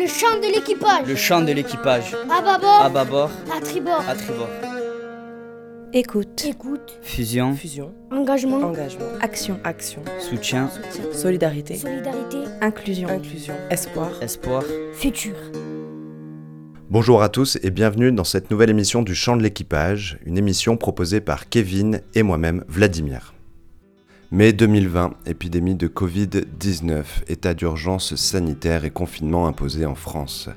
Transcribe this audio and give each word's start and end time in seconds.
Le 0.00 0.06
chant 0.06 0.40
de 0.40 0.46
l'équipage. 0.54 1.06
Le 1.06 1.14
chant 1.14 1.42
de 1.42 1.52
l'équipage. 1.52 2.16
À 2.30 2.40
bâbord. 2.40 2.80
À 2.80 2.88
bâbord. 2.88 3.30
À 3.54 3.60
tribord. 3.60 4.02
À 4.08 4.14
tribord. 4.14 4.48
Écoute. 5.92 6.42
Écoute. 6.42 6.98
Fusion. 7.02 7.54
Fusion. 7.54 7.92
Engagement. 8.10 8.62
Engagement. 8.62 9.04
Action. 9.20 9.60
Action. 9.62 10.02
Soutien. 10.18 10.70
Soutien. 10.70 11.04
Solidarité. 11.12 11.76
Solidarité. 11.76 12.38
Inclusion. 12.62 13.10
Inclusion. 13.10 13.54
Espoir. 13.68 14.10
Espoir. 14.22 14.62
Futur. 14.94 15.34
Bonjour 16.88 17.22
à 17.22 17.28
tous 17.28 17.58
et 17.62 17.70
bienvenue 17.70 18.10
dans 18.10 18.24
cette 18.24 18.50
nouvelle 18.50 18.70
émission 18.70 19.02
du 19.02 19.14
Chant 19.14 19.36
de 19.36 19.42
l'équipage, 19.42 20.18
une 20.24 20.38
émission 20.38 20.78
proposée 20.78 21.20
par 21.20 21.50
Kevin 21.50 22.00
et 22.14 22.22
moi-même 22.22 22.64
Vladimir. 22.68 23.34
Mai 24.32 24.52
2020, 24.52 25.14
épidémie 25.26 25.74
de 25.74 25.88
Covid-19, 25.88 27.02
état 27.26 27.52
d'urgence 27.52 28.14
sanitaire 28.14 28.84
et 28.84 28.90
confinement 28.90 29.48
imposé 29.48 29.86
en 29.86 29.96
France. 29.96 30.48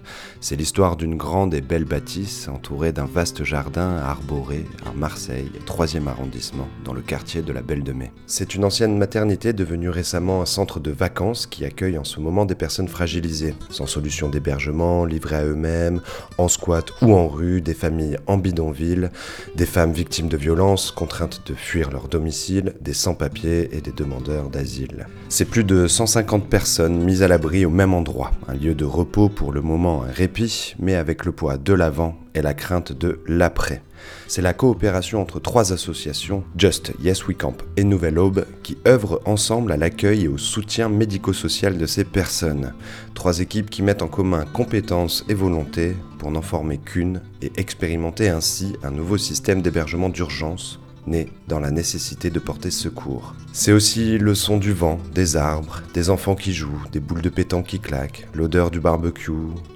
C'est 0.41 0.55
l'histoire 0.55 0.95
d'une 0.95 1.17
grande 1.17 1.55
et 1.55 1.61
belle 1.61 1.83
bâtisse 1.83 2.47
entourée 2.49 2.91
d'un 2.91 3.07
vaste 3.07 3.44
jardin 3.44 3.97
arboré 3.97 4.67
à 4.85 4.94
Marseille, 4.95 5.49
3e 5.66 6.05
arrondissement, 6.05 6.67
dans 6.85 6.94
le 6.94 7.02
quartier 7.02 7.41
de 7.41 7.52
la 7.52 7.63
Belle 7.63 7.81
de 7.81 7.94
Mai. 7.94 8.11
C'est 8.27 8.53
une 8.53 8.63
ancienne 8.63 8.95
maternité 8.95 9.53
devenue 9.53 9.89
récemment 9.89 10.44
un 10.44 10.45
centre 10.45 10.80
de 10.80 10.91
vacances 10.91 11.47
qui 11.47 11.66
accueille 11.66 11.97
en 11.97 12.03
ce 12.03 12.19
moment 12.19 12.45
des 12.45 12.53
personnes 12.53 12.88
fragilisées, 12.88 13.55
sans 13.71 13.88
solution 13.88 14.30
d'hébergement, 14.30 15.03
livrées 15.03 15.38
à 15.38 15.45
eux-mêmes, 15.45 15.99
en 16.38 16.47
squat 16.47 16.91
ou 17.02 17.16
en 17.16 17.27
rue, 17.27 17.61
des 17.61 17.73
familles 17.73 18.19
en 18.27 18.38
bidonville, 18.38 19.09
des 19.55 19.66
femmes 19.66 19.94
victimes 19.94 20.30
de 20.30 20.38
violences, 20.38 20.91
contraintes 20.91 21.41
de 21.47 21.55
fuir 21.55 21.89
leur 21.89 22.08
domicile, 22.08 22.75
des 22.80 22.94
sans-papiers 22.94 23.62
et 23.72 23.81
des 23.81 23.91
demandeurs 23.91 24.49
d'asile. 24.49 25.08
C'est 25.30 25.45
plus 25.45 25.63
de 25.63 25.88
150 25.88 26.49
personnes 26.49 27.03
mises 27.03 27.23
à 27.23 27.27
l'abri 27.27 27.66
au 27.66 27.70
même 27.70 27.94
endroit, 27.94 28.31
un 28.48 28.53
lieu 28.53 28.76
de 28.76 28.86
repos 28.86 29.30
pour 29.30 29.52
le 29.52 29.62
moment, 29.62 30.03
un 30.03 30.12
répit, 30.12 30.76
mais 30.80 30.95
avec 30.95 31.26
le 31.26 31.31
poids 31.31 31.58
de 31.58 31.73
l'avant 31.73 32.17
et 32.36 32.42
la 32.42 32.53
crainte 32.53 32.92
de 32.92 33.20
l'après. 33.28 33.81
C'est 34.28 34.42
la 34.42 34.53
coopération 34.53 35.22
entre 35.22 35.39
trois 35.39 35.72
associations, 35.73 36.44
Just 36.58 36.94
Yes 37.02 37.28
We 37.28 37.38
Camp 37.38 37.58
et 37.78 37.83
Nouvelle 37.83 38.20
Aube, 38.20 38.45
qui 38.64 38.78
œuvrent 38.88 39.22
ensemble 39.25 39.72
à 39.72 39.77
l'accueil 39.77 40.25
et 40.25 40.27
au 40.27 40.38
soutien 40.38 40.89
médico-social 40.89 41.77
de 41.77 41.86
ces 41.86 42.03
personnes. 42.03 42.73
Trois 43.14 43.39
équipes 43.39 43.70
qui 43.70 43.81
mettent 43.81 44.02
en 44.02 44.08
commun 44.08 44.45
compétences 44.45 45.23
et 45.30 45.33
volonté 45.33 45.95
pour 46.17 46.31
n'en 46.31 46.42
former 46.42 46.80
qu'une 46.80 47.22
et 47.42 47.52
expérimenter 47.58 48.30
ainsi 48.30 48.73
un 48.83 48.92
nouveau 48.92 49.17
système 49.17 49.61
d'hébergement 49.61 50.09
d'urgence 50.09 50.80
né 51.07 51.29
dans 51.47 51.59
la 51.59 51.71
nécessité 51.71 52.29
de 52.29 52.39
porter 52.39 52.71
secours. 52.71 53.35
C'est 53.51 53.71
aussi 53.71 54.17
le 54.17 54.35
son 54.35 54.57
du 54.57 54.73
vent, 54.73 54.99
des 55.13 55.35
arbres, 55.35 55.81
des 55.93 56.09
enfants 56.09 56.35
qui 56.35 56.53
jouent, 56.53 56.83
des 56.91 56.99
boules 56.99 57.21
de 57.21 57.29
pétanque 57.29 57.67
qui 57.67 57.79
claquent, 57.79 58.27
l'odeur 58.33 58.71
du 58.71 58.79
barbecue, 58.79 59.31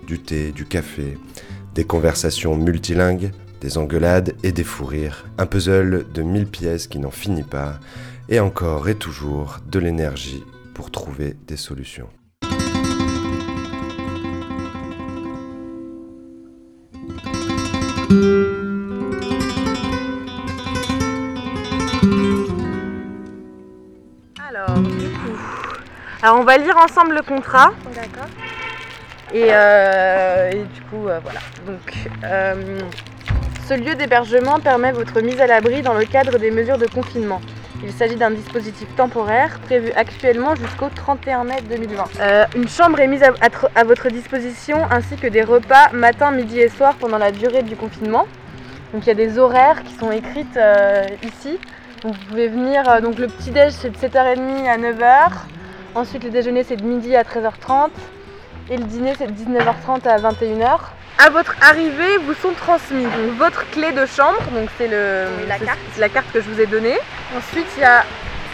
du 0.05 0.19
thé, 0.19 0.51
du 0.51 0.65
café, 0.65 1.17
des 1.75 1.83
conversations 1.83 2.55
multilingues, 2.55 3.31
des 3.61 3.77
engueulades 3.77 4.35
et 4.43 4.51
des 4.51 4.63
fous 4.63 4.85
rires, 4.85 5.25
un 5.37 5.45
puzzle 5.45 6.05
de 6.13 6.21
mille 6.21 6.47
pièces 6.47 6.87
qui 6.87 6.99
n'en 6.99 7.11
finit 7.11 7.43
pas, 7.43 7.79
et 8.29 8.39
encore 8.39 8.89
et 8.89 8.95
toujours 8.95 9.59
de 9.69 9.79
l'énergie 9.79 10.43
pour 10.73 10.91
trouver 10.91 11.35
des 11.47 11.57
solutions. 11.57 12.09
Alors 26.27 26.41
on 26.41 26.43
va 26.43 26.57
lire 26.57 26.75
ensemble 26.77 27.15
le 27.15 27.21
contrat. 27.21 27.71
D'accord. 27.95 28.27
Et, 29.33 29.47
euh, 29.49 30.51
et 30.51 30.63
du 30.63 30.81
coup, 30.89 31.07
euh, 31.07 31.19
voilà. 31.23 31.39
Donc, 31.65 31.93
euh, 32.25 32.79
ce 33.65 33.73
lieu 33.75 33.95
d'hébergement 33.95 34.59
permet 34.59 34.91
votre 34.91 35.21
mise 35.21 35.39
à 35.39 35.47
l'abri 35.47 35.81
dans 35.81 35.93
le 35.93 36.03
cadre 36.03 36.37
des 36.37 36.51
mesures 36.51 36.77
de 36.77 36.85
confinement. 36.87 37.39
Il 37.81 37.93
s'agit 37.93 38.17
d'un 38.17 38.31
dispositif 38.31 38.93
temporaire 38.97 39.59
prévu 39.59 39.93
actuellement 39.95 40.53
jusqu'au 40.55 40.89
31 40.93 41.45
mai 41.45 41.61
2020. 41.69 42.03
Euh, 42.19 42.45
une 42.57 42.67
chambre 42.67 42.99
est 42.99 43.07
mise 43.07 43.23
à, 43.23 43.27
à 43.39 43.47
tr- 43.47 43.69
à 43.73 43.85
votre 43.85 44.09
disposition 44.09 44.79
ainsi 44.91 45.15
que 45.15 45.27
des 45.27 45.43
repas 45.43 45.91
matin, 45.93 46.31
midi 46.31 46.59
et 46.59 46.67
soir 46.67 46.95
pendant 46.99 47.19
la 47.19 47.31
durée 47.31 47.63
du 47.63 47.77
confinement. 47.77 48.25
Donc 48.91 49.03
il 49.05 49.07
y 49.07 49.11
a 49.11 49.15
des 49.15 49.39
horaires 49.39 49.81
qui 49.83 49.93
sont 49.93 50.11
écrites 50.11 50.59
ici. 51.23 51.57
Donc 52.03 52.15
vous 52.15 52.25
pouvez 52.29 52.49
venir, 52.49 53.01
donc 53.01 53.17
le 53.17 53.27
petit 53.27 53.51
déj 53.51 53.71
c'est 53.71 53.91
de 53.91 53.97
7h30 53.97 54.67
à 54.67 54.77
9h. 54.77 55.31
Ensuite 55.97 56.23
le 56.23 56.29
déjeuner 56.29 56.63
c'est 56.63 56.75
de 56.75 56.83
midi 56.83 57.15
à 57.15 57.23
13h30. 57.23 57.89
Et 58.69 58.77
le 58.77 58.83
dîner 58.83 59.13
c'est 59.17 59.25
de 59.25 59.31
19h30 59.31 60.07
à 60.07 60.17
21h. 60.19 60.77
À 61.25 61.29
votre 61.31 61.55
arrivée 61.67 62.17
vous 62.23 62.35
sont 62.35 62.51
transmis 62.51 63.03
donc, 63.03 63.35
votre 63.39 63.67
clé 63.71 63.91
de 63.91 64.05
chambre, 64.05 64.39
donc 64.53 64.69
c'est 64.77 64.87
le 64.87 65.25
la 65.47 65.57
carte. 65.57 65.79
c'est 65.93 66.01
la 66.01 66.09
carte 66.09 66.27
que 66.31 66.39
je 66.39 66.47
vous 66.49 66.61
ai 66.61 66.67
donnée. 66.67 66.97
Ensuite 67.35 67.65
il 67.77 67.81
y 67.81 67.85
a 67.85 68.03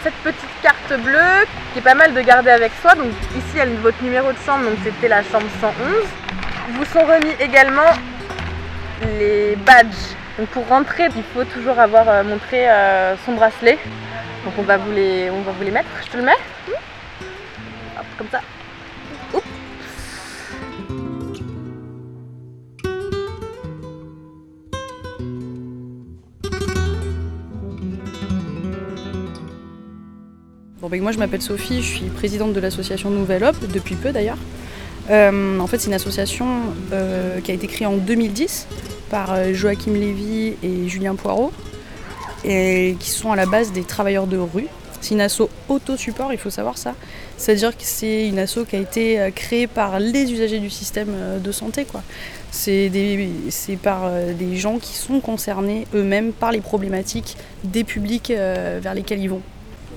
cette 0.02 0.14
petite 0.22 0.48
carte 0.62 0.98
bleue 1.02 1.44
qui 1.74 1.80
est 1.80 1.82
pas 1.82 1.94
mal 1.94 2.14
de 2.14 2.20
garder 2.22 2.48
avec 2.50 2.72
soi. 2.80 2.94
Donc 2.94 3.08
ici 3.36 3.44
il 3.52 3.58
y 3.58 3.60
a 3.60 3.66
le- 3.66 3.76
votre 3.82 4.02
numéro 4.02 4.32
de 4.32 4.38
chambre, 4.46 4.64
donc 4.64 4.78
c'était 4.82 5.08
la 5.08 5.22
chambre 5.22 5.46
111. 5.60 5.74
Vous 6.70 6.84
sont 6.86 7.04
remis 7.04 7.34
également 7.40 7.90
les 9.18 9.54
badges. 9.56 10.14
Donc 10.38 10.48
pour 10.48 10.66
rentrer, 10.66 11.08
il 11.14 11.22
faut 11.34 11.44
toujours 11.44 11.78
avoir 11.78 12.08
euh, 12.08 12.24
montré 12.24 12.70
euh, 12.70 13.14
son 13.26 13.32
bracelet. 13.32 13.78
Donc 14.46 14.54
on 14.58 14.62
va 14.62 14.78
vous 14.78 14.92
les, 14.92 15.28
on 15.30 15.42
va 15.42 15.52
vous 15.52 15.62
les 15.64 15.70
mettre. 15.70 15.88
Je 16.06 16.10
te 16.10 16.16
le 16.16 16.22
mets? 16.22 16.32
Comme 18.16 18.28
ça. 18.30 18.40
Bon, 30.80 30.90
ben, 30.90 31.00
moi 31.00 31.12
je 31.12 31.18
m'appelle 31.18 31.40
Sophie, 31.40 31.80
je 31.80 31.96
suis 31.96 32.04
présidente 32.10 32.52
de 32.52 32.60
l'association 32.60 33.08
Nouvelle 33.08 33.42
Hope, 33.42 33.56
depuis 33.72 33.94
peu 33.94 34.12
d'ailleurs. 34.12 34.36
Euh, 35.10 35.58
en 35.58 35.66
fait 35.66 35.78
c'est 35.78 35.88
une 35.88 35.94
association 35.94 36.46
euh, 36.92 37.40
qui 37.40 37.50
a 37.50 37.54
été 37.54 37.66
créée 37.66 37.86
en 37.86 37.96
2010 37.96 38.66
par 39.10 39.32
euh, 39.32 39.52
Joachim 39.52 39.92
Lévy 39.92 40.54
et 40.62 40.88
Julien 40.88 41.14
Poirot 41.14 41.52
et 42.44 42.96
qui 43.00 43.10
sont 43.10 43.32
à 43.32 43.36
la 43.36 43.46
base 43.46 43.72
des 43.72 43.82
travailleurs 43.82 44.26
de 44.26 44.36
rue. 44.36 44.66
C'est 45.00 45.14
une 45.14 45.22
asso 45.22 45.48
auto-support, 45.68 46.32
il 46.32 46.38
faut 46.38 46.50
savoir 46.50 46.76
ça. 46.76 46.94
C'est-à-dire 47.36 47.76
que 47.76 47.82
c'est 47.82 48.28
une 48.28 48.38
asso 48.38 48.60
qui 48.68 48.76
a 48.76 48.78
été 48.78 49.20
euh, 49.20 49.30
créée 49.30 49.66
par 49.66 49.98
les 49.98 50.32
usagers 50.32 50.60
du 50.60 50.70
système 50.70 51.08
euh, 51.10 51.38
de 51.38 51.52
santé. 51.52 51.86
C'est 52.50 52.90
par 53.82 54.02
euh, 54.04 54.32
des 54.32 54.56
gens 54.56 54.78
qui 54.78 54.94
sont 54.94 55.20
concernés 55.20 55.86
eux-mêmes 55.94 56.32
par 56.32 56.52
les 56.52 56.60
problématiques 56.60 57.36
des 57.64 57.84
publics 57.84 58.30
vers 58.30 58.94
lesquels 58.94 59.20
ils 59.20 59.30
vont. 59.30 59.42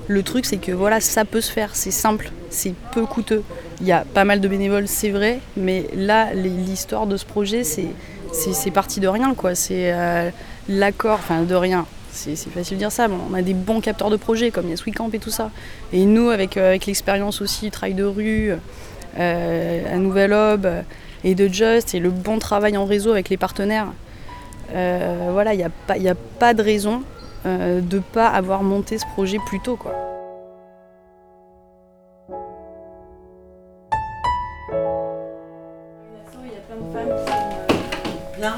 Le 0.08 0.22
truc, 0.22 0.46
c'est 0.46 0.56
que 0.56 0.72
voilà, 0.72 1.00
ça 1.00 1.24
peut 1.24 1.42
se 1.42 1.52
faire, 1.52 1.76
c'est 1.76 1.90
simple, 1.90 2.32
c'est 2.50 2.74
peu 2.92 3.04
coûteux. 3.04 3.42
Il 3.80 3.86
y 3.86 3.92
a 3.92 4.04
pas 4.14 4.24
mal 4.24 4.40
de 4.40 4.48
bénévoles, 4.48 4.88
c'est 4.88 5.10
vrai, 5.10 5.40
mais 5.56 5.86
là, 5.94 6.32
l'histoire 6.32 7.06
de 7.06 7.16
ce 7.16 7.26
projet, 7.26 7.62
c'est 7.62 7.88
c'est 8.32 8.70
parti 8.70 9.00
de 9.00 9.08
rien, 9.08 9.34
quoi. 9.34 9.54
C'est 9.54 9.92
l'accord, 10.68 11.18
enfin 11.22 11.42
de 11.42 11.54
rien. 11.54 11.86
C'est 12.18 12.50
facile 12.50 12.76
de 12.76 12.80
dire 12.80 12.90
ça, 12.92 13.06
mais 13.06 13.14
on 13.30 13.34
a 13.34 13.42
des 13.42 13.54
bons 13.54 13.80
capteurs 13.80 14.10
de 14.10 14.16
projets 14.16 14.50
comme 14.50 14.68
Yes 14.68 14.84
We 14.84 14.92
Camp 14.94 15.08
et 15.12 15.18
tout 15.20 15.30
ça. 15.30 15.50
Et 15.92 16.04
nous, 16.04 16.30
avec, 16.30 16.56
euh, 16.56 16.68
avec 16.70 16.86
l'expérience 16.86 17.40
aussi, 17.40 17.70
travail 17.70 17.94
de 17.94 18.04
rue, 18.04 18.52
euh, 19.18 19.94
à 19.94 19.96
Nouvelle 19.98 20.32
Aube 20.32 20.68
et 21.22 21.34
de 21.34 21.46
Just, 21.46 21.94
et 21.94 22.00
le 22.00 22.10
bon 22.10 22.38
travail 22.38 22.76
en 22.76 22.84
réseau 22.84 23.12
avec 23.12 23.28
les 23.28 23.36
partenaires, 23.36 23.88
euh, 24.74 25.28
voilà, 25.32 25.54
il 25.54 25.58
n'y 25.58 25.64
a, 25.64 25.70
pas- 25.70 25.94
a 25.94 26.14
pas 26.38 26.54
de 26.54 26.62
raison 26.62 27.02
euh, 27.46 27.80
de 27.80 28.00
pas 28.00 28.26
avoir 28.28 28.62
monté 28.64 28.98
ce 28.98 29.06
projet 29.06 29.38
plus 29.46 29.60
tôt, 29.60 29.76
quoi. 29.76 29.94
Il 36.44 36.52
y 36.52 36.56
a 36.56 36.60
plein 36.66 36.76
de 36.76 36.92
femmes 36.92 37.16
qui 37.16 37.32
sont 37.32 38.32
Plein, 38.38 38.54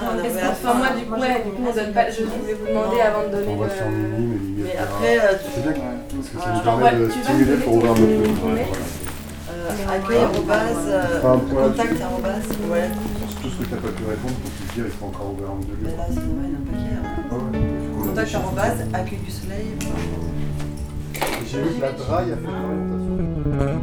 c'est 0.00 0.44
Enfin, 0.44 0.54
fin. 0.54 0.74
moi, 0.74 0.88
du 0.98 1.04
coup, 1.06 1.20
ouais, 1.20 1.42
du 1.44 1.50
coup, 1.50 1.62
on 1.68 1.72
donne 1.74 1.92
pas. 1.92 2.10
Je 2.10 2.22
voulais 2.24 2.54
vous 2.54 2.66
demander 2.66 3.00
avant 3.00 3.22
de 3.26 3.30
donner 3.36 3.46
On 3.48 3.56
va. 3.56 3.66
Mini, 3.90 4.54
mais 4.58 4.64
Mais 4.64 4.76
après, 4.78 5.18
euh, 5.18 5.38
c'est 5.54 5.62
bien 5.62 5.72
parce 5.74 6.28
que 6.28 6.38
ça 6.38 6.62
Voilà. 6.64 6.92
nous 6.92 6.98
permet 6.98 7.06
de 7.06 7.10
stimuler 7.10 7.56
pour 7.64 7.74
ouvrir 7.74 7.94
mail. 7.94 8.66
euh, 9.50 9.94
accueil, 9.94 10.18
arrobase, 10.24 10.86
euh, 10.88 11.20
contact, 11.22 12.00
arrobase, 12.02 12.48
ouais. 12.70 12.88
Sur 13.28 13.40
tout 13.40 13.48
ce 13.50 13.56
que 13.58 13.64
tu 13.64 13.70
n'as 13.74 13.80
pas 13.80 13.88
pu 13.88 14.04
répondre, 14.04 14.34
faut 14.44 14.50
te 14.50 14.74
dire, 14.74 14.84
il 14.86 14.90
faut 14.92 15.06
encore 15.06 15.30
ouvrir 15.32 15.48
un 15.50 15.60
deux 15.60 15.78
Mais 15.82 15.90
là, 15.96 16.04
il 16.10 16.18
a. 16.18 16.20
Ah 17.30 17.34
a 17.34 18.04
Contact, 18.06 18.34
arrobase, 18.34 18.80
accueil 18.92 19.18
du 19.18 19.30
soleil. 19.30 19.66
J'ai 21.46 21.62
vu 21.62 21.68
que 21.76 21.80
la 21.82 21.92
DRAI 21.92 22.32
a 22.32 22.36
fait 22.36 22.44
une. 22.44 23.80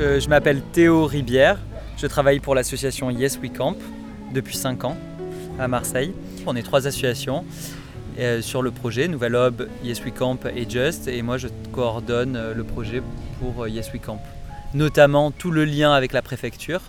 Je 0.00 0.28
m'appelle 0.30 0.62
Théo 0.72 1.04
Ribière. 1.04 1.58
Je 1.98 2.06
travaille 2.06 2.40
pour 2.40 2.54
l'association 2.54 3.10
Yes 3.10 3.38
We 3.42 3.52
Camp 3.52 3.76
depuis 4.32 4.56
5 4.56 4.84
ans 4.84 4.96
à 5.58 5.68
Marseille. 5.68 6.14
On 6.46 6.56
est 6.56 6.62
trois 6.62 6.86
associations 6.86 7.44
euh, 8.18 8.40
sur 8.40 8.62
le 8.62 8.70
projet 8.70 9.08
Nouvelle 9.08 9.34
Hub, 9.34 9.68
Yes 9.84 10.02
We 10.02 10.14
Camp 10.14 10.38
et 10.56 10.66
Just. 10.66 11.06
Et 11.06 11.20
moi, 11.20 11.36
je 11.36 11.48
coordonne 11.70 12.34
euh, 12.34 12.54
le 12.54 12.64
projet 12.64 13.02
pour 13.40 13.64
euh, 13.64 13.68
Yes 13.68 13.92
We 13.92 14.00
Camp. 14.00 14.22
Notamment 14.72 15.32
tout 15.32 15.50
le 15.50 15.66
lien 15.66 15.92
avec 15.92 16.14
la 16.14 16.22
préfecture 16.22 16.80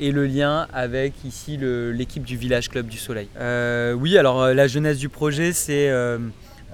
et 0.00 0.10
le 0.10 0.26
lien 0.26 0.66
avec 0.74 1.12
ici 1.24 1.56
l'équipe 1.60 2.24
du 2.24 2.36
Village 2.36 2.68
Club 2.68 2.88
du 2.88 2.98
Soleil. 2.98 3.28
Oui, 3.94 4.18
alors 4.18 4.48
la 4.48 4.66
jeunesse 4.66 4.98
du 4.98 5.08
projet, 5.08 5.52
c'est 5.52 5.88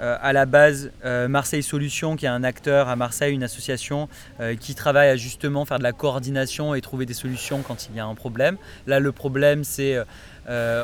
euh, 0.00 0.16
à 0.20 0.32
la 0.32 0.46
base 0.46 0.90
euh, 1.04 1.28
Marseille 1.28 1.62
Solutions, 1.62 2.16
qui 2.16 2.24
est 2.26 2.28
un 2.28 2.44
acteur 2.44 2.88
à 2.88 2.96
Marseille, 2.96 3.34
une 3.34 3.42
association 3.42 4.08
euh, 4.40 4.54
qui 4.56 4.74
travaille 4.74 5.08
à 5.08 5.16
justement 5.16 5.64
faire 5.64 5.78
de 5.78 5.82
la 5.82 5.92
coordination 5.92 6.74
et 6.74 6.80
trouver 6.80 7.06
des 7.06 7.14
solutions 7.14 7.62
quand 7.62 7.88
il 7.90 7.96
y 7.96 8.00
a 8.00 8.06
un 8.06 8.14
problème. 8.14 8.56
Là, 8.86 9.00
le 9.00 9.12
problème, 9.12 9.64
c'est 9.64 9.96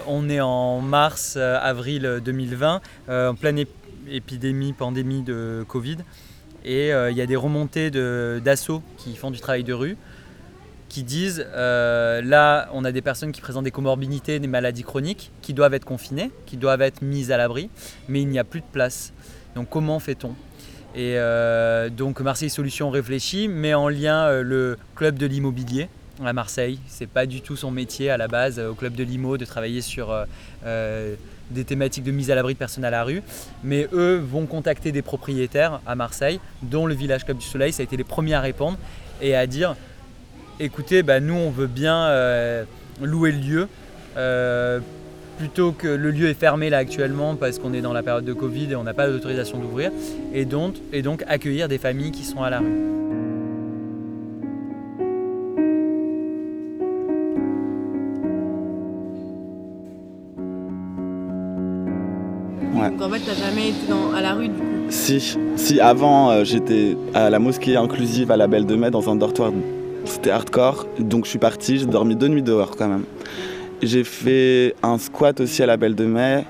on 0.07 0.29
est 0.29 0.41
en 0.41 0.81
mars, 0.81 1.37
avril 1.37 2.21
2020, 2.25 2.81
euh, 3.09 3.31
en 3.31 3.35
pleine 3.35 3.59
ép- 3.59 3.67
épidémie, 4.09 4.73
pandémie 4.73 5.23
de 5.23 5.65
Covid, 5.67 5.97
et 6.65 6.91
il 6.91 7.17
y 7.17 7.21
a 7.21 7.27
des 7.27 7.37
remontées 7.37 7.91
d'assauts 7.91 8.83
qui 8.99 9.17
font 9.17 9.31
du 9.33 9.41
travail 9.41 9.65
de 9.65 9.73
rue 9.73 9.97
qui 10.89 11.03
disent 11.03 11.47
euh, 11.55 12.23
là 12.23 12.69
on 12.73 12.85
a 12.85 12.93
des 12.93 13.03
personnes 13.03 13.33
qui 13.33 13.41
présentent 13.41 13.65
des 13.65 13.71
comorbidités, 13.71 14.39
des 14.39 14.47
maladies 14.47 14.83
chroniques 14.83 15.31
qui 15.43 15.55
doivent 15.55 15.75
être 15.75 15.85
confinées, 15.85 16.31
qui 16.47 16.57
doivent 16.57 16.83
être 16.83 17.03
mises 17.03 17.33
à 17.33 17.37
l'abri, 17.37 17.71
mais 18.09 18.23
il 18.23 18.29
n'y 18.29 18.39
a 18.39 18.45
plus 18.45 18.61
de 18.61 18.67
place. 18.71 19.13
Donc 19.55 19.69
comment 19.69 19.99
fait-on? 19.99 20.35
Et 20.95 21.15
euh, 21.17 21.91
donc 21.91 22.21
Marseille 22.21 22.51
Solutions 22.51 22.91
réfléchit, 22.91 23.49
met 23.49 23.75
en 23.75 23.89
lien 23.89 24.27
euh, 24.27 24.43
le 24.43 24.79
club 24.95 25.19
de 25.19 25.27
l'immobilier 25.27 25.89
à 26.25 26.33
Marseille. 26.33 26.79
C'est 26.87 27.09
pas 27.09 27.27
du 27.27 27.43
tout 27.43 27.57
son 27.57 27.71
métier 27.71 28.09
à 28.09 28.17
la 28.17 28.29
base 28.29 28.59
au 28.59 28.75
club 28.75 28.95
de 28.95 29.05
l'IMO 29.05 29.37
de 29.37 29.45
travailler 29.45 29.83
sur 29.83 30.15
des 31.51 31.65
thématiques 31.65 32.05
de 32.05 32.11
mise 32.11 32.31
à 32.31 32.35
l'abri 32.35 32.55
de 32.55 32.59
personnes 32.59 32.85
à 32.85 32.91
la 32.91 33.05
rue, 33.05 33.23
mais 33.63 33.87
eux 33.93 34.17
vont 34.17 34.47
contacter 34.47 34.93
des 34.93 35.03
propriétaires 35.03 35.81
à 35.87 35.95
Marseille, 35.95 36.41
dont 36.63 36.87
le 36.87 36.95
Village 36.95 37.25
Club 37.25 37.39
du 37.39 37.47
Soleil, 37.47 37.73
ça 37.73 37.83
a 37.83 37.85
été 37.85 37.97
les 37.97 38.05
premiers 38.05 38.35
à 38.35 38.41
répondre 38.41 38.79
et 39.21 39.35
à 39.37 39.47
dire 39.47 39.77
écoutez, 40.61 41.03
bah, 41.03 41.21
nous 41.21 41.35
on 41.35 41.51
veut 41.51 41.67
bien 41.67 41.97
euh, 42.07 42.65
louer 43.03 43.33
le 43.33 43.39
lieu. 43.39 43.69
euh, 44.17 44.81
plutôt 45.39 45.73
que 45.73 45.87
le 45.87 46.11
lieu 46.11 46.29
est 46.29 46.35
fermé 46.35 46.71
là 46.71 46.79
actuellement 46.79 47.35
parce 47.37 47.59
qu'on 47.59 47.75
est 47.75 47.83
dans 47.83 47.93
la 47.93 48.03
période 48.03 48.25
de 48.25 48.33
Covid 48.33 48.73
et 48.73 48.77
on 48.77 48.85
n'a 48.85 48.95
pas 48.95 49.07
d'autorisation 49.09 49.59
d'ouvrir, 49.59 49.91
et 50.33 50.47
donc, 50.47 50.77
et 50.93 51.03
donc 51.03 51.23
accueillir 51.29 51.69
des 51.69 51.79
familles 51.79 52.11
qui 52.11 52.25
sont 52.25 52.43
à 52.43 52.49
la 52.49 52.61
rue. 52.61 52.65
Ouais. 62.75 62.91
Donc 62.91 63.03
en 63.03 63.11
fait, 63.11 63.21
t'as 63.27 63.35
jamais 63.35 63.69
été 63.69 63.87
dans, 63.89 64.15
à 64.15 64.23
la 64.23 64.33
rue 64.33 64.49
du 64.49 64.55
coup? 64.55 64.65
Si, 64.89 65.37
si 65.57 65.81
avant 65.81 66.31
euh, 66.31 66.45
j'étais 66.45 66.97
à 67.13 67.29
la 67.29 67.39
mosquée 67.39 67.77
inclusive 67.77 68.31
à 68.31 68.37
la 68.37 68.47
Belle 68.47 68.65
de 68.65 68.77
Mai 68.77 68.91
dans 68.91 69.11
un 69.11 69.17
dortoir, 69.17 69.53
c'était 70.07 70.31
hardcore, 70.31 70.87
donc 70.99 71.25
je 71.25 71.31
suis 71.31 71.39
parti, 71.39 71.79
j'ai 71.79 71.87
dormi 71.87 72.17
deux 72.17 72.29
nuits 72.29 72.43
dehors 72.43 72.77
quand 72.77 72.89
même. 72.89 73.05
J'ai 73.83 74.05
fait 74.05 74.75
un 74.83 74.99
squat 74.99 75.41
aussi 75.41 75.63
à 75.63 75.67
la 75.67 75.77
Belle 75.77 75.95
de 75.95 76.05
Mai, 76.07 76.45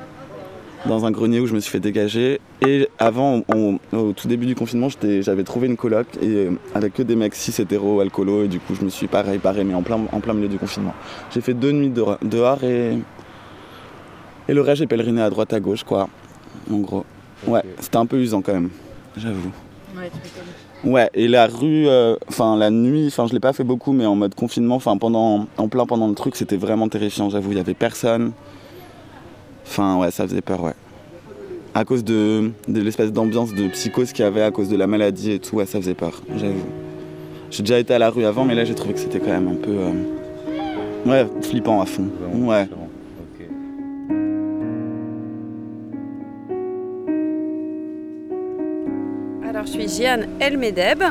dans 0.86 1.04
un 1.04 1.10
grenier 1.10 1.40
où 1.40 1.46
je 1.46 1.54
me 1.54 1.58
suis 1.60 1.70
fait 1.72 1.80
dégager. 1.80 2.40
Et 2.62 2.88
avant, 2.98 3.42
on- 3.48 3.78
au 3.92 4.12
tout 4.12 4.28
début 4.28 4.46
du 4.46 4.54
confinement, 4.54 4.88
j'avais 5.20 5.42
trouvé 5.42 5.66
une 5.66 5.76
coloc 5.76 6.06
et, 6.22 6.26
euh, 6.26 6.50
avec 6.74 6.94
que 6.94 7.02
des 7.02 7.16
mecs 7.16 7.34
cis 7.34 7.60
hétéros, 7.60 8.00
alcoolos, 8.00 8.44
et 8.44 8.48
du 8.48 8.60
coup 8.60 8.74
je 8.78 8.84
me 8.84 8.88
suis 8.90 9.08
pareil 9.08 9.38
barré, 9.38 9.64
mais 9.64 9.74
en 9.74 9.82
plein, 9.82 9.98
en 10.12 10.20
plein 10.20 10.34
milieu 10.34 10.48
du 10.48 10.58
confinement. 10.58 10.94
J'ai 11.34 11.40
fait 11.40 11.54
deux 11.54 11.72
nuits 11.72 11.90
dehors 11.90 12.18
dehors 12.22 12.62
et, 12.62 12.98
et 14.48 14.54
le 14.54 14.60
reste 14.60 14.78
j'ai 14.78 14.86
pèleriné 14.86 15.20
à 15.22 15.30
droite 15.30 15.52
à 15.52 15.58
gauche 15.60 15.82
quoi, 15.82 16.08
en 16.70 16.76
gros. 16.78 17.04
Ouais, 17.46 17.62
c'était 17.80 17.96
un 17.98 18.06
peu 18.06 18.18
usant 18.18 18.40
quand 18.40 18.54
même, 18.54 18.70
j'avoue. 19.16 19.50
Ouais, 19.96 20.08
tu. 20.10 20.18
Ouais, 20.84 21.10
et 21.14 21.26
la 21.26 21.46
rue, 21.46 21.88
euh, 21.88 22.16
enfin 22.28 22.56
la 22.56 22.70
nuit, 22.70 23.06
enfin 23.08 23.26
je 23.26 23.32
l'ai 23.32 23.40
pas 23.40 23.52
fait 23.52 23.64
beaucoup, 23.64 23.92
mais 23.92 24.06
en 24.06 24.14
mode 24.14 24.34
confinement, 24.34 24.76
enfin 24.76 24.96
pendant, 24.98 25.46
en 25.56 25.68
plein 25.68 25.86
pendant 25.86 26.06
le 26.06 26.14
truc, 26.14 26.36
c'était 26.36 26.56
vraiment 26.56 26.88
terrifiant, 26.88 27.28
j'avoue, 27.28 27.52
il 27.52 27.56
y 27.56 27.60
avait 27.60 27.74
personne. 27.74 28.32
Enfin 29.66 29.96
ouais, 29.98 30.10
ça 30.10 30.28
faisait 30.28 30.42
peur, 30.42 30.62
ouais. 30.62 30.74
À 31.74 31.84
cause 31.84 32.04
de, 32.04 32.52
de 32.68 32.80
l'espèce 32.80 33.12
d'ambiance 33.12 33.52
de 33.52 33.68
psychose 33.68 34.12
qu'il 34.12 34.24
y 34.24 34.28
avait 34.28 34.42
à 34.42 34.50
cause 34.50 34.68
de 34.68 34.76
la 34.76 34.86
maladie 34.86 35.32
et 35.32 35.38
tout, 35.38 35.56
ouais, 35.56 35.66
ça 35.66 35.80
faisait 35.80 35.94
peur, 35.94 36.22
j'avoue. 36.36 36.66
J'ai 37.50 37.62
déjà 37.62 37.78
été 37.78 37.94
à 37.94 37.98
la 37.98 38.10
rue 38.10 38.24
avant, 38.24 38.44
mais 38.44 38.54
là 38.54 38.64
j'ai 38.64 38.74
trouvé 38.74 38.94
que 38.94 39.00
c'était 39.00 39.18
quand 39.18 39.32
même 39.32 39.48
un 39.48 39.56
peu, 39.56 39.72
euh, 39.72 39.92
ouais, 41.06 41.26
flippant 41.42 41.80
à 41.80 41.86
fond. 41.86 42.08
Ouais. 42.32 42.68
Je 49.66 49.72
suis 49.72 49.88
Jeanne 49.88 50.28
Elmedeb, 50.40 51.02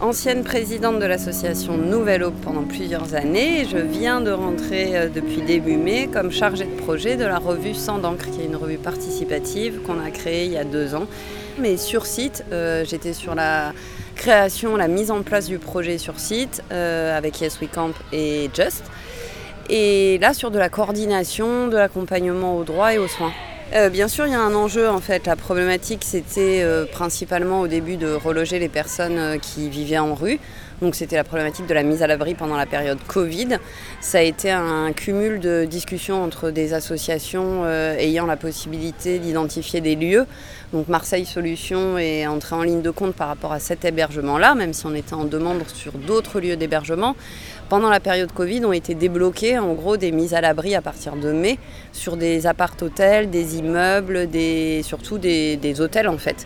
ancienne 0.00 0.42
présidente 0.42 0.98
de 0.98 1.06
l'association 1.06 1.76
Nouvelle 1.76 2.24
Aube 2.24 2.40
pendant 2.42 2.62
plusieurs 2.62 3.14
années. 3.14 3.64
Je 3.70 3.78
viens 3.78 4.20
de 4.20 4.30
rentrer 4.30 4.96
euh, 4.96 5.08
depuis 5.08 5.42
début 5.42 5.76
mai 5.76 6.08
comme 6.12 6.32
chargée 6.32 6.64
de 6.64 6.80
projet 6.80 7.16
de 7.16 7.24
la 7.24 7.38
revue 7.38 7.74
Sans 7.74 7.98
d'encre, 7.98 8.30
qui 8.30 8.40
est 8.40 8.46
une 8.46 8.56
revue 8.56 8.78
participative 8.78 9.80
qu'on 9.86 10.00
a 10.04 10.10
créée 10.10 10.46
il 10.46 10.52
y 10.52 10.56
a 10.56 10.64
deux 10.64 10.94
ans. 10.94 11.06
Mais 11.58 11.76
sur 11.76 12.06
site, 12.06 12.44
euh, 12.52 12.84
j'étais 12.84 13.12
sur 13.12 13.34
la 13.34 13.72
création, 14.16 14.76
la 14.76 14.88
mise 14.88 15.10
en 15.10 15.22
place 15.22 15.46
du 15.46 15.58
projet 15.58 15.98
sur 15.98 16.18
site 16.18 16.62
euh, 16.72 17.16
avec 17.16 17.40
Yes 17.40 17.60
We 17.60 17.70
Camp 17.72 17.92
et 18.12 18.50
Just. 18.54 18.84
Et 19.68 20.18
là, 20.18 20.34
sur 20.34 20.50
de 20.50 20.58
la 20.58 20.68
coordination, 20.68 21.68
de 21.68 21.76
l'accompagnement 21.76 22.56
aux 22.56 22.64
droits 22.64 22.94
et 22.94 22.98
aux 22.98 23.08
soins. 23.08 23.32
Euh, 23.74 23.88
bien 23.88 24.06
sûr, 24.06 24.26
il 24.26 24.32
y 24.32 24.34
a 24.34 24.40
un 24.40 24.54
enjeu 24.54 24.90
en 24.90 25.00
fait. 25.00 25.26
La 25.26 25.34
problématique, 25.34 26.04
c'était 26.04 26.60
euh, 26.62 26.84
principalement 26.84 27.62
au 27.62 27.68
début 27.68 27.96
de 27.96 28.12
reloger 28.12 28.58
les 28.58 28.68
personnes 28.68 29.18
euh, 29.18 29.38
qui 29.38 29.70
vivaient 29.70 29.98
en 29.98 30.14
rue. 30.14 30.38
Donc 30.82 30.94
c'était 30.94 31.16
la 31.16 31.24
problématique 31.24 31.66
de 31.66 31.72
la 31.72 31.82
mise 31.82 32.02
à 32.02 32.06
l'abri 32.06 32.34
pendant 32.34 32.56
la 32.56 32.66
période 32.66 32.98
Covid. 33.06 33.56
Ça 34.02 34.18
a 34.18 34.20
été 34.20 34.50
un 34.50 34.92
cumul 34.92 35.40
de 35.40 35.64
discussions 35.64 36.22
entre 36.22 36.50
des 36.50 36.74
associations 36.74 37.64
ayant 37.68 38.26
la 38.26 38.36
possibilité 38.36 39.20
d'identifier 39.20 39.80
des 39.80 39.94
lieux. 39.94 40.26
Donc 40.72 40.88
Marseille 40.88 41.24
Solutions 41.24 41.98
est 41.98 42.26
entré 42.26 42.56
en 42.56 42.62
ligne 42.62 42.82
de 42.82 42.90
compte 42.90 43.14
par 43.14 43.28
rapport 43.28 43.52
à 43.52 43.60
cet 43.60 43.84
hébergement-là, 43.84 44.56
même 44.56 44.72
si 44.72 44.84
on 44.84 44.94
était 44.96 45.14
en 45.14 45.24
demande 45.24 45.62
sur 45.72 45.92
d'autres 45.92 46.40
lieux 46.40 46.56
d'hébergement. 46.56 47.14
Pendant 47.72 47.88
la 47.88 48.00
période 48.00 48.30
Covid, 48.32 48.66
ont 48.66 48.74
été 48.74 48.94
débloquées 48.94 49.58
en 49.58 49.72
gros 49.72 49.96
des 49.96 50.12
mises 50.12 50.34
à 50.34 50.42
l'abri 50.42 50.74
à 50.74 50.82
partir 50.82 51.16
de 51.16 51.32
mai 51.32 51.58
sur 51.94 52.18
des 52.18 52.46
appart-hôtels, 52.46 53.30
des 53.30 53.56
immeubles, 53.56 54.28
surtout 54.82 55.16
des, 55.16 55.56
des 55.56 55.80
hôtels 55.80 56.06
en 56.06 56.18
fait. 56.18 56.44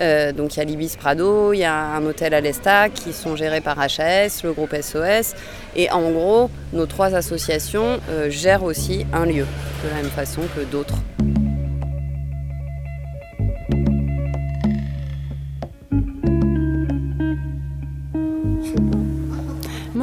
Euh, 0.00 0.32
donc 0.32 0.54
il 0.54 0.58
y 0.58 0.60
a 0.60 0.64
l'Ibis 0.66 0.98
Prado, 0.98 1.54
il 1.54 1.60
y 1.60 1.64
a 1.64 1.74
un 1.74 2.04
hôtel 2.04 2.34
à 2.34 2.42
l'Estac 2.42 2.92
qui 2.92 3.14
sont 3.14 3.36
gérés 3.36 3.62
par 3.62 3.78
HAS, 3.80 4.42
le 4.44 4.52
groupe 4.52 4.76
SOS. 4.78 5.34
Et 5.76 5.90
en 5.90 6.10
gros, 6.10 6.50
nos 6.74 6.84
trois 6.84 7.14
associations 7.14 7.98
euh, 8.10 8.28
gèrent 8.28 8.64
aussi 8.64 9.06
un 9.14 9.24
lieu, 9.24 9.46
de 9.82 9.88
la 9.88 10.02
même 10.02 10.10
façon 10.10 10.42
que 10.54 10.60
d'autres. 10.70 10.98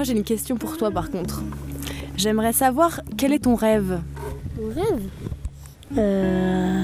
Moi 0.03 0.11
j'ai 0.11 0.17
une 0.17 0.25
question 0.25 0.57
pour 0.57 0.75
toi 0.75 0.91
par 0.91 1.09
contre. 1.09 1.43
J'aimerais 2.17 2.51
savoir 2.51 2.99
quel 3.15 3.31
est 3.31 3.39
ton 3.45 3.55
rêve 3.55 4.01
Mon 4.59 4.67
rêve 4.67 5.01
euh, 5.97 6.83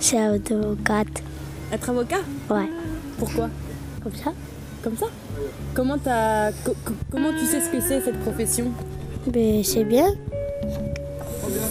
C'est 0.00 0.16
avocate. 0.16 1.22
Être 1.70 1.90
avocat? 1.90 2.20
Ouais. 2.48 2.70
Pourquoi? 3.18 3.50
Comme 4.02 4.14
ça 4.14 4.32
Comme 4.82 4.96
ça? 4.96 5.04
Comment, 5.74 5.98
co- 6.64 6.74
comment 7.10 7.30
tu 7.38 7.44
sais 7.44 7.60
ce 7.60 7.68
que 7.68 7.78
c'est 7.80 8.00
cette 8.00 8.20
profession? 8.20 8.68
Mais 9.34 9.62
c'est 9.62 9.84
bien. 9.84 10.06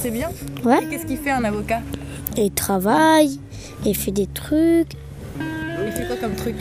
C'est 0.02 0.12
bien? 0.12 0.30
Ouais. 0.64 0.84
Et 0.84 0.88
qu'est-ce 0.88 1.08
qu'il 1.08 1.18
fait 1.18 1.32
un 1.32 1.44
avocat? 1.46 1.82
Il 2.38 2.52
travaille, 2.52 3.40
il 3.84 3.96
fait 3.98 4.12
des 4.12 4.28
trucs, 4.28 4.92
Il 5.40 5.92
fait 5.94 6.06
quoi 6.06 6.18
comme 6.18 6.36
truc? 6.36 6.58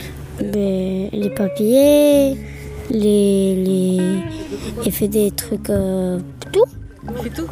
Mais 0.51 1.09
les 1.13 1.29
papiers, 1.29 2.37
les, 2.91 3.55
les... 3.55 4.23
il 4.85 4.91
fait 4.91 5.07
des 5.07 5.31
trucs, 5.31 5.69
euh, 5.69 6.19
tout, 6.51 6.65
Il 7.09 7.23
fait 7.23 7.29
tout? 7.29 7.47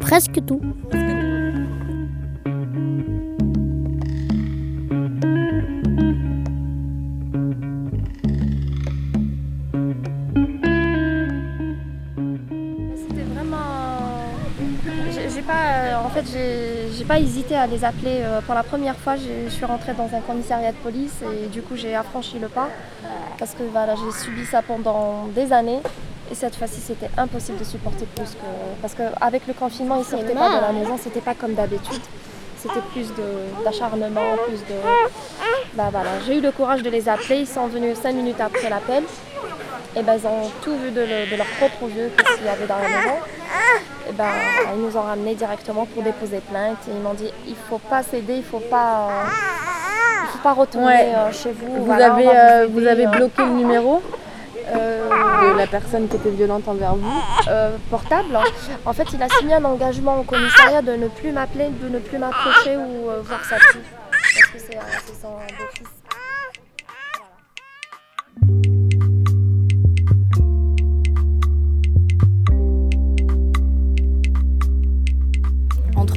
Presque 0.00 0.44
tout. 0.46 0.60
Fait, 16.22 16.88
j'ai 16.96 17.04
pas 17.04 17.18
hésité 17.18 17.56
à 17.56 17.66
les 17.66 17.84
appeler. 17.84 18.20
euh, 18.22 18.40
Pour 18.40 18.54
la 18.54 18.62
première 18.62 18.96
fois, 18.96 19.14
je 19.16 19.48
suis 19.50 19.64
rentrée 19.64 19.92
dans 19.92 20.08
un 20.16 20.20
commissariat 20.20 20.72
de 20.72 20.76
police 20.78 21.14
et 21.22 21.46
du 21.46 21.62
coup, 21.62 21.76
j'ai 21.76 21.94
affranchi 21.94 22.38
le 22.38 22.48
pas 22.48 22.68
parce 23.38 23.52
que 23.52 23.62
voilà, 23.70 23.94
j'ai 23.96 24.12
subi 24.24 24.44
ça 24.46 24.62
pendant 24.62 25.26
des 25.34 25.52
années. 25.52 25.80
Et 26.30 26.34
cette 26.34 26.56
fois-ci, 26.56 26.80
c'était 26.80 27.10
impossible 27.16 27.58
de 27.58 27.64
supporter 27.64 28.04
plus 28.16 28.30
que. 28.30 28.48
Parce 28.82 28.94
qu'avec 28.94 29.46
le 29.46 29.54
confinement, 29.54 29.96
ils 29.98 30.04
sortaient 30.04 30.34
pas 30.34 30.56
de 30.56 30.60
la 30.60 30.72
maison, 30.72 30.98
c'était 31.00 31.20
pas 31.20 31.34
comme 31.34 31.54
d'habitude. 31.54 32.02
c'était 32.58 32.80
plus 32.92 33.06
d'acharnement, 33.64 34.36
plus 34.48 34.58
de. 34.70 34.74
Bah 35.74 35.88
voilà, 35.92 36.10
j'ai 36.26 36.38
eu 36.38 36.40
le 36.40 36.50
courage 36.50 36.82
de 36.82 36.90
les 36.90 37.08
appeler, 37.08 37.36
ils 37.40 37.46
sont 37.46 37.66
venus 37.68 37.96
cinq 38.02 38.14
minutes 38.14 38.40
après 38.40 38.68
l'appel. 38.68 39.04
Et 39.94 40.02
ben 40.02 40.14
ils 40.20 40.26
ont 40.26 40.50
tout 40.62 40.76
vu 40.76 40.90
de, 40.90 41.02
de 41.30 41.36
leurs 41.36 41.46
propres 41.58 41.88
yeux 41.96 42.10
qu'est-ce 42.16 42.36
qu'il 42.38 42.46
y 42.46 42.48
avait 42.48 42.66
dans 42.66 42.76
la 42.78 42.88
maison. 42.88 43.14
Et 44.08 44.12
ben 44.12 44.24
ils 44.74 44.82
nous 44.82 44.96
ont 44.96 45.02
ramenés 45.02 45.34
directement 45.34 45.84
pour 45.86 46.02
déposer 46.02 46.38
plainte 46.40 46.76
et 46.88 46.92
ils 46.92 47.00
m'ont 47.02 47.14
dit 47.14 47.30
il 47.48 47.56
faut 47.68 47.78
pas 47.78 48.02
céder, 48.02 48.34
il 48.36 48.44
faut 48.44 48.60
pas. 48.60 49.08
euh, 49.10 49.24
il 50.24 50.28
faut 50.28 50.38
pas 50.42 50.52
retourner 50.52 50.86
Ouais. 50.86 51.12
euh, 51.16 51.32
chez 51.32 51.50
vous. 51.52 51.76
Vous 51.76 51.84
Voilà, 51.86 52.12
avez, 52.14 52.28
euh, 52.28 52.66
vous 52.70 52.86
avez 52.86 53.06
bloqué 53.06 53.42
le 53.42 53.50
numéro 53.52 54.02
de 54.72 55.56
la 55.58 55.66
personne 55.66 56.08
qui 56.08 56.16
était 56.16 56.30
violente 56.30 56.66
envers 56.68 56.94
vous 56.94 57.22
portable. 57.90 58.38
En 58.84 58.92
fait, 58.92 59.06
il 59.12 59.22
a 59.22 59.28
signé 59.28 59.54
un 59.54 59.64
engagement 59.64 60.18
au 60.20 60.22
commissariat 60.24 60.82
de 60.82 60.92
ne 60.92 61.08
plus 61.08 61.30
m'appeler, 61.32 61.68
de 61.68 61.88
ne 61.88 61.98
plus 62.00 62.18
m'approcher 62.18 62.76
ou 62.76 63.08
voir 63.22 63.44
sa 63.44 63.56
fille. 63.58 63.80
Parce 64.10 64.52
que 64.52 64.58
c'est 64.58 64.78
c'est 65.06 65.20
son 65.22 65.28
beau-fils. 65.30 65.88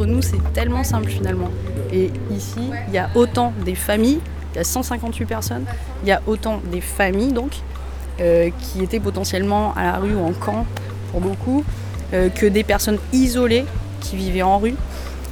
Nous, 0.09 0.21
c'est 0.21 0.41
tellement 0.53 0.83
simple 0.83 1.09
finalement. 1.09 1.49
Et 1.93 2.11
ici, 2.35 2.71
il 2.87 2.93
y 2.93 2.97
a 2.97 3.09
autant 3.15 3.53
des 3.65 3.75
familles, 3.75 4.19
il 4.53 4.57
y 4.57 4.59
a 4.59 4.63
158 4.63 5.25
personnes, 5.25 5.65
il 6.03 6.09
y 6.09 6.11
a 6.11 6.21
autant 6.27 6.61
des 6.71 6.81
familles 6.81 7.31
donc, 7.31 7.51
euh, 8.19 8.49
qui 8.59 8.83
étaient 8.83 8.99
potentiellement 8.99 9.73
à 9.75 9.83
la 9.83 9.97
rue 9.97 10.15
ou 10.15 10.25
en 10.25 10.33
camp 10.33 10.65
pour 11.11 11.21
beaucoup, 11.21 11.63
euh, 12.13 12.29
que 12.29 12.45
des 12.45 12.63
personnes 12.63 12.97
isolées 13.13 13.65
qui 14.01 14.17
vivaient 14.17 14.41
en 14.41 14.57
rue. 14.59 14.75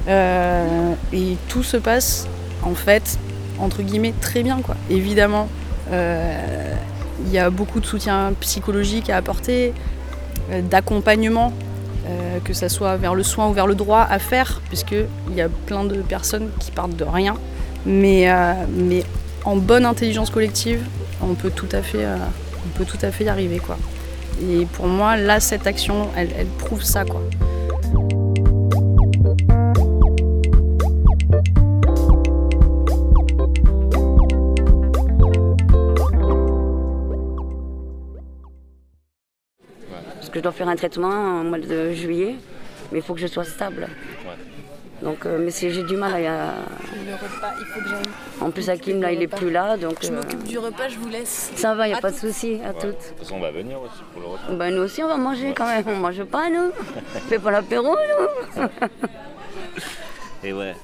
Euh, 0.08 0.94
et 1.12 1.36
tout 1.48 1.62
se 1.62 1.76
passe 1.76 2.26
en 2.62 2.74
fait, 2.74 3.18
entre 3.58 3.82
guillemets, 3.82 4.14
très 4.20 4.42
bien 4.42 4.60
quoi. 4.62 4.76
Évidemment, 4.90 5.48
il 5.90 7.32
y 7.32 7.38
a 7.38 7.50
beaucoup 7.50 7.80
de 7.80 7.86
soutien 7.86 8.32
psychologique 8.40 9.10
à 9.10 9.16
apporter, 9.16 9.72
d'accompagnement 10.70 11.52
euh, 12.06 12.38
que 12.44 12.52
ça 12.52 12.68
soit 12.68 12.96
vers 12.96 13.14
le 13.14 13.22
soin 13.22 13.48
ou 13.48 13.52
vers 13.52 13.66
le 13.66 13.74
droit 13.74 14.06
à 14.08 14.18
faire, 14.18 14.60
puisqu'il 14.68 15.34
y 15.34 15.40
a 15.40 15.48
plein 15.48 15.84
de 15.84 15.96
personnes 15.96 16.50
qui 16.58 16.70
partent 16.70 16.96
de 16.96 17.04
rien. 17.04 17.36
Mais, 17.86 18.30
euh, 18.30 18.52
mais 18.70 19.02
en 19.44 19.56
bonne 19.56 19.84
intelligence 19.84 20.30
collective, 20.30 20.84
on 21.22 21.34
peut 21.34 21.50
tout 21.50 21.68
à 21.72 21.82
fait, 21.82 22.04
euh, 22.04 22.16
on 22.66 22.78
peut 22.78 22.84
tout 22.84 22.98
à 23.02 23.10
fait 23.10 23.24
y 23.24 23.28
arriver. 23.28 23.58
Quoi. 23.58 23.76
Et 24.42 24.66
pour 24.66 24.86
moi, 24.86 25.16
là, 25.16 25.40
cette 25.40 25.66
action, 25.66 26.08
elle, 26.16 26.30
elle 26.38 26.46
prouve 26.46 26.82
ça. 26.82 27.04
Quoi. 27.04 27.22
Que 40.38 40.40
je 40.40 40.42
dois 40.42 40.52
faire 40.52 40.68
un 40.68 40.76
traitement 40.76 41.40
au 41.40 41.44
mois 41.44 41.58
de 41.58 41.92
juillet, 41.92 42.36
mais 42.92 42.98
il 42.98 43.02
faut 43.02 43.14
que 43.14 43.20
je 43.20 43.26
sois 43.26 43.44
stable. 43.44 43.88
Donc, 45.02 45.26
euh, 45.26 45.38
mais 45.40 45.50
j'ai 45.52 45.82
du 45.84 45.96
mal 45.96 46.12
à. 46.12 46.16
Le 46.16 47.14
repas, 47.14 47.54
il 47.60 47.66
faut 47.66 47.80
que 47.80 47.88
j'aille. 47.88 48.02
En 48.40 48.50
plus, 48.50 48.68
Hakim, 48.68 49.00
là, 49.00 49.12
il 49.12 49.22
est 49.22 49.28
plus 49.28 49.50
là, 49.50 49.76
donc. 49.76 49.98
Je 50.02 50.08
euh, 50.08 50.16
m'occupe 50.16 50.42
du 50.42 50.58
repas, 50.58 50.88
je 50.88 50.98
vous 50.98 51.08
laisse. 51.08 51.52
Ça 51.54 51.74
va, 51.74 51.86
il 51.86 51.90
n'y 51.90 51.94
a 51.94 51.98
À 51.98 52.00
pas 52.00 52.10
de 52.10 52.16
souci, 52.16 52.58
à 52.64 52.72
toutes. 52.72 52.82
De 52.82 52.92
toute 52.92 53.18
façon, 53.20 53.36
on 53.36 53.40
va 53.40 53.52
venir 53.52 53.80
aussi 53.80 54.02
pour 54.12 54.22
le 54.22 54.26
repas. 54.28 54.52
Ben, 54.54 54.74
nous 54.74 54.82
aussi, 54.82 55.02
on 55.04 55.08
va 55.08 55.16
manger 55.16 55.54
quand 55.56 55.66
même. 55.66 55.84
On 55.86 55.96
mange 55.96 56.24
pas, 56.24 56.50
nous. 56.50 56.70
On 57.16 57.20
fait 57.28 57.38
pas 57.38 57.52
l'apéro, 57.52 57.94
nous. 57.94 58.68
Et 60.42 60.52
ouais. 60.52 60.74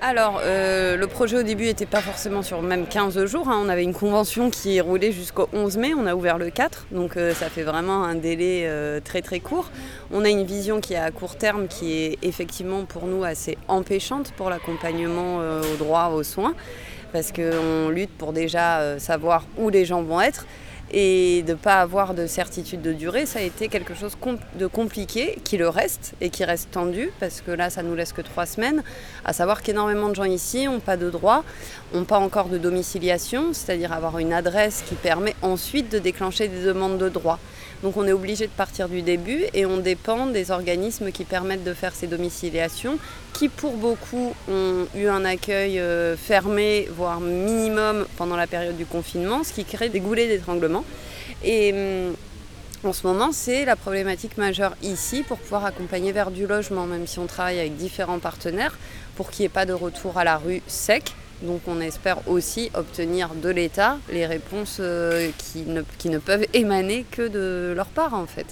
Alors, 0.00 0.40
euh, 0.44 0.96
le 0.96 1.06
projet 1.08 1.38
au 1.38 1.42
début 1.42 1.64
n'était 1.64 1.84
pas 1.84 2.00
forcément 2.00 2.42
sur 2.44 2.62
même 2.62 2.86
15 2.86 3.24
jours. 3.24 3.48
hein. 3.48 3.60
On 3.64 3.68
avait 3.68 3.82
une 3.82 3.92
convention 3.94 4.48
qui 4.48 4.80
roulait 4.80 5.10
jusqu'au 5.10 5.48
11 5.52 5.76
mai. 5.76 5.92
On 5.92 6.06
a 6.06 6.14
ouvert 6.14 6.38
le 6.38 6.50
4, 6.50 6.86
donc 6.92 7.16
euh, 7.16 7.34
ça 7.34 7.50
fait 7.50 7.64
vraiment 7.64 8.04
un 8.04 8.14
délai 8.14 8.62
euh, 8.66 9.00
très 9.00 9.22
très 9.22 9.40
court. 9.40 9.70
On 10.12 10.24
a 10.24 10.28
une 10.28 10.44
vision 10.44 10.80
qui 10.80 10.94
est 10.94 10.98
à 10.98 11.10
court 11.10 11.34
terme, 11.34 11.66
qui 11.66 11.94
est 11.94 12.18
effectivement 12.22 12.84
pour 12.84 13.06
nous 13.06 13.24
assez 13.24 13.58
empêchante 13.66 14.32
pour 14.36 14.50
l'accompagnement 14.50 15.40
euh, 15.40 15.62
au 15.74 15.76
droit 15.76 16.12
aux 16.14 16.22
soins, 16.22 16.54
parce 17.12 17.32
qu'on 17.32 17.88
lutte 17.88 18.16
pour 18.16 18.32
déjà 18.32 19.00
savoir 19.00 19.46
où 19.56 19.68
les 19.68 19.84
gens 19.84 20.02
vont 20.02 20.20
être. 20.20 20.46
Et 20.90 21.42
de 21.42 21.52
ne 21.52 21.58
pas 21.58 21.80
avoir 21.80 22.14
de 22.14 22.26
certitude 22.26 22.80
de 22.80 22.94
durée, 22.94 23.26
ça 23.26 23.40
a 23.40 23.42
été 23.42 23.68
quelque 23.68 23.94
chose 23.94 24.12
de 24.58 24.66
compliqué, 24.66 25.38
qui 25.44 25.58
le 25.58 25.68
reste 25.68 26.14
et 26.20 26.30
qui 26.30 26.44
reste 26.44 26.70
tendu, 26.70 27.10
parce 27.20 27.42
que 27.42 27.50
là, 27.50 27.68
ça 27.68 27.82
nous 27.82 27.94
laisse 27.94 28.14
que 28.14 28.22
trois 28.22 28.46
semaines. 28.46 28.82
À 29.24 29.34
savoir 29.34 29.62
qu'énormément 29.62 30.08
de 30.08 30.14
gens 30.14 30.24
ici 30.24 30.64
n'ont 30.64 30.80
pas 30.80 30.96
de 30.96 31.10
droit, 31.10 31.44
n'ont 31.92 32.04
pas 32.04 32.18
encore 32.18 32.48
de 32.48 32.56
domiciliation, 32.56 33.52
c'est-à-dire 33.52 33.92
avoir 33.92 34.18
une 34.18 34.32
adresse 34.32 34.82
qui 34.88 34.94
permet 34.94 35.34
ensuite 35.42 35.92
de 35.92 35.98
déclencher 35.98 36.48
des 36.48 36.62
demandes 36.62 36.98
de 36.98 37.10
droit. 37.10 37.38
Donc 37.82 37.96
on 37.96 38.06
est 38.06 38.12
obligé 38.12 38.46
de 38.46 38.52
partir 38.52 38.88
du 38.88 39.02
début 39.02 39.44
et 39.54 39.64
on 39.64 39.76
dépend 39.76 40.26
des 40.26 40.50
organismes 40.50 41.12
qui 41.12 41.24
permettent 41.24 41.64
de 41.64 41.74
faire 41.74 41.94
ces 41.94 42.06
domiciliations, 42.06 42.98
qui 43.32 43.48
pour 43.48 43.74
beaucoup 43.74 44.34
ont 44.50 44.86
eu 44.96 45.06
un 45.06 45.24
accueil 45.24 45.78
euh, 45.78 46.16
fermé, 46.16 46.88
voire 46.90 47.20
minimum 47.20 48.06
pendant 48.16 48.36
la 48.36 48.46
période 48.46 48.76
du 48.76 48.86
confinement, 48.86 49.44
ce 49.44 49.52
qui 49.52 49.64
crée 49.64 49.88
des 49.88 50.00
goulets 50.00 50.26
d'étranglement. 50.26 50.84
Et 51.44 51.72
hum, 51.72 52.14
en 52.84 52.92
ce 52.92 53.06
moment, 53.06 53.30
c'est 53.32 53.64
la 53.64 53.74
problématique 53.74 54.38
majeure 54.38 54.76
ici 54.82 55.24
pour 55.26 55.38
pouvoir 55.38 55.64
accompagner 55.64 56.12
vers 56.12 56.30
du 56.30 56.46
logement, 56.46 56.86
même 56.86 57.08
si 57.08 57.18
on 57.18 57.26
travaille 57.26 57.58
avec 57.58 57.76
différents 57.76 58.20
partenaires 58.20 58.78
pour 59.16 59.30
qu'il 59.30 59.42
n'y 59.42 59.46
ait 59.46 59.50
pas 59.50 59.66
de 59.66 59.72
retour 59.72 60.16
à 60.16 60.24
la 60.24 60.36
rue 60.36 60.62
sec. 60.68 61.14
Donc 61.42 61.60
on 61.68 61.80
espère 61.80 62.26
aussi 62.28 62.70
obtenir 62.74 63.34
de 63.34 63.48
l'État 63.48 63.98
les 64.10 64.26
réponses 64.26 64.78
euh, 64.80 65.30
qui, 65.38 65.64
ne, 66.08 66.18
peuvent 66.18 66.46
émaner 66.52 67.04
que 67.10 67.28
de 67.28 67.72
leur 67.76 67.86
part 67.86 68.14
en 68.14 68.26
fait. 68.26 68.46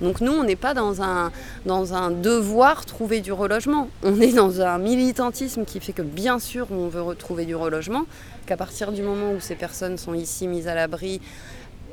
Donc 0.00 0.20
nous, 0.20 0.32
on 0.32 0.42
n'est 0.44 0.56
pas 0.56 0.74
dans 0.74 1.02
un, 1.02 1.30
dans 1.66 1.94
un 1.94 2.10
devoir 2.10 2.86
trouver 2.86 3.20
du 3.20 3.32
relogement. 3.32 3.88
On 4.02 4.20
est 4.20 4.32
dans 4.32 4.60
un 4.60 4.78
militantisme 4.78 5.64
qui 5.64 5.80
fait 5.80 5.92
que 5.92 6.02
bien 6.02 6.38
sûr 6.38 6.66
on 6.70 6.88
veut 6.88 7.02
retrouver 7.02 7.46
du 7.46 7.54
relogement, 7.54 8.04
qu'à 8.46 8.56
partir 8.56 8.92
du 8.92 9.02
moment 9.02 9.32
où 9.32 9.40
ces 9.40 9.54
personnes 9.54 9.98
sont 9.98 10.14
ici 10.14 10.48
mises 10.48 10.68
à 10.68 10.74
l'abri, 10.74 11.20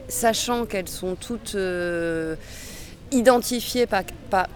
sachant 0.09 0.65
qu'elles 0.65 0.89
sont 0.89 1.15
toutes 1.15 1.55
euh, 1.55 2.36
identifiées 3.11 3.87
pas- 3.87 4.03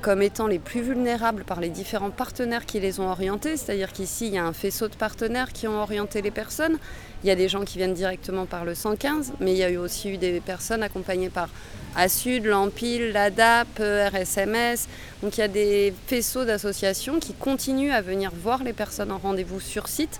comme 0.01 0.21
étant 0.21 0.47
les 0.47 0.59
plus 0.59 0.81
vulnérables 0.81 1.43
par 1.43 1.59
les 1.59 1.69
différents 1.69 2.11
partenaires 2.11 2.65
qui 2.65 2.79
les 2.79 2.99
ont 2.99 3.09
orientées. 3.09 3.57
C'est-à-dire 3.57 3.91
qu'ici, 3.91 4.27
il 4.27 4.33
y 4.33 4.37
a 4.37 4.45
un 4.45 4.53
faisceau 4.53 4.87
de 4.87 4.95
partenaires 4.95 5.51
qui 5.51 5.67
ont 5.67 5.81
orienté 5.81 6.21
les 6.21 6.31
personnes. 6.31 6.77
Il 7.23 7.27
y 7.27 7.31
a 7.31 7.35
des 7.35 7.49
gens 7.49 7.63
qui 7.63 7.77
viennent 7.77 7.93
directement 7.93 8.45
par 8.45 8.65
le 8.65 8.75
115, 8.75 9.33
mais 9.39 9.53
il 9.53 9.57
y 9.57 9.63
a 9.63 9.79
aussi 9.79 10.11
eu 10.11 10.17
des 10.17 10.39
personnes 10.39 10.83
accompagnées 10.83 11.29
par 11.29 11.49
ASUD, 11.95 12.45
l'Empile, 12.45 13.11
l'ADAP, 13.11 13.67
euh, 13.79 14.09
RSMS. 14.09 14.87
Donc 15.21 15.37
il 15.37 15.41
y 15.41 15.43
a 15.43 15.47
des 15.47 15.93
faisceaux 16.07 16.45
d'associations 16.45 17.19
qui 17.19 17.33
continuent 17.33 17.93
à 17.93 18.01
venir 18.01 18.31
voir 18.35 18.63
les 18.63 18.73
personnes 18.73 19.11
en 19.11 19.17
rendez-vous 19.17 19.59
sur 19.59 19.87
site. 19.87 20.19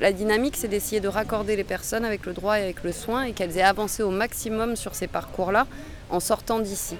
La 0.00 0.12
dynamique, 0.12 0.56
c'est 0.56 0.66
d'essayer 0.68 1.00
de 1.00 1.08
raccorder 1.08 1.54
les 1.54 1.62
personnes 1.64 2.04
avec 2.04 2.26
le 2.26 2.32
droit 2.32 2.58
et 2.58 2.62
avec 2.62 2.82
le 2.82 2.90
soin 2.90 3.22
et 3.24 3.32
qu'elles 3.32 3.58
aient 3.58 3.62
avancé 3.62 4.02
au 4.02 4.10
maximum 4.10 4.74
sur 4.74 4.94
ces 4.94 5.06
parcours-là 5.06 5.66
en 6.10 6.18
sortant 6.20 6.58
d'ici, 6.58 6.96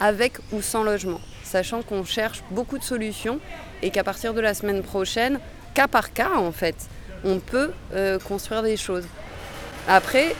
avec 0.00 0.38
ou 0.52 0.62
sans 0.62 0.82
logement, 0.82 1.20
sachant 1.42 1.82
qu'on 1.82 2.04
cherche 2.04 2.42
beaucoup 2.50 2.78
de 2.78 2.84
solutions 2.84 3.38
et 3.82 3.90
qu'à 3.90 4.04
partir 4.04 4.34
de 4.34 4.40
la 4.40 4.54
semaine 4.54 4.82
prochaine, 4.82 5.38
cas 5.74 5.88
par 5.88 6.12
cas 6.12 6.36
en 6.36 6.52
fait, 6.52 6.76
on 7.24 7.38
peut 7.38 7.72
euh, 7.94 8.18
construire 8.18 8.62
des 8.62 8.76
choses. 8.76 9.04
Après, 9.88 10.34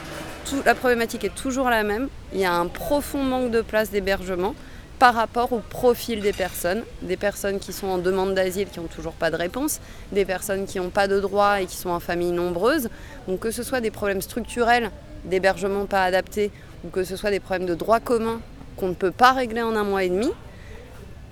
la 0.65 0.75
problématique 0.75 1.23
est 1.23 1.35
toujours 1.35 1.69
la 1.69 1.83
même. 1.83 2.09
Il 2.33 2.39
y 2.39 2.45
a 2.45 2.53
un 2.53 2.67
profond 2.67 3.23
manque 3.23 3.51
de 3.51 3.61
place 3.61 3.89
d'hébergement 3.89 4.55
par 4.99 5.13
rapport 5.13 5.53
au 5.53 5.59
profil 5.59 6.21
des 6.21 6.33
personnes. 6.33 6.83
Des 7.01 7.17
personnes 7.17 7.59
qui 7.59 7.73
sont 7.73 7.87
en 7.87 7.97
demande 7.97 8.33
d'asile 8.33 8.67
qui 8.67 8.79
n'ont 8.79 8.87
toujours 8.87 9.13
pas 9.13 9.29
de 9.29 9.35
réponse, 9.35 9.79
des 10.11 10.25
personnes 10.25 10.65
qui 10.65 10.79
n'ont 10.79 10.89
pas 10.89 11.07
de 11.07 11.19
droit 11.19 11.61
et 11.61 11.65
qui 11.65 11.75
sont 11.75 11.89
en 11.89 11.99
famille 11.99 12.31
nombreuse. 12.31 12.89
Donc 13.27 13.39
que 13.41 13.51
ce 13.51 13.63
soit 13.63 13.81
des 13.81 13.91
problèmes 13.91 14.21
structurels 14.21 14.91
d'hébergement 15.25 15.85
pas 15.85 16.03
adapté 16.03 16.51
ou 16.83 16.89
que 16.89 17.03
ce 17.03 17.15
soit 17.15 17.31
des 17.31 17.39
problèmes 17.39 17.67
de 17.67 17.75
droit 17.75 17.99
commun 17.99 18.39
qu'on 18.77 18.87
ne 18.89 18.93
peut 18.93 19.11
pas 19.11 19.33
régler 19.33 19.61
en 19.61 19.75
un 19.75 19.83
mois 19.83 20.03
et 20.03 20.09
demi, 20.09 20.31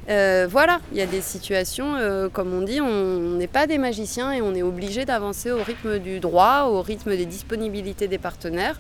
euh, 0.08 0.48
voilà, 0.50 0.82
il 0.92 0.98
y 0.98 1.02
a 1.02 1.08
des 1.08 1.22
situations, 1.22 1.96
euh, 1.96 2.30
comme 2.30 2.54
on 2.54 2.62
dit, 2.62 2.80
on 2.80 3.38
n'est 3.38 3.48
pas 3.48 3.66
des 3.66 3.80
magiciens 3.80 4.32
et 4.32 4.42
on 4.42 4.54
est 4.54 4.62
obligé 4.62 5.06
d'avancer 5.06 5.52
au 5.52 5.64
rythme 5.64 5.98
du 5.98 6.20
droit, 6.20 6.68
au 6.70 6.82
rythme 6.82 7.16
des 7.16 7.26
disponibilités 7.26 8.08
des 8.08 8.20
partenaires. 8.20 8.80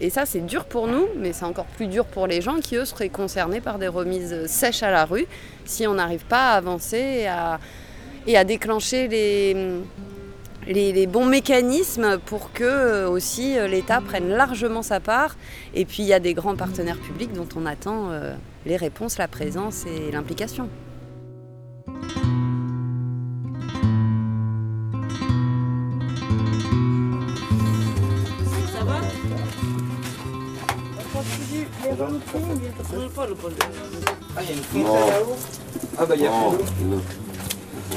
Et 0.00 0.10
ça, 0.10 0.26
c'est 0.26 0.44
dur 0.44 0.64
pour 0.64 0.88
nous, 0.88 1.06
mais 1.16 1.32
c'est 1.32 1.44
encore 1.44 1.66
plus 1.66 1.86
dur 1.86 2.04
pour 2.04 2.26
les 2.26 2.40
gens 2.40 2.58
qui, 2.58 2.74
eux, 2.74 2.84
seraient 2.84 3.08
concernés 3.08 3.60
par 3.60 3.78
des 3.78 3.86
remises 3.86 4.46
sèches 4.46 4.82
à 4.82 4.90
la 4.90 5.04
rue 5.04 5.26
si 5.64 5.86
on 5.86 5.94
n'arrive 5.94 6.24
pas 6.24 6.50
à 6.50 6.56
avancer 6.56 6.98
et 6.98 7.28
à, 7.28 7.60
et 8.26 8.36
à 8.36 8.42
déclencher 8.42 9.06
les, 9.06 9.56
les, 10.66 11.06
bons 11.06 11.26
mécanismes 11.26 12.18
pour 12.18 12.52
que 12.52 12.64
euh, 12.64 13.08
aussi 13.08 13.58
euh, 13.58 13.66
l'État 13.66 14.00
prenne 14.00 14.28
largement 14.28 14.82
sa 14.82 15.00
part. 15.00 15.36
Et 15.74 15.84
puis 15.84 16.02
il 16.02 16.06
y 16.06 16.12
a 16.12 16.20
des 16.20 16.34
grands 16.34 16.56
partenaires 16.56 16.98
publics 16.98 17.32
dont 17.32 17.48
on 17.56 17.66
attend 17.66 18.10
euh, 18.10 18.34
les 18.66 18.76
réponses, 18.76 19.18
la 19.18 19.28
présence 19.28 19.84
et 19.86 20.10
l'implication. 20.10 20.68
Ah, 34.36 34.40
il 34.42 34.48
y 34.48 34.52
a 34.52 34.54
une 34.54 34.86
Ah, 35.98 36.06
bah, 36.06 36.14
il 36.16 36.22
y 36.22 36.26
a. 36.26 36.30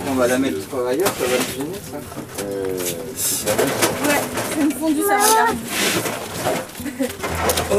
On 0.10 0.14
va 0.16 0.28
la 0.28 0.38
mettre 0.38 0.58
ailleurs, 0.88 1.08
ça 1.08 1.26
va 1.26 1.38
me 1.38 1.44
gêner 1.56 1.80
ça. 1.92 1.98
Ouais, 4.08 4.22
c'est 4.54 4.62
une 4.62 4.72
fondue, 4.72 5.02
ça 5.02 5.18
va. 5.18 5.24
Ah, 7.72 7.76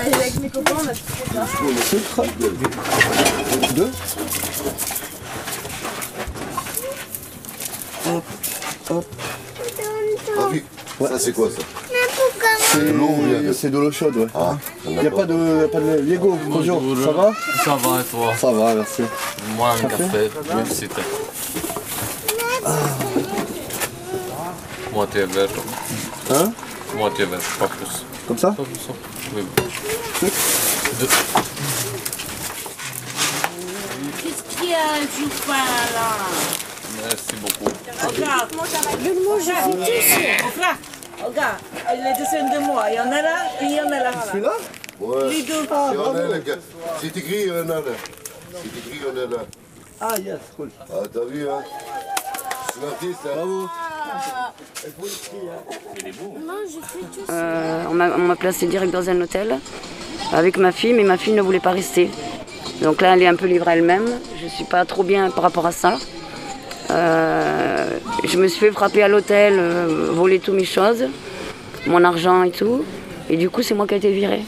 aller 0.00 0.14
avec 0.14 0.40
mes 0.40 0.50
copains, 0.50 0.74
on 0.76 0.88
a 0.88 0.92
tout 0.92 0.98
fait 1.16 1.34
ça. 1.34 2.22
Deux 3.74 3.90
Hop, 8.06 8.24
hop. 8.90 9.04
Ah 10.38 10.48
oui, 10.50 10.62
ça 11.08 11.18
c'est 11.18 11.32
quoi 11.32 11.48
ça 11.50 11.62
C'est 12.72 12.86
de 12.86 12.92
l'eau 12.92 13.08
ou 13.08 13.22
bien 13.40 13.52
C'est 13.52 13.70
de 13.70 13.78
l'eau 13.78 13.90
chaude, 13.92 14.16
ouais. 14.16 14.26
Il 14.86 14.98
n'y 14.98 15.06
a 15.06 15.10
pas 15.10 15.24
de, 15.26 15.34
y 15.34 15.64
a 15.64 15.68
pas 15.68 15.80
de 15.80 16.00
Lego, 16.00 16.38
bonjour, 16.46 16.82
ça 17.04 17.12
va 17.12 17.32
Ça 17.64 17.76
va 17.76 18.00
et 18.00 18.04
toi 18.04 18.34
Ça 18.36 18.50
va, 18.52 18.74
merci. 18.74 19.02
Moi 19.56 19.70
un 19.72 19.88
Café 19.88 20.04
café, 20.04 20.30
merci. 20.54 20.88
Moitié 24.92 25.24
vert. 25.24 25.48
Hein? 26.30 26.52
Moitié 26.96 27.24
vert, 27.24 27.40
pas 27.58 27.68
plus. 27.68 28.04
Comme 28.26 28.38
ça? 28.38 28.50
Pas 28.50 28.62
plus. 28.62 28.88
Oui. 29.34 29.42
Deux. 31.00 31.08
Qu'est-ce 34.22 34.56
qu'il 34.58 34.70
y 34.70 34.74
a 34.74 35.00
du 35.00 35.28
pain 35.46 35.70
là 35.94 36.10
Merci 37.04 37.34
beaucoup. 37.40 37.70
Regarde, 38.06 38.50
je 38.52 39.52
fais 39.52 39.80
tous. 39.80 40.54
Regarde, 40.56 40.78
regarde, 41.24 41.58
les 41.96 42.12
dessins 42.18 42.48
de 42.52 42.64
moi, 42.64 42.84
il 42.90 42.96
y 42.96 43.00
en 43.00 43.10
a 43.10 43.22
là 43.22 43.36
et 43.60 43.64
il 43.64 43.72
y 43.72 43.80
en 43.80 43.86
a 43.86 44.00
là. 44.00 44.12
Celui-là? 44.30 44.52
Ouais. 45.00 45.28
Les 45.30 45.42
deux. 45.42 45.66
Il 45.92 45.94
y 45.94 45.98
en 45.98 46.14
a, 46.14 46.22
les 46.36 46.40
gars. 46.42 46.56
C'est 47.00 47.16
écrit, 47.16 47.42
il 47.42 47.48
y 47.48 47.50
en 47.52 47.68
a 47.70 47.76
là. 47.76 47.80
C'est 48.50 48.94
écrit, 48.94 49.08
a 49.08 49.12
là. 49.12 49.44
Ah, 50.00 50.18
yes, 50.18 50.38
cool. 50.56 50.70
Ah, 50.90 51.02
t'as 51.12 51.24
vu, 51.24 51.48
hein 51.48 51.62
C'est 52.74 52.80
l'artiste, 52.82 53.20
hein 53.26 53.34
Bravo. 53.36 53.68
Euh, 57.30 57.88
m'a 57.92 58.10
on 58.16 58.18
m'a 58.18 58.36
placé 58.36 58.66
direct 58.66 58.92
dans 58.92 59.08
un 59.08 59.20
hôtel 59.20 59.58
avec 60.32 60.56
ma 60.56 60.72
fille, 60.72 60.92
mais 60.94 61.04
ma 61.04 61.16
fille 61.16 61.34
ne 61.34 61.42
voulait 61.42 61.60
pas 61.60 61.70
rester. 61.70 62.10
Donc 62.82 63.02
là, 63.02 63.14
elle 63.14 63.22
est 63.22 63.26
un 63.26 63.36
peu 63.36 63.46
livrée 63.46 63.72
elle-même. 63.72 64.06
Je 64.38 64.44
ne 64.44 64.50
suis 64.50 64.64
pas 64.64 64.84
trop 64.84 65.02
bien 65.02 65.30
par 65.30 65.44
rapport 65.44 65.66
à 65.66 65.72
ça. 65.72 65.98
Euh, 66.90 67.98
je 68.24 68.38
me 68.38 68.48
suis 68.48 68.58
fait 68.58 68.72
frapper 68.72 69.02
à 69.02 69.08
l'hôtel, 69.08 69.54
euh, 69.58 70.10
voler 70.12 70.40
toutes 70.40 70.54
mes 70.54 70.64
choses, 70.64 71.04
mon 71.86 72.02
argent 72.04 72.42
et 72.42 72.50
tout. 72.50 72.84
Et 73.28 73.36
du 73.36 73.50
coup, 73.50 73.62
c'est 73.62 73.74
moi 73.74 73.86
qui 73.86 73.94
ai 73.94 73.98
été 73.98 74.10
virée. 74.12 74.42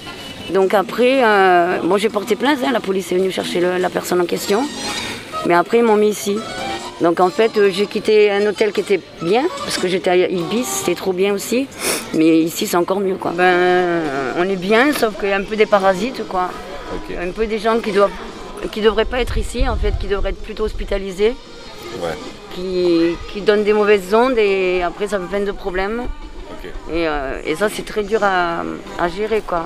Donc 0.50 0.74
après, 0.74 1.22
euh, 1.24 1.78
bon, 1.82 1.96
j'ai 1.96 2.08
porté 2.08 2.36
plainte, 2.36 2.58
hein, 2.64 2.70
la 2.72 2.80
police 2.80 3.10
est 3.12 3.14
venue 3.16 3.30
chercher 3.30 3.60
le- 3.60 3.78
la 3.78 3.88
personne 3.90 4.20
en 4.20 4.24
question. 4.26 4.62
Mais 5.46 5.54
après, 5.54 5.78
ils 5.78 5.84
m'ont 5.84 5.96
mis 5.96 6.08
ici. 6.10 6.38
Donc 7.00 7.20
en 7.20 7.30
fait, 7.30 7.56
euh, 7.56 7.70
j'ai 7.72 7.86
quitté 7.86 8.30
un 8.30 8.46
hôtel 8.46 8.72
qui 8.72 8.80
était 8.80 9.00
bien, 9.22 9.44
parce 9.64 9.78
que 9.78 9.88
j'étais 9.88 10.10
à 10.10 10.16
Ibis, 10.16 10.64
c'était 10.64 10.94
trop 10.94 11.12
bien 11.12 11.32
aussi. 11.32 11.66
Mais 12.14 12.38
ici, 12.40 12.66
c'est 12.66 12.76
encore 12.76 13.00
mieux, 13.00 13.16
quoi. 13.16 13.32
Ben, 13.34 14.02
on 14.38 14.44
est 14.48 14.56
bien, 14.56 14.92
sauf 14.92 15.18
qu'il 15.18 15.30
y 15.30 15.32
a 15.32 15.36
un 15.36 15.42
peu 15.44 15.56
des 15.56 15.66
parasites, 15.66 16.26
quoi. 16.28 16.50
Un 17.20 17.30
peu 17.30 17.46
des 17.46 17.58
gens 17.58 17.78
qui 17.80 17.90
doivent, 17.92 18.10
qui 18.70 18.80
devraient 18.82 19.06
pas 19.06 19.20
être 19.20 19.38
ici, 19.38 19.66
en 19.68 19.76
fait, 19.76 19.94
qui 19.98 20.06
devraient 20.06 20.30
être 20.30 20.42
plutôt 20.42 20.64
hospitalisés, 20.64 21.34
Ouais. 22.02 22.10
qui, 22.54 23.16
qui 23.32 23.40
donnent 23.40 23.64
des 23.64 23.72
mauvaises 23.72 24.12
ondes 24.14 24.36
et 24.38 24.82
après, 24.82 25.08
ça 25.08 25.18
fait 25.18 25.26
plein 25.26 25.40
de 25.44 25.52
problèmes. 25.52 26.02
Et, 26.92 27.08
euh, 27.08 27.40
et 27.44 27.56
ça, 27.56 27.68
c'est 27.74 27.84
très 27.84 28.02
dur 28.04 28.20
à, 28.22 28.62
à 29.00 29.08
gérer, 29.08 29.42
quoi. 29.44 29.64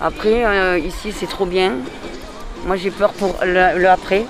Après, 0.00 0.44
euh, 0.44 0.78
ici, 0.78 1.12
c'est 1.12 1.26
trop 1.28 1.46
bien. 1.46 1.72
Moi, 2.66 2.76
j'ai 2.76 2.90
peur 2.90 3.12
pour 3.12 3.34
le, 3.44 3.78
le 3.78 3.88
après. 3.88 4.26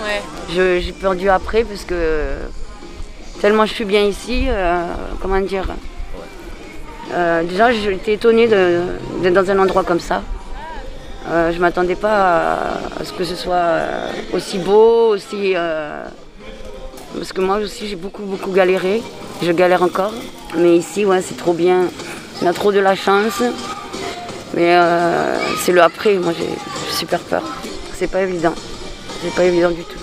Ouais. 0.00 0.22
Je- 0.54 0.80
J'ai 0.80 0.92
peur 0.92 1.14
du 1.14 1.28
après 1.28 1.64
parce 1.64 1.84
que 1.84 2.34
tellement 3.40 3.66
je 3.66 3.74
suis 3.74 3.84
bien 3.84 4.02
ici, 4.02 4.46
euh, 4.48 4.84
comment 5.20 5.40
dire. 5.40 5.66
Euh, 7.12 7.42
déjà, 7.42 7.72
j'étais 7.72 8.14
étonnée 8.14 8.46
d'être 8.48 9.34
dans 9.34 9.50
un 9.50 9.58
endroit 9.58 9.84
comme 9.84 10.00
ça. 10.00 10.22
Je 11.26 11.58
m'attendais 11.58 11.94
pas 11.94 12.14
à, 12.14 12.54
à 13.00 13.04
ce 13.04 13.12
que 13.12 13.24
ce 13.24 13.36
soit 13.36 13.70
aussi 14.32 14.58
beau, 14.58 15.08
aussi. 15.14 15.54
parce 17.16 17.32
que 17.32 17.40
moi 17.40 17.56
aussi, 17.58 17.86
j'ai 17.88 17.96
beaucoup, 17.96 18.22
beaucoup 18.22 18.50
galéré. 18.50 19.02
Je 19.42 19.52
galère 19.52 19.82
encore. 19.82 20.12
Mais 20.56 20.76
ici, 20.76 21.04
ouais, 21.04 21.20
c'est 21.22 21.36
trop 21.36 21.52
bien. 21.52 21.88
On 22.42 22.46
a 22.46 22.52
trop 22.52 22.72
de 22.72 22.80
la 22.80 22.94
chance. 22.94 23.42
Mais 24.54 24.76
euh, 24.76 25.36
c'est 25.60 25.72
le 25.72 25.82
après. 25.82 26.14
Moi, 26.16 26.32
j'ai 26.36 26.50
super 26.94 27.20
peur. 27.20 27.42
C'est 27.94 28.10
pas 28.10 28.22
évident. 28.22 28.54
C'est 29.22 29.34
pas 29.34 29.44
évident 29.44 29.70
du 29.70 29.82
tout. 29.82 29.98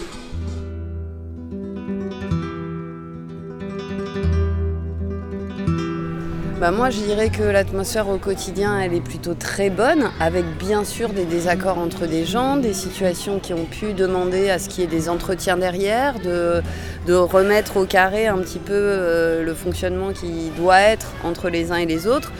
Bah 6.59 6.71
moi, 6.71 6.89
je 6.89 6.99
dirais 6.99 7.29
que 7.29 7.41
l'atmosphère 7.41 8.09
au 8.09 8.17
quotidien, 8.17 8.81
elle 8.81 8.93
est 8.93 8.99
plutôt 8.99 9.33
très 9.33 9.69
bonne, 9.69 10.09
avec 10.19 10.43
bien 10.57 10.83
sûr 10.83 11.07
des 11.07 11.23
désaccords 11.23 11.77
entre 11.77 12.05
des 12.05 12.25
gens, 12.25 12.57
des 12.57 12.73
situations 12.73 13.39
qui 13.39 13.53
ont 13.53 13.63
pu 13.63 13.93
demander 13.93 14.49
à 14.49 14.59
ce 14.59 14.67
qu'il 14.67 14.81
y 14.81 14.83
ait 14.83 14.89
des 14.89 15.07
entretiens 15.07 15.55
derrière, 15.55 16.19
de, 16.19 16.61
de 17.07 17.13
remettre 17.13 17.77
au 17.77 17.85
carré 17.85 18.27
un 18.27 18.39
petit 18.39 18.59
peu 18.59 18.73
euh, 18.73 19.41
le 19.41 19.53
fonctionnement 19.53 20.11
qui 20.11 20.51
doit 20.57 20.81
être 20.81 21.13
entre 21.23 21.47
les 21.47 21.71
uns 21.71 21.77
et 21.77 21.85
les 21.85 22.07
autres. 22.07 22.33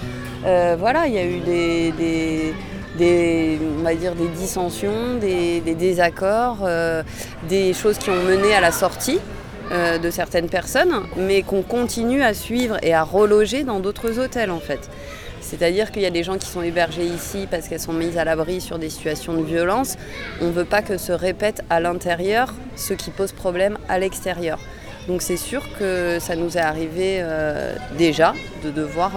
Euh, 0.45 0.75
voilà, 0.80 1.08
il 1.08 1.13
y 1.13 1.17
a 1.17 1.25
eu 1.25 1.39
des, 1.39 2.54
dissensions, 4.36 5.15
des, 5.19 5.62
désaccords, 5.62 6.60
euh, 6.63 7.04
des 7.47 7.73
choses 7.73 7.97
qui 7.97 8.10
ont 8.10 8.23
mené 8.23 8.54
à 8.54 8.62
la 8.62 8.71
sortie 8.71 9.19
euh, 9.71 9.97
de 9.97 10.10
certaines 10.10 10.49
personnes, 10.49 11.04
mais 11.17 11.41
qu'on 11.41 11.62
continue 11.62 12.23
à 12.23 12.34
suivre 12.34 12.78
et 12.82 12.93
à 12.93 13.04
reloger 13.04 13.63
dans 13.63 13.80
d'autres 13.80 14.19
hôtels 14.19 14.52
en 14.52 14.60
fait. 14.60 14.89
C'est-à-dire 15.41 15.91
qu'il 15.91 16.04
y 16.04 16.06
a 16.06 16.12
des 16.12 16.23
gens 16.23 16.38
qui 16.38 16.47
sont 16.47 16.62
hébergés 16.62 17.06
ici 17.06 17.47
parce 17.49 17.67
qu'elles 17.67 17.80
sont 17.80 17.93
mises 17.93 18.17
à 18.17 18.23
l'abri 18.23 18.62
sur 18.62 18.78
des 18.78 18.89
situations 18.89 19.34
de 19.34 19.43
violence. 19.43 19.97
On 20.41 20.47
ne 20.47 20.52
veut 20.52 20.65
pas 20.65 20.82
que 20.82 20.97
se 20.97 21.12
répète 21.12 21.63
à 21.69 21.80
l'intérieur 21.80 22.54
ce 22.75 22.93
qui 22.93 23.10
pose 23.10 23.32
problème 23.32 23.78
à 23.89 23.97
l'extérieur. 23.97 24.60
Donc 25.08 25.23
c'est 25.23 25.38
sûr 25.38 25.63
que 25.80 26.19
ça 26.19 26.36
nous 26.36 26.58
est 26.58 26.62
arrivé 26.62 27.23
déjà 27.97 28.36
de 28.63 28.69
devoir 28.69 29.13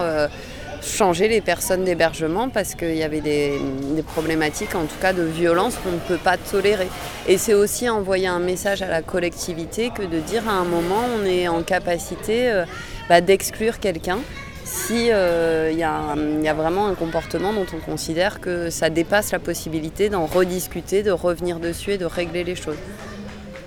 changer 0.82 1.28
les 1.28 1.40
personnes 1.40 1.84
d'hébergement 1.84 2.48
parce 2.48 2.74
qu'il 2.74 2.96
y 2.96 3.02
avait 3.02 3.20
des, 3.20 3.60
problématiques, 4.06 4.74
en 4.74 4.84
tout 4.84 4.98
cas 5.00 5.12
de 5.12 5.22
violence, 5.22 5.76
qu'on 5.82 5.92
ne 5.92 5.98
peut 5.98 6.22
pas 6.22 6.36
tolérer. 6.36 6.88
Et 7.28 7.38
c'est 7.38 7.54
aussi 7.54 7.88
envoyer 7.88 8.26
un 8.26 8.40
message 8.40 8.82
à 8.82 8.88
la 8.88 9.00
collectivité 9.02 9.90
que 9.90 10.02
de 10.02 10.18
dire 10.18 10.48
à 10.48 10.52
un 10.52 10.64
moment 10.64 11.04
on 11.20 11.24
est 11.24 11.48
en 11.48 11.62
capacité 11.62 12.50
euh, 12.50 12.64
bah, 13.08 13.20
d'exclure 13.20 13.78
quelqu'un 13.78 14.18
si 14.64 15.10
euh, 15.10 15.72
y 15.74 15.82
a 15.82 16.54
vraiment 16.54 16.86
un 16.86 16.94
comportement 16.94 17.52
dont 17.52 17.66
on 17.74 17.78
considère 17.78 18.40
que 18.40 18.70
ça 18.70 18.90
dépasse 18.90 19.32
la 19.32 19.38
possibilité 19.38 20.08
d'en 20.08 20.26
rediscuter, 20.26 21.02
de 21.02 21.10
revenir 21.10 21.58
dessus 21.60 21.92
et 21.92 21.98
de 21.98 22.06
régler 22.06 22.44
les 22.44 22.54
choses. 22.54 22.76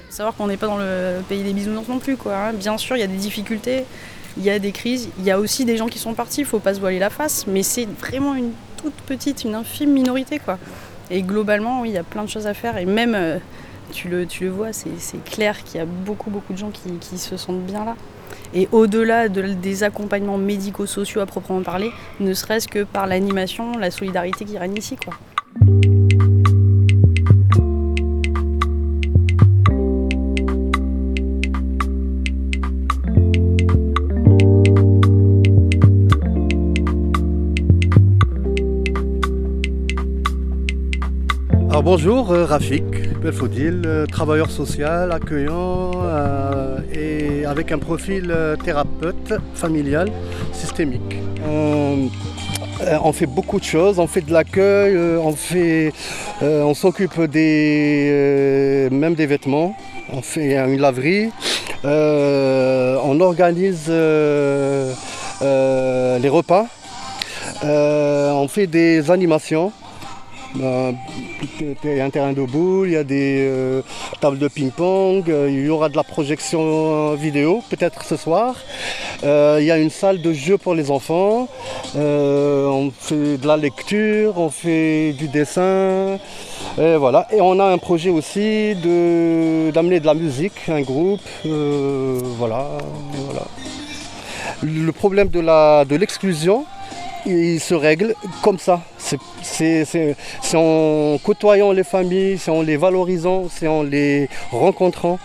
savoir 0.09 0.35
qu'on 0.35 0.47
n'est 0.47 0.57
pas 0.57 0.67
dans 0.67 0.77
le 0.77 1.21
pays 1.27 1.43
des 1.43 1.53
bisounours 1.53 1.87
non 1.87 1.99
plus. 1.99 2.17
Quoi, 2.17 2.35
hein. 2.35 2.53
Bien 2.53 2.77
sûr, 2.77 2.95
il 2.95 3.01
y 3.01 3.03
a 3.03 3.07
des 3.07 3.17
difficultés, 3.17 3.85
il 4.37 4.43
y 4.43 4.49
a 4.49 4.59
des 4.59 4.71
crises, 4.71 5.09
il 5.19 5.23
y 5.25 5.31
a 5.31 5.39
aussi 5.39 5.65
des 5.65 5.77
gens 5.77 5.87
qui 5.87 5.99
sont 5.99 6.13
partis, 6.13 6.41
il 6.41 6.45
faut 6.45 6.59
pas 6.59 6.73
se 6.73 6.79
voiler 6.79 6.99
la 6.99 7.09
face, 7.09 7.45
mais 7.47 7.63
c'est 7.63 7.87
vraiment 7.99 8.35
une 8.35 8.51
toute 8.81 8.93
petite, 9.05 9.43
une 9.43 9.55
infime 9.55 9.91
minorité. 9.91 10.39
Quoi. 10.39 10.57
Et 11.09 11.21
globalement, 11.21 11.81
oui, 11.81 11.89
il 11.89 11.95
y 11.95 11.97
a 11.97 12.03
plein 12.03 12.23
de 12.23 12.29
choses 12.29 12.47
à 12.47 12.53
faire, 12.53 12.77
et 12.77 12.85
même, 12.85 13.13
euh, 13.15 13.37
tu, 13.91 14.09
le, 14.09 14.25
tu 14.25 14.43
le 14.45 14.49
vois, 14.49 14.73
c'est 14.73 15.23
clair 15.23 15.63
qu'il 15.63 15.77
y 15.77 15.79
a 15.79 15.85
beaucoup, 15.85 16.29
beaucoup 16.29 16.53
de 16.53 16.57
gens 16.57 16.71
qui, 16.71 16.91
qui 16.99 17.17
se 17.17 17.37
sentent 17.37 17.65
bien 17.65 17.85
là. 17.85 17.95
Et 18.53 18.67
au-delà 18.71 19.29
de- 19.29 19.53
des 19.53 19.83
accompagnements 19.83 20.37
médico-sociaux 20.37 21.21
à 21.21 21.25
proprement 21.25 21.61
parler, 21.61 21.91
ne 22.19 22.33
serait-ce 22.33 22.67
que 22.67 22.83
par 22.83 23.05
l'animation, 23.07 23.77
la 23.77 23.91
solidarité 23.91 24.45
qui 24.45 24.57
règne 24.57 24.75
ici. 24.77 24.95
Quoi. 24.97 25.13
Alors 41.75 41.83
bonjour, 41.83 42.31
euh, 42.31 42.45
Rafik 42.45 43.19
Belfodil, 43.19 43.81
euh, 43.85 44.05
travailleur 44.05 44.49
social, 44.49 45.11
accueillant 45.11 45.91
euh, 46.05 46.79
et 46.93 47.43
avec 47.45 47.73
un 47.73 47.79
profil 47.79 48.33
thérapeute 48.63 49.33
familial 49.55 50.09
systémique. 50.53 51.17
On, 51.45 53.11
fait 53.11 53.25
beaucoup 53.25 53.59
de 53.59 53.65
choses, 53.65 53.99
on 53.99 54.07
fait 54.07 54.21
de 54.21 54.31
l'accueil, 54.31 54.95
on 56.41 56.73
s'occupe 56.73 57.19
des, 57.23 58.87
même 58.89 59.15
des 59.15 59.25
vêtements, 59.25 59.75
on 60.13 60.21
fait 60.21 60.55
une 60.55 60.79
laverie, 60.79 61.29
on 61.83 63.19
organise 63.19 63.89
les 63.89 64.93
repas. 66.29 66.67
On 67.61 68.47
fait 68.47 68.67
des 68.67 69.11
animations. 69.11 69.73
Il 70.57 71.97
y 71.97 71.99
a 71.99 72.05
un 72.05 72.09
terrain 72.09 72.33
de 72.33 72.41
boules, 72.41 72.87
il 72.87 72.93
y 72.93 72.97
a 72.97 73.03
des 73.03 73.45
euh, 73.47 73.81
tables 74.21 74.37
de 74.37 74.47
ping-pong, 74.47 75.29
euh, 75.29 75.49
il 75.49 75.65
y 75.65 75.69
aura 75.69 75.89
de 75.89 75.95
la 75.95 76.03
projection 76.03 77.13
vidéo 77.15 77.61
peut-être 77.69 78.03
ce 78.05 78.15
soir. 78.15 78.55
Euh, 79.23 79.57
il 79.59 79.65
y 79.65 79.71
a 79.71 79.77
une 79.77 79.89
salle 79.89 80.21
de 80.21 80.31
jeu 80.31 80.57
pour 80.57 80.73
les 80.73 80.91
enfants. 80.91 81.47
On 81.95 82.91
fait 82.97 83.37
de 83.37 83.47
la 83.47 83.57
lecture, 83.57 84.37
on 84.37 84.49
fait 84.49 85.13
du 85.13 85.27
dessin. 85.27 86.17
Et 86.77 86.95
voilà. 86.95 87.27
Et 87.31 87.41
on 87.41 87.59
a 87.59 87.65
un 87.65 87.77
projet 87.77 88.09
aussi 88.09 88.75
d'amener 88.75 89.99
de 89.99 90.05
la 90.05 90.13
musique, 90.13 90.69
un 90.69 90.81
groupe. 90.81 91.21
voilà, 91.43 92.67
voilà. 93.27 93.45
Le 94.61 94.91
problème 94.91 95.29
de 95.29 95.95
l'exclusion, 95.95 96.65
il 97.25 97.59
se 97.59 97.73
règle 97.73 98.15
comme 98.41 98.59
ça. 98.59 98.81
C'est- 98.97 99.19
en 100.55 101.17
côtoyant 101.23 101.71
les 101.71 101.83
familles, 101.83 102.37
c'est 102.37 102.51
en 102.51 102.61
les 102.61 102.77
valorisant, 102.77 103.45
c'est 103.49 103.67
en 103.67 103.83
les 103.83 104.29
rencontrant, 104.51 105.19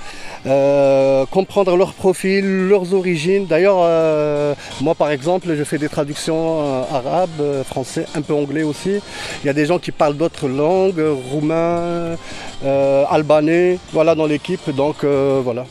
euh, 0.47 1.25
comprendre 1.27 1.77
leur 1.77 1.93
profil, 1.95 2.69
leurs 2.69 2.95
origines. 2.95 3.47
D'ailleurs, 3.47 3.79
euh, 3.81 4.55
moi 4.81 4.95
par 4.95 5.11
exemple, 5.11 5.55
je 5.57 5.65
fais 5.65 5.79
des 5.79 5.89
traductions 5.89 6.61
euh, 6.63 6.83
arabes, 6.93 7.63
français, 7.67 8.07
un 8.15 8.23
peu 8.23 8.35
anglais 8.35 8.63
aussi. 8.63 9.01
Il 9.43 9.47
y 9.47 9.51
a 9.51 9.53
des 9.55 9.67
gens 9.67 9.79
qui 9.79 9.93
parlent 9.93 10.17
d'autres 10.17 10.49
langues, 10.49 11.03
roumain, 11.31 12.17
albanais, 13.11 13.79
voilà 13.93 14.15
dans 14.15 14.27
l'équipe. 14.27 14.71
Donc 14.71 15.05
voilà. 15.05 15.65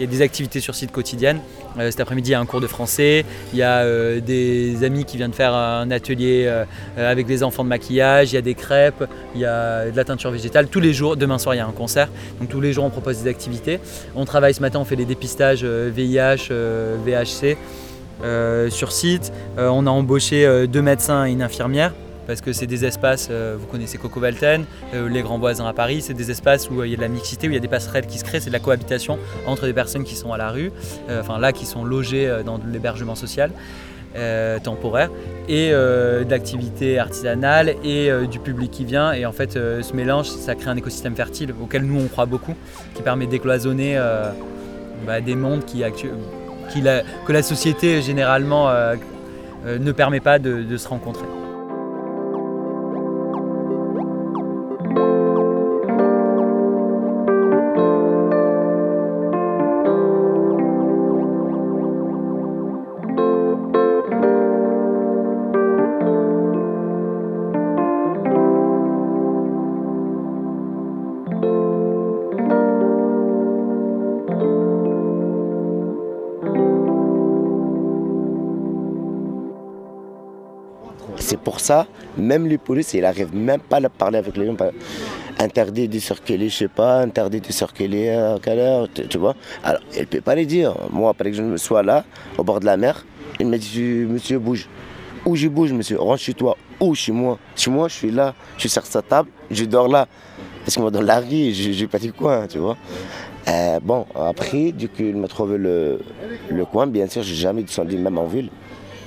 Il 0.00 0.04
y 0.04 0.06
a 0.06 0.10
des 0.10 0.22
activités 0.22 0.60
sur 0.60 0.74
site 0.74 0.92
quotidiennes. 0.92 1.42
Euh, 1.78 1.90
cet 1.90 2.00
après-midi, 2.00 2.30
il 2.30 2.32
y 2.32 2.34
a 2.34 2.40
un 2.40 2.46
cours 2.46 2.62
de 2.62 2.66
français. 2.66 3.26
Il 3.52 3.58
y 3.58 3.62
a 3.62 3.80
euh, 3.80 4.18
des 4.20 4.82
amis 4.82 5.04
qui 5.04 5.18
viennent 5.18 5.34
faire 5.34 5.52
un 5.52 5.90
atelier 5.90 6.44
euh, 6.46 6.64
avec 6.96 7.28
les 7.28 7.42
enfants 7.42 7.64
de 7.64 7.68
maquillage. 7.68 8.32
Il 8.32 8.36
y 8.36 8.38
a 8.38 8.40
des 8.40 8.54
crêpes. 8.54 9.04
Il 9.34 9.42
y 9.42 9.44
a 9.44 9.90
de 9.90 9.96
la 9.96 10.04
teinture 10.04 10.30
végétale. 10.30 10.68
Tous 10.68 10.80
les 10.80 10.94
jours, 10.94 11.18
demain 11.18 11.36
soir, 11.36 11.54
il 11.54 11.58
y 11.58 11.60
a 11.60 11.66
un 11.66 11.72
concert. 11.72 12.08
Donc 12.40 12.48
tous 12.48 12.62
les 12.62 12.72
jours, 12.72 12.84
on 12.84 12.88
propose 12.90 13.22
des 13.22 13.28
activités. 13.28 13.78
On 14.16 14.24
travaille 14.24 14.54
ce 14.54 14.62
matin, 14.62 14.78
on 14.78 14.86
fait 14.86 14.96
des 14.96 15.04
dépistages 15.04 15.64
VIH, 15.64 16.48
VHC 17.04 17.58
sur 18.70 18.92
site. 18.92 19.34
On 19.58 19.86
a 19.86 19.90
embauché 19.90 20.66
deux 20.66 20.82
médecins 20.82 21.26
et 21.26 21.32
une 21.32 21.42
infirmière 21.42 21.92
parce 22.30 22.42
que 22.42 22.52
c'est 22.52 22.68
des 22.68 22.84
espaces, 22.84 23.26
euh, 23.28 23.56
vous 23.58 23.66
connaissez 23.66 23.98
Coco 23.98 24.20
Valten, 24.20 24.64
euh, 24.94 25.08
les 25.08 25.20
grands 25.20 25.40
voisins 25.40 25.66
à 25.66 25.72
Paris, 25.72 26.00
c'est 26.00 26.14
des 26.14 26.30
espaces 26.30 26.70
où 26.70 26.80
euh, 26.80 26.86
il 26.86 26.90
y 26.92 26.94
a 26.94 26.96
de 26.96 27.02
la 27.02 27.08
mixité, 27.08 27.48
où 27.48 27.50
il 27.50 27.54
y 27.54 27.56
a 27.56 27.60
des 27.60 27.66
passerelles 27.66 28.06
qui 28.06 28.20
se 28.20 28.24
créent, 28.24 28.38
c'est 28.38 28.50
de 28.50 28.52
la 28.52 28.60
cohabitation 28.60 29.18
entre 29.48 29.66
des 29.66 29.72
personnes 29.72 30.04
qui 30.04 30.14
sont 30.14 30.32
à 30.32 30.38
la 30.38 30.50
rue, 30.50 30.70
enfin 31.10 31.40
là 31.40 31.52
qui 31.52 31.66
sont 31.66 31.84
logées 31.84 32.32
dans 32.46 32.60
l'hébergement 32.72 33.16
social. 33.16 33.50
temporaire 34.62 35.10
et 35.48 35.70
euh, 35.72 36.22
d'activités 36.22 37.00
artisanales 37.00 37.74
et 37.82 38.10
du 38.30 38.38
public 38.38 38.70
qui 38.70 38.84
vient 38.84 39.12
et 39.12 39.24
en 39.26 39.32
fait 39.32 39.52
ce 39.54 39.92
mélange 39.94 40.26
ça 40.26 40.54
crée 40.54 40.70
un 40.70 40.76
écosystème 40.76 41.14
fertile 41.16 41.54
auquel 41.62 41.82
nous 41.82 42.00
on 42.00 42.08
croit 42.08 42.26
beaucoup 42.26 42.54
qui 42.94 43.02
permet 43.02 43.26
de 43.26 43.30
décloisonner 43.30 44.00
bah, 45.06 45.20
des 45.20 45.36
mondes 45.36 45.64
qui, 45.64 45.82
que 47.26 47.32
la 47.32 47.42
société 47.42 48.02
généralement 48.02 48.70
ne 49.66 49.92
permet 49.92 50.20
pas 50.20 50.38
de 50.38 50.76
se 50.76 50.88
rencontrer. 50.88 51.39
Pour 81.44 81.60
ça, 81.60 81.86
même 82.16 82.46
les 82.46 82.58
polices, 82.58 82.94
ils 82.94 83.02
n'arrivent 83.02 83.34
même 83.34 83.60
pas 83.60 83.78
à 83.78 83.88
parler 83.88 84.18
avec 84.18 84.36
les 84.36 84.46
gens. 84.46 84.56
Interdit 85.38 85.88
de 85.88 85.98
circuler, 85.98 86.48
je 86.48 86.56
sais 86.56 86.68
pas, 86.68 87.00
interdit 87.00 87.40
de 87.40 87.50
circuler 87.50 88.10
à 88.10 88.36
quelle 88.42 88.58
heure, 88.58 88.88
tu, 88.92 89.16
vois. 89.16 89.34
Alors, 89.64 89.80
elle 89.94 90.02
ne 90.02 90.06
peut 90.06 90.20
pas 90.20 90.34
les 90.34 90.44
dire. 90.44 90.74
Moi, 90.90 91.14
par 91.14 91.26
exemple, 91.26 91.52
je 91.52 91.56
sois 91.56 91.82
là, 91.82 92.04
au 92.36 92.44
bord 92.44 92.60
de 92.60 92.66
la 92.66 92.76
mer, 92.76 93.06
il 93.38 93.46
me 93.46 93.56
dit, 93.56 93.80
monsieur, 93.80 94.38
bouge. 94.38 94.68
Où 95.24 95.36
je 95.36 95.48
bouge, 95.48 95.72
monsieur, 95.72 95.98
rentre 95.98 96.20
chez 96.20 96.34
toi, 96.34 96.56
ou 96.78 96.94
chez 96.94 97.12
moi. 97.12 97.38
Chez 97.56 97.70
moi, 97.70 97.88
je 97.88 97.94
suis 97.94 98.10
là, 98.10 98.34
je 98.56 98.60
suis 98.62 98.70
sur 98.70 98.84
sa 98.84 99.02
table, 99.02 99.30
je 99.50 99.64
dors 99.64 99.88
là. 99.88 100.08
Parce 100.64 100.76
que 100.76 100.80
moi, 100.80 100.90
dans 100.90 101.02
la 101.02 101.20
rue, 101.20 101.52
je 101.52 101.78
n'ai 101.78 101.86
pas 101.86 101.98
dit 101.98 102.12
coin, 102.12 102.46
tu 102.46 102.58
vois. 102.58 102.76
Euh, 103.48 103.80
bon, 103.82 104.06
après, 104.14 104.72
du 104.72 104.88
coup, 104.88 105.02
il 105.02 105.16
m'a 105.16 105.28
trouvé 105.28 105.56
le, 105.56 106.00
le 106.50 106.64
coin. 106.64 106.86
Bien 106.86 107.06
sûr, 107.06 107.22
j'ai 107.22 107.34
jamais 107.34 107.62
descendu, 107.62 107.96
même 107.96 108.18
en 108.18 108.26
ville. 108.26 108.50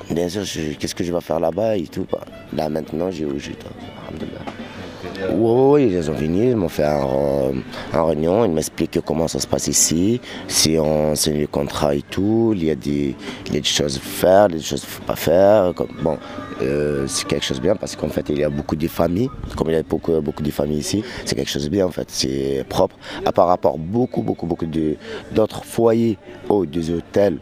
Bien 0.10 0.30
sûr, 0.30 0.44
qu'est-ce 0.80 0.96
que 0.96 1.04
je 1.04 1.14
vais 1.14 1.22
faire 1.22 1.40
là-bas 1.40 1.78
et 1.78 1.88
tout. 1.88 2.06
bah. 2.12 2.20
Là, 2.56 2.70
maintenant, 2.70 3.10
j'ai 3.10 3.26
où 3.26 3.38
j'étais. 3.40 3.66
Oui, 5.32 5.90
ils 5.92 6.10
ont 6.10 6.14
venu, 6.14 6.50
ils 6.52 6.56
m'ont 6.56 6.70
fait 6.70 6.84
un, 6.84 7.06
euh, 7.06 7.52
un 7.94 8.04
réunion, 8.04 8.46
ils 8.46 8.52
m'expliquent 8.52 9.00
comment 9.06 9.28
ça 9.28 9.40
se 9.40 9.48
passe 9.48 9.68
ici, 9.68 10.20
si 10.48 10.78
on 10.80 11.16
signe 11.16 11.42
le 11.42 11.48
contrat 11.48 11.96
et 11.96 12.02
tout, 12.02 12.54
il 12.56 12.66
y 12.66 12.72
a 12.72 12.76
des, 12.76 13.16
il 13.48 13.54
y 13.54 13.58
a 13.58 13.60
des 13.60 13.68
choses 13.68 13.98
à 13.98 14.00
faire, 14.00 14.48
des 14.50 14.60
choses 14.60 14.84
faut 14.84 15.04
pas 15.04 15.16
faire. 15.16 15.74
Bon, 16.02 16.18
euh, 16.62 17.06
c'est 17.08 17.28
quelque 17.28 17.46
chose 17.46 17.58
de 17.58 17.64
bien 17.64 17.76
parce 17.76 17.96
qu'en 17.96 18.10
fait, 18.10 18.26
il 18.30 18.40
y 18.40 18.44
a 18.44 18.50
beaucoup 18.50 18.76
de 18.76 18.88
familles, 18.88 19.30
comme 19.56 19.70
il 19.70 19.74
y 19.74 19.78
a 19.78 19.84
beaucoup, 19.84 20.20
beaucoup 20.22 20.44
de 20.44 20.52
familles 20.52 20.80
ici, 20.80 21.04
c'est 21.26 21.36
quelque 21.36 21.50
chose 21.52 21.66
de 21.66 21.70
bien 21.70 21.86
en 21.86 21.92
fait, 21.92 22.08
c'est 22.10 22.66
propre. 22.68 22.96
À 23.26 23.32
par 23.32 23.48
rapport 23.48 23.76
à 23.76 23.78
beaucoup, 23.78 24.22
beaucoup, 24.22 24.46
beaucoup 24.46 24.68
d'autres 25.32 25.64
foyers 25.64 26.18
ou 26.50 26.66
des 26.66 26.92
hôtels, 26.92 27.40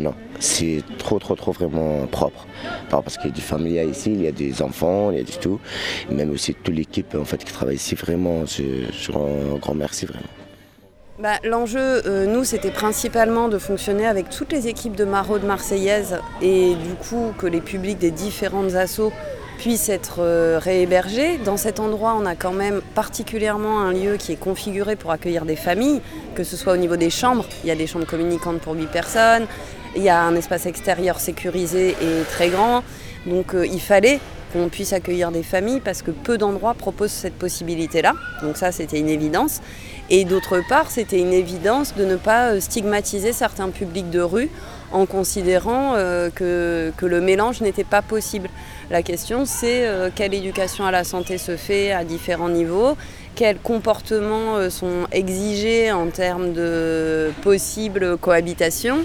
non, 0.00 0.14
c'est 0.44 0.82
trop, 0.98 1.18
trop, 1.18 1.34
trop 1.34 1.52
vraiment 1.52 2.06
propre. 2.06 2.46
Parce 2.90 3.16
qu'il 3.16 3.30
y 3.30 3.32
a 3.32 3.36
des 3.36 3.40
familles 3.40 3.88
ici, 3.90 4.12
il 4.12 4.22
y 4.22 4.28
a 4.28 4.32
des 4.32 4.62
enfants, 4.62 5.10
il 5.10 5.18
y 5.18 5.20
a 5.20 5.24
du 5.24 5.36
tout. 5.38 5.58
Même 6.10 6.30
aussi 6.30 6.54
toute 6.54 6.74
l'équipe 6.74 7.14
en 7.14 7.24
fait, 7.24 7.38
qui 7.38 7.52
travaille 7.52 7.76
ici, 7.76 7.94
vraiment, 7.94 8.44
je, 8.46 8.62
je 8.92 9.12
un 9.12 9.56
grand 9.58 9.74
merci 9.74 10.06
vraiment. 10.06 10.24
Bah, 11.18 11.38
L'enjeu, 11.44 12.02
euh, 12.06 12.26
nous, 12.26 12.42
c'était 12.44 12.72
principalement 12.72 13.48
de 13.48 13.58
fonctionner 13.58 14.06
avec 14.06 14.30
toutes 14.30 14.52
les 14.52 14.66
équipes 14.66 14.96
de 14.96 15.04
maraude 15.04 15.44
marseillaise 15.44 16.18
et 16.42 16.74
du 16.74 16.94
coup 16.94 17.32
que 17.38 17.46
les 17.46 17.60
publics 17.60 17.98
des 17.98 18.10
différentes 18.10 18.74
assos 18.74 19.12
puissent 19.58 19.88
être 19.88 20.16
euh, 20.18 20.58
réhébergés. 20.60 21.38
Dans 21.38 21.56
cet 21.56 21.78
endroit, 21.78 22.16
on 22.20 22.26
a 22.26 22.34
quand 22.34 22.52
même 22.52 22.82
particulièrement 22.96 23.80
un 23.80 23.92
lieu 23.92 24.16
qui 24.16 24.32
est 24.32 24.36
configuré 24.36 24.96
pour 24.96 25.12
accueillir 25.12 25.44
des 25.44 25.54
familles, 25.54 26.00
que 26.34 26.42
ce 26.42 26.56
soit 26.56 26.72
au 26.72 26.76
niveau 26.76 26.96
des 26.96 27.10
chambres, 27.10 27.46
il 27.62 27.68
y 27.68 27.70
a 27.70 27.76
des 27.76 27.86
chambres 27.86 28.06
communicantes 28.06 28.60
pour 28.60 28.74
8 28.74 28.88
personnes, 28.88 29.46
il 29.96 30.02
y 30.02 30.08
a 30.08 30.20
un 30.22 30.34
espace 30.34 30.66
extérieur 30.66 31.20
sécurisé 31.20 31.90
et 31.90 32.22
très 32.28 32.48
grand. 32.48 32.82
Donc 33.26 33.54
euh, 33.54 33.66
il 33.66 33.80
fallait 33.80 34.20
qu'on 34.52 34.68
puisse 34.68 34.92
accueillir 34.92 35.32
des 35.32 35.42
familles 35.42 35.80
parce 35.80 36.02
que 36.02 36.10
peu 36.10 36.38
d'endroits 36.38 36.74
proposent 36.74 37.10
cette 37.10 37.34
possibilité-là. 37.34 38.12
Donc 38.42 38.56
ça, 38.56 38.72
c'était 38.72 39.00
une 39.00 39.08
évidence. 39.08 39.60
Et 40.10 40.24
d'autre 40.24 40.60
part, 40.68 40.90
c'était 40.90 41.18
une 41.18 41.32
évidence 41.32 41.94
de 41.94 42.04
ne 42.04 42.16
pas 42.16 42.50
euh, 42.50 42.60
stigmatiser 42.60 43.32
certains 43.32 43.70
publics 43.70 44.10
de 44.10 44.20
rue 44.20 44.50
en 44.92 45.06
considérant 45.06 45.94
euh, 45.96 46.30
que, 46.30 46.92
le 47.04 47.20
mélange 47.20 47.62
n'était 47.62 47.84
pas 47.84 48.02
possible. 48.02 48.48
La 48.90 49.02
question, 49.02 49.44
c'est 49.44 49.88
quelle 50.14 50.34
éducation 50.34 50.84
à 50.84 50.90
la 50.90 51.04
santé 51.04 51.38
se 51.38 51.56
fait 51.56 51.90
à 51.90 52.04
différents 52.04 52.50
niveaux, 52.50 52.96
quels 53.34 53.56
comportements 53.58 54.70
sont 54.70 55.06
exigés 55.10 55.90
en 55.90 56.08
termes 56.08 56.52
de 56.52 57.32
possible 57.42 58.18
cohabitation 58.18 59.04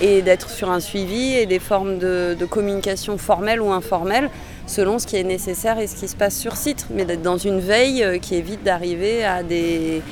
et 0.00 0.22
d'être 0.22 0.50
sur 0.50 0.70
un 0.70 0.80
suivi 0.80 1.34
et 1.34 1.46
des 1.46 1.58
formes 1.58 1.98
de, 1.98 2.36
communication 2.50 3.18
formelle 3.18 3.60
ou 3.62 3.72
informelle 3.72 4.30
selon 4.66 4.98
ce 4.98 5.06
qui 5.06 5.16
est 5.16 5.24
nécessaire 5.24 5.78
et 5.78 5.86
ce 5.86 5.96
qui 5.96 6.08
se 6.08 6.16
passe 6.16 6.36
sur 6.36 6.56
site, 6.56 6.86
mais 6.90 7.04
d'être 7.04 7.22
dans 7.22 7.38
une 7.38 7.60
veille 7.60 8.04
euh, 8.04 8.18
qui 8.18 8.36
évite 8.36 8.62
d'arriver 8.62 9.24
à 9.24 9.42
des, 9.42 10.02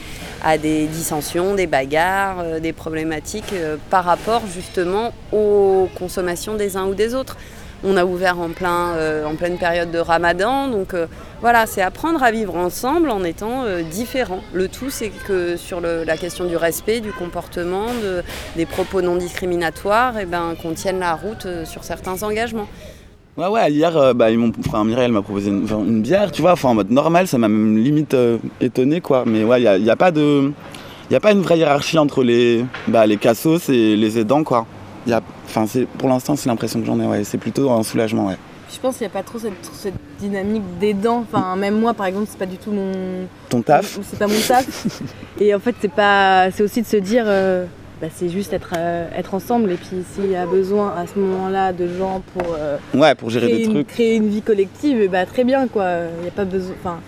à 0.43 0.59
des 0.59 0.87
dissensions, 0.87 1.55
des 1.55 1.67
bagarres, 1.67 2.41
euh, 2.41 2.61
des 2.61 2.73
problématiques 2.73 3.53
euh, 3.53 3.77
par 3.91 4.05
rapport 4.05 4.43
justement 4.53 5.13
aux 5.33 5.89
consommations 5.99 6.55
des 6.55 6.77
uns 6.77 6.87
ou 6.87 6.95
des 6.95 7.15
autres. 7.15 7.37
On 7.83 7.97
a 7.97 8.05
ouvert 8.05 8.39
en, 8.39 8.51
plein, 8.51 8.91
euh, 8.97 9.25
en 9.25 9.37
pleine 9.37 9.57
période 9.57 9.91
de 9.91 9.99
ramadan, 9.99 10.69
donc 10.69 10.93
euh, 10.93 11.07
voilà, 11.41 11.65
c'est 11.65 11.81
apprendre 11.81 12.23
à 12.23 12.31
vivre 12.31 12.55
ensemble 12.55 13.09
en 13.09 13.25
étant 13.25 13.65
euh, 13.65 13.83
différents. 13.83 14.43
Le 14.53 14.69
tout, 14.69 14.91
c'est 14.91 15.11
que 15.27 15.57
sur 15.57 15.81
la 15.81 16.17
question 16.19 16.45
du 16.45 16.57
respect, 16.57 17.01
du 17.01 17.11
comportement, 17.13 17.87
de- 17.87 18.23
des 18.57 18.67
propos 18.67 19.01
non 19.01 19.17
discriminatoires, 19.17 20.15
eh 20.21 20.27
ben, 20.27 20.55
qu'on 20.61 20.73
tienne 20.75 20.99
la 20.99 21.15
route 21.15 21.47
sur 21.65 21.83
certains 21.85 22.23
engagements. 22.23 22.69
Ouais, 23.39 23.47
ouais, 23.47 23.73
hier, 23.73 24.15
bah, 24.15 24.31
ils 24.31 24.37
m'ont, 24.39 24.53
enfin, 24.67 24.85
Mireille 24.85 25.11
m'a 25.11 25.23
proposé 25.23 25.49
une, 25.49 26.03
bière, 26.03 26.31
tu 26.31 26.43
vois, 26.43 26.53
enfin, 26.53 26.69
en 26.69 26.75
mode 26.75 26.91
normal, 26.91 27.27
ça 27.29 27.39
m'a 27.39 27.49
même 27.49 27.79
limite 27.79 28.15
étonné, 28.61 29.01
quoi. 29.01 29.25
Mais 29.27 29.43
ouais, 29.45 29.63
il 29.63 29.83
n'y 29.83 29.91
a, 29.91 29.97
pas 29.97 30.11
de. 30.11 30.53
A 31.13 31.21
pas 31.21 31.33
une 31.33 31.41
vraie 31.41 31.57
hiérarchie 31.59 31.97
entre 31.99 32.23
les, 32.23 32.65
bah, 32.89 33.07
les 33.07 33.17
cassos 33.17 33.71
et 33.71 33.97
les 33.97 34.19
aidants, 34.19 34.45
quoi. 34.45 34.67
Y 35.07 35.13
a, 35.13 35.23
pour 35.99 36.09
l'instant, 36.09 36.37
c'est 36.37 36.49
l'impression 36.49 36.81
que 36.81 36.87
j'en 36.87 37.01
ai, 37.01 37.07
ouais. 37.07 37.25
C'est 37.25 37.39
plutôt 37.39 37.71
un 37.71 37.83
soulagement, 37.83 38.27
ouais. 38.27 38.37
je 38.73 38.79
pense 38.79 38.97
qu'il 38.99 39.07
n'y 39.07 39.11
a 39.13 39.15
pas 39.15 39.23
trop 39.23 39.39
cette, 39.39 39.53
cette 39.73 39.95
dynamique 40.19 40.63
d'aidant. 40.81 41.25
Enfin, 41.31 41.57
même 41.57 41.79
moi, 41.79 41.95
par 41.95 42.07
exemple, 42.07 42.27
c'est 42.31 42.39
pas 42.39 42.47
du 42.47 42.57
tout 42.59 42.71
mon. 42.73 42.93
Ton 43.49 43.63
taf 43.63 43.99
C'est 44.03 44.19
pas 44.19 44.27
mon 44.27 44.41
taf. 44.47 44.87
et 45.41 45.55
en 45.55 45.59
fait, 45.59 45.75
c'est 45.81 45.93
pas. 45.93 46.51
C'est 46.51 46.63
aussi 46.63 46.83
de 46.83 46.87
se 46.87 46.97
dire. 46.99 47.25
euh, 47.27 47.65
bah, 48.01 48.07
c'est 48.15 48.31
juste 48.31 48.55
être, 48.55 48.73
euh, 48.79 49.09
être 49.15 49.35
ensemble 49.35 49.71
et 49.73 49.75
puis 49.75 50.03
s'il 50.15 50.31
y 50.31 50.35
a 50.35 50.47
besoin 50.47 50.95
à 50.97 51.07
ce 51.07 51.19
moment-là 51.19 51.75
de 51.75 51.87
gens 51.99 52.23
pour, 52.33 52.55
euh, 52.59 52.79
Ouais, 52.95 53.15
pour 53.15 53.29
gérer 53.29 53.49
créer, 53.49 53.59
des 53.59 53.65
une, 53.67 53.73
trucs. 53.75 53.87
créer 53.89 54.17
une 54.17 54.29
vie 54.31 54.41
collective, 54.41 55.03
et 55.03 55.09
bah, 55.09 55.27
très 55.27 55.45
bien 55.45 55.69
quoi. 55.69 55.85
Il 56.19 56.23
n'y 56.23 56.29
a 56.29 56.31
pas 56.31 56.47
besoin. 56.47 56.73
Enfin, 56.83 56.99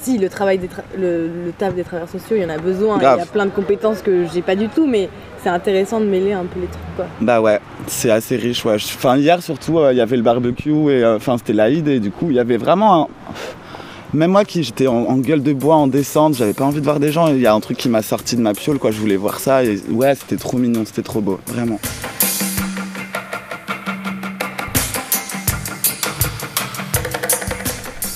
si 0.00 0.18
le 0.18 0.28
travail 0.28 0.58
des 0.58 0.68
tra- 0.68 0.84
le, 0.96 1.26
le 1.46 1.50
taf 1.58 1.74
des 1.74 1.82
travailleurs 1.82 2.08
sociaux, 2.08 2.36
il 2.36 2.42
y 2.42 2.44
en 2.44 2.48
a 2.50 2.58
besoin. 2.58 2.96
Il 2.98 3.02
y 3.02 3.06
a 3.06 3.26
plein 3.26 3.46
de 3.46 3.50
compétences 3.50 4.02
que 4.02 4.24
j'ai 4.32 4.40
pas 4.42 4.54
du 4.54 4.68
tout, 4.68 4.86
mais 4.86 5.08
c'est 5.46 5.50
intéressant 5.50 6.00
de 6.00 6.06
mêler 6.06 6.32
un 6.32 6.44
peu 6.44 6.58
les 6.58 6.66
trucs 6.66 6.96
quoi. 6.96 7.06
Bah 7.20 7.40
ouais, 7.40 7.60
c'est 7.86 8.10
assez 8.10 8.34
riche. 8.34 8.64
Ouais. 8.64 8.74
Enfin, 8.74 9.16
hier 9.16 9.40
surtout, 9.40 9.78
euh, 9.78 9.92
il 9.92 9.96
y 9.96 10.00
avait 10.00 10.16
le 10.16 10.24
barbecue 10.24 10.90
et 10.90 11.04
euh, 11.04 11.18
enfin 11.18 11.38
c'était 11.38 11.52
l'Aïd 11.52 11.86
et 11.86 12.00
du 12.00 12.10
coup 12.10 12.26
il 12.30 12.34
y 12.34 12.40
avait 12.40 12.56
vraiment 12.56 13.02
un... 13.02 13.06
Même 14.12 14.32
moi 14.32 14.44
qui 14.44 14.64
j'étais 14.64 14.88
en, 14.88 14.94
en 14.94 15.18
gueule 15.18 15.44
de 15.44 15.52
bois 15.52 15.76
en 15.76 15.86
descente, 15.86 16.34
j'avais 16.34 16.52
pas 16.52 16.64
envie 16.64 16.80
de 16.80 16.84
voir 16.84 16.98
des 16.98 17.12
gens. 17.12 17.28
Il 17.28 17.38
y 17.38 17.46
a 17.46 17.54
un 17.54 17.60
truc 17.60 17.76
qui 17.76 17.88
m'a 17.88 18.02
sorti 18.02 18.34
de 18.34 18.40
ma 18.40 18.54
piole, 18.54 18.80
quoi. 18.80 18.90
Je 18.90 18.98
voulais 18.98 19.16
voir 19.16 19.38
ça 19.38 19.62
et 19.62 19.78
ouais, 19.88 20.16
c'était 20.16 20.36
trop 20.36 20.56
mignon, 20.56 20.82
c'était 20.84 21.02
trop 21.02 21.20
beau, 21.20 21.38
vraiment. 21.46 21.78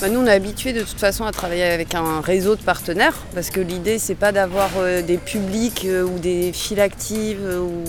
Bah, 0.01 0.09
nous, 0.09 0.21
on 0.21 0.25
est 0.25 0.31
habitués 0.31 0.73
de 0.73 0.81
toute 0.81 0.99
façon 0.99 1.25
à 1.25 1.31
travailler 1.31 1.61
avec 1.61 1.93
un 1.93 2.21
réseau 2.21 2.55
de 2.55 2.61
partenaires 2.63 3.13
parce 3.35 3.51
que 3.51 3.59
l'idée, 3.59 3.99
c'est 3.99 4.15
pas 4.15 4.31
d'avoir 4.31 4.71
euh, 4.79 5.03
des 5.03 5.17
publics 5.17 5.85
euh, 5.85 6.01
ou 6.01 6.17
des 6.17 6.51
files 6.53 6.79
actives 6.79 7.41
euh, 7.43 7.59
ou 7.59 7.83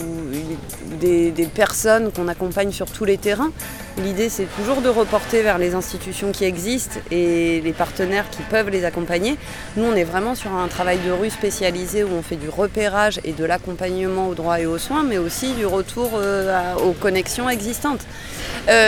des, 1.00 1.32
personnes 1.54 2.12
qu'on 2.12 2.28
accompagne 2.28 2.70
sur 2.70 2.90
tous 2.90 3.06
les 3.06 3.16
terrains. 3.16 3.50
L'idée, 4.04 4.28
c'est 4.28 4.46
toujours 4.56 4.82
de 4.82 4.90
reporter 4.90 5.42
vers 5.42 5.56
les 5.56 5.74
institutions 5.74 6.32
qui 6.32 6.44
existent 6.44 7.00
et 7.10 7.62
les 7.62 7.72
partenaires 7.72 8.28
qui 8.30 8.42
peuvent 8.42 8.68
les 8.68 8.84
accompagner. 8.84 9.38
Nous, 9.78 9.84
on 9.84 9.94
est 9.94 10.04
vraiment 10.04 10.34
sur 10.34 10.52
un 10.52 10.68
travail 10.68 10.98
de 11.06 11.12
rue 11.12 11.30
spécialisé 11.30 12.04
où 12.04 12.10
on 12.12 12.22
fait 12.22 12.36
du 12.36 12.50
repérage 12.50 13.20
et 13.24 13.32
de 13.32 13.44
l'accompagnement 13.44 14.28
aux 14.28 14.34
droits 14.34 14.60
et 14.60 14.66
aux 14.66 14.78
soins, 14.78 15.02
mais 15.02 15.18
aussi 15.18 15.52
du 15.54 15.66
retour 15.66 16.18
aux 16.82 16.92
connexions 16.92 17.50
existantes. 17.50 18.00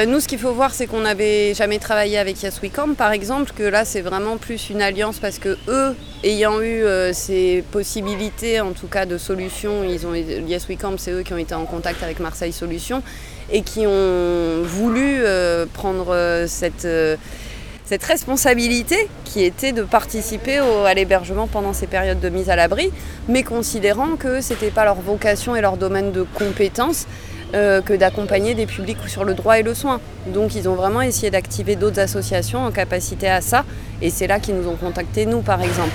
Nous, 0.06 0.20
ce 0.20 0.28
qu'il 0.28 0.38
faut 0.38 0.52
voir, 0.52 0.72
c'est 0.72 0.86
qu'on 0.86 1.00
n'avait 1.00 1.52
jamais 1.52 1.78
travaillé 1.78 2.16
avec 2.16 2.42
Yes 2.42 2.60
We 2.62 2.72
exemple, 3.14 3.52
que 3.56 3.62
là, 3.62 3.86
c'est 3.86 4.02
vraiment 4.02 4.36
plus 4.36 4.68
une 4.68 4.82
alliance 4.82 5.18
parce 5.18 5.38
que 5.38 5.56
eux, 5.68 5.96
ayant 6.22 6.60
eu 6.60 6.84
euh, 6.84 7.14
ces 7.14 7.64
possibilités, 7.70 8.60
en 8.60 8.72
tout 8.72 8.88
cas 8.88 9.06
de 9.06 9.16
solutions, 9.16 9.82
ils 9.82 10.06
ont 10.06 10.14
Yes 10.14 10.68
We 10.68 10.76
c'est 10.98 11.12
eux 11.12 11.22
qui 11.22 11.32
ont 11.32 11.38
été 11.38 11.54
en 11.54 11.64
contact 11.64 12.02
avec 12.02 12.20
Marseille 12.20 12.52
Solutions 12.52 13.02
et 13.50 13.62
qui 13.62 13.86
ont 13.86 14.62
voulu 14.62 15.20
euh, 15.24 15.64
prendre 15.72 16.08
euh, 16.10 16.46
cette 16.46 18.04
responsabilité 18.04 19.08
qui 19.24 19.44
était 19.44 19.72
de 19.72 19.82
participer 19.82 20.58
à 20.58 20.92
l'hébergement 20.92 21.46
pendant 21.46 21.72
ces 21.72 21.86
périodes 21.86 22.20
de 22.20 22.28
mise 22.28 22.50
à 22.50 22.56
l'abri, 22.56 22.90
mais 23.28 23.42
considérant 23.42 24.16
que 24.16 24.40
ce 24.40 24.52
n'était 24.52 24.70
pas 24.70 24.84
leur 24.84 24.96
vocation 24.96 25.56
et 25.56 25.60
leur 25.60 25.76
domaine 25.76 26.12
de 26.12 26.22
compétence 26.22 27.06
euh, 27.54 27.80
que 27.80 27.92
d'accompagner 27.92 28.54
des 28.54 28.66
publics 28.66 28.98
sur 29.06 29.24
le 29.24 29.34
droit 29.34 29.58
et 29.58 29.62
le 29.62 29.74
soin. 29.74 30.00
Donc 30.26 30.54
ils 30.54 30.68
ont 30.68 30.74
vraiment 30.74 31.02
essayé 31.02 31.30
d'activer 31.30 31.76
d'autres 31.76 32.00
associations 32.00 32.64
en 32.64 32.72
capacité 32.72 33.28
à 33.28 33.40
ça, 33.40 33.64
et 34.02 34.10
c'est 34.10 34.26
là 34.26 34.40
qu'ils 34.40 34.56
nous 34.56 34.68
ont 34.68 34.76
contactés, 34.76 35.24
nous 35.24 35.40
par 35.40 35.62
exemple. 35.62 35.92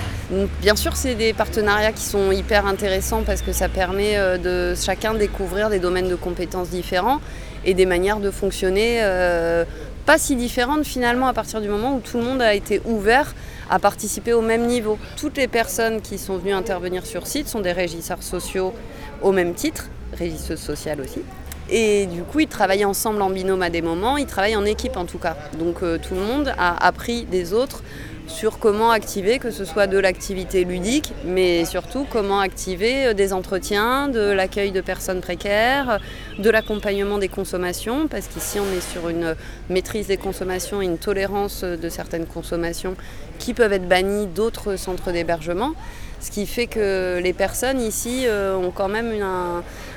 Bien 0.61 0.75
sûr, 0.75 0.95
c'est 0.95 1.15
des 1.15 1.33
partenariats 1.33 1.91
qui 1.91 2.03
sont 2.03 2.31
hyper 2.31 2.65
intéressants 2.65 3.23
parce 3.25 3.41
que 3.41 3.51
ça 3.51 3.67
permet 3.67 4.15
euh, 4.15 4.37
de 4.37 4.79
chacun 4.79 5.13
découvrir 5.13 5.69
des 5.69 5.79
domaines 5.79 6.07
de 6.07 6.15
compétences 6.15 6.69
différents 6.69 7.19
et 7.65 7.73
des 7.73 7.85
manières 7.85 8.19
de 8.19 8.31
fonctionner 8.31 8.99
euh, 9.01 9.65
pas 10.05 10.17
si 10.17 10.35
différentes 10.35 10.85
finalement 10.85 11.27
à 11.27 11.33
partir 11.33 11.61
du 11.61 11.67
moment 11.67 11.95
où 11.95 11.99
tout 11.99 12.17
le 12.17 12.23
monde 12.23 12.41
a 12.41 12.53
été 12.53 12.81
ouvert 12.85 13.35
à 13.69 13.79
participer 13.79 14.33
au 14.33 14.41
même 14.41 14.65
niveau. 14.65 14.97
Toutes 15.17 15.37
les 15.37 15.47
personnes 15.47 16.01
qui 16.01 16.17
sont 16.17 16.37
venues 16.37 16.53
intervenir 16.53 17.05
sur 17.05 17.27
site 17.27 17.47
sont 17.47 17.61
des 17.61 17.71
régisseurs 17.71 18.23
sociaux 18.23 18.73
au 19.21 19.31
même 19.31 19.53
titre, 19.53 19.89
régisseuses 20.17 20.61
sociales 20.61 21.01
aussi. 21.01 21.21
Et 21.71 22.07
du 22.07 22.23
coup, 22.23 22.39
ils 22.39 22.47
travaillent 22.47 22.85
ensemble 22.85 23.21
en 23.21 23.29
binôme 23.29 23.61
à 23.61 23.69
des 23.69 23.81
moments, 23.81 24.17
ils 24.17 24.25
travaillent 24.25 24.55
en 24.55 24.65
équipe 24.65 24.97
en 24.97 25.05
tout 25.05 25.19
cas. 25.19 25.37
Donc 25.57 25.83
euh, 25.83 25.97
tout 25.97 26.15
le 26.15 26.21
monde 26.21 26.53
a 26.57 26.85
appris 26.85 27.25
des 27.25 27.53
autres 27.53 27.83
sur 28.27 28.59
comment 28.59 28.91
activer, 28.91 29.39
que 29.39 29.49
ce 29.51 29.65
soit 29.65 29.87
de 29.87 29.97
l'activité 29.97 30.63
ludique, 30.63 31.13
mais 31.25 31.65
surtout 31.65 32.05
comment 32.09 32.39
activer 32.39 33.07
euh, 33.07 33.13
des 33.13 33.33
entretiens, 33.33 34.07
de 34.07 34.31
l'accueil 34.31 34.71
de 34.71 34.81
personnes 34.81 35.21
précaires, 35.21 35.99
de 36.37 36.49
l'accompagnement 36.49 37.17
des 37.17 37.27
consommations, 37.27 38.07
parce 38.07 38.27
qu'ici 38.27 38.59
on 38.59 38.77
est 38.77 38.81
sur 38.81 39.09
une 39.09 39.35
maîtrise 39.69 40.07
des 40.07 40.17
consommations 40.17 40.81
et 40.81 40.85
une 40.85 40.97
tolérance 40.97 41.63
de 41.63 41.89
certaines 41.89 42.25
consommations 42.25 42.95
qui 43.37 43.53
peuvent 43.53 43.73
être 43.73 43.87
bannies 43.87 44.27
d'autres 44.27 44.75
centres 44.75 45.11
d'hébergement. 45.11 45.73
Ce 46.21 46.31
qui 46.31 46.45
fait 46.45 46.67
que 46.67 47.19
les 47.23 47.33
personnes 47.33 47.79
ici 47.79 48.23
euh, 48.25 48.55
ont 48.55 48.71
quand 48.71 48.89
même 48.89 49.13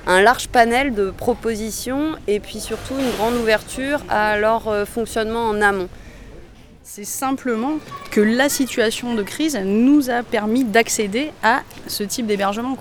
un, 0.07 0.23
large 0.23 0.49
panel 0.49 0.95
de 0.95 1.11
propositions 1.11 2.13
et 2.29 2.39
puis 2.39 2.61
surtout 2.61 2.95
une 2.99 3.11
grande 3.17 3.35
ouverture 3.35 4.01
à 4.09 4.39
leur 4.39 4.69
euh, 4.69 4.85
fonctionnement 4.85 5.49
en 5.49 5.61
amont. 5.61 5.89
C'est 6.85 7.05
simplement 7.05 7.79
que 8.11 8.21
la 8.21 8.49
situation 8.49 9.15
de 9.15 9.23
crise 9.23 9.59
nous 9.65 10.11
a 10.11 10.23
permis 10.23 10.65
d'accéder 10.65 11.33
à 11.43 11.63
ce 11.87 12.05
type 12.05 12.27
d'hébergement. 12.27 12.77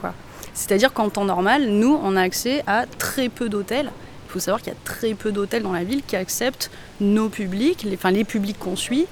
C'est-à-dire 0.53 0.91
qu'en 0.91 1.09
temps 1.09 1.25
normal, 1.25 1.67
nous, 1.67 1.99
on 2.03 2.15
a 2.15 2.21
accès 2.21 2.63
à 2.67 2.85
très 2.85 3.29
peu 3.29 3.47
d'hôtels. 3.47 3.91
Il 4.27 4.31
faut 4.31 4.39
savoir 4.39 4.61
qu'il 4.61 4.73
y 4.73 4.75
a 4.75 4.79
très 4.83 5.13
peu 5.13 5.31
d'hôtels 5.31 5.63
dans 5.63 5.71
la 5.71 5.83
ville 5.83 6.01
qui 6.05 6.15
acceptent 6.15 6.71
nos 6.99 7.29
publics, 7.29 7.83
les, 7.83 7.95
enfin 7.95 8.11
les 8.11 8.23
publics 8.23 8.59
qu'on 8.59 8.75
suit, 8.75 9.05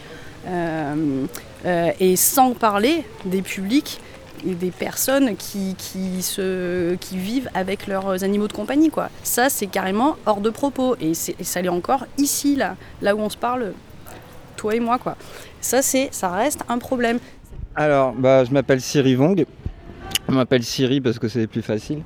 euh, 0.47 1.91
et 1.99 2.15
sans 2.15 2.53
parler 2.53 3.03
des 3.25 3.41
publics 3.41 3.99
des 4.43 4.71
personnes 4.71 5.35
qui, 5.35 5.75
qui, 5.77 6.21
se, 6.21 6.95
qui 6.95 7.17
vivent 7.17 7.49
avec 7.53 7.87
leurs 7.87 8.23
animaux 8.23 8.47
de 8.47 8.53
compagnie. 8.53 8.89
Quoi. 8.89 9.09
Ça, 9.23 9.49
c'est 9.49 9.67
carrément 9.67 10.17
hors 10.25 10.41
de 10.41 10.49
propos. 10.49 10.95
Et, 11.01 11.13
ça 11.13 11.61
l'est 11.61 11.69
encore 11.69 12.05
ici, 12.17 12.55
là, 12.55 12.75
là 13.01 13.15
où 13.15 13.19
on 13.19 13.29
se 13.29 13.37
parle, 13.37 13.73
toi 14.55 14.75
et 14.75 14.79
moi. 14.79 14.97
Quoi. 14.97 15.15
Ça, 15.61 15.81
ça 15.81 16.29
reste 16.29 16.63
un 16.69 16.77
problème. 16.77 17.19
Alors, 17.75 18.13
bah, 18.13 18.43
je 18.43 18.51
m'appelle 18.51 18.81
Siri 18.81 19.15
Vong. 19.15 19.45
On 20.27 20.33
m'appelle 20.33 20.63
Siri 20.63 21.01
parce 21.01 21.19
que 21.19 21.27
c'est 21.27 21.47
plus 21.47 21.61
facile. 21.61 22.01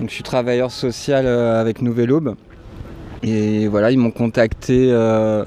Donc, 0.00 0.08
je 0.08 0.14
suis 0.14 0.24
travailleur 0.24 0.70
social 0.70 1.26
euh, 1.26 1.60
avec 1.60 1.82
Nouvelle 1.82 2.12
Aube. 2.12 2.34
Et 3.22 3.68
voilà, 3.68 3.90
ils 3.92 3.98
m'ont 3.98 4.10
contacté 4.10 4.88
euh, 4.90 5.44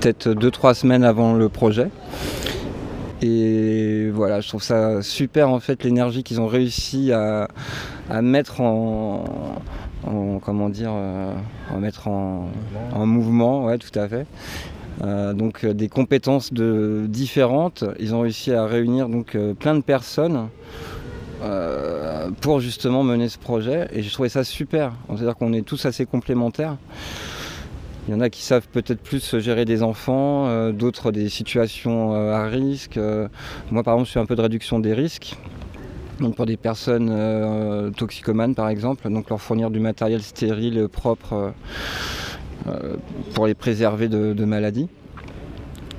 peut-être 0.00 0.28
2-3 0.30 0.74
semaines 0.74 1.04
avant 1.04 1.34
le 1.34 1.48
projet. 1.48 1.88
Et 3.22 4.10
voilà, 4.12 4.40
je 4.40 4.48
trouve 4.48 4.62
ça 4.62 5.00
super 5.02 5.48
en 5.48 5.60
fait 5.60 5.84
l'énergie 5.84 6.24
qu'ils 6.24 6.40
ont 6.40 6.48
réussi 6.48 7.12
à, 7.12 7.48
mettre 8.20 8.60
en, 8.60 9.24
en- 10.04 10.38
comment 10.40 10.68
dire, 10.68 10.90
euh, 10.92 11.32
à 11.72 11.76
mettre 11.78 12.08
en, 12.08 12.48
en 12.92 13.06
mouvement, 13.06 13.64
ouais, 13.66 13.78
tout 13.78 13.96
à 13.96 14.08
fait. 14.08 14.26
Euh, 15.02 15.32
donc 15.34 15.64
euh, 15.64 15.72
des 15.72 15.88
compétences 15.88 16.52
différentes. 16.52 17.84
Ils 18.00 18.14
ont 18.14 18.20
réussi 18.22 18.52
à 18.52 18.66
réunir 18.66 19.08
donc 19.08 19.36
plein 19.58 19.74
de 19.74 19.82
personnes 19.82 20.48
pour 22.40 22.60
justement 22.60 23.02
mener 23.02 23.28
ce 23.28 23.38
projet. 23.38 23.88
Et 23.92 24.02
j'ai 24.02 24.10
trouvé 24.10 24.28
ça 24.28 24.44
super. 24.44 24.92
C'est-à-dire 25.08 25.36
qu'on 25.36 25.52
est 25.52 25.62
tous 25.66 25.86
assez 25.86 26.06
complémentaires. 26.06 26.76
Il 28.08 28.14
y 28.14 28.16
en 28.16 28.20
a 28.20 28.30
qui 28.30 28.42
savent 28.42 28.66
peut-être 28.72 29.00
plus 29.00 29.38
gérer 29.38 29.64
des 29.64 29.84
enfants, 29.84 30.46
euh, 30.48 30.72
d'autres 30.72 31.12
des 31.12 31.28
situations 31.28 32.14
euh, 32.14 32.32
à 32.32 32.46
risque. 32.48 32.96
Euh, 32.96 33.28
moi 33.70 33.84
par 33.84 33.94
exemple 33.94 34.08
je 34.08 34.12
fais 34.14 34.20
un 34.20 34.26
peu 34.26 34.34
de 34.34 34.42
réduction 34.42 34.80
des 34.80 34.92
risques. 34.92 35.36
Donc 36.18 36.36
pour 36.36 36.46
des 36.46 36.56
personnes 36.56 37.92
toxicomanes 37.96 38.54
par 38.54 38.68
exemple, 38.68 39.10
donc 39.10 39.28
leur 39.30 39.40
fournir 39.40 39.70
du 39.70 39.80
matériel 39.80 40.22
stérile, 40.22 40.86
propre, 40.88 41.52
pour 43.34 43.46
les 43.48 43.54
préserver 43.54 44.08
de, 44.08 44.44
maladies. 44.44 44.88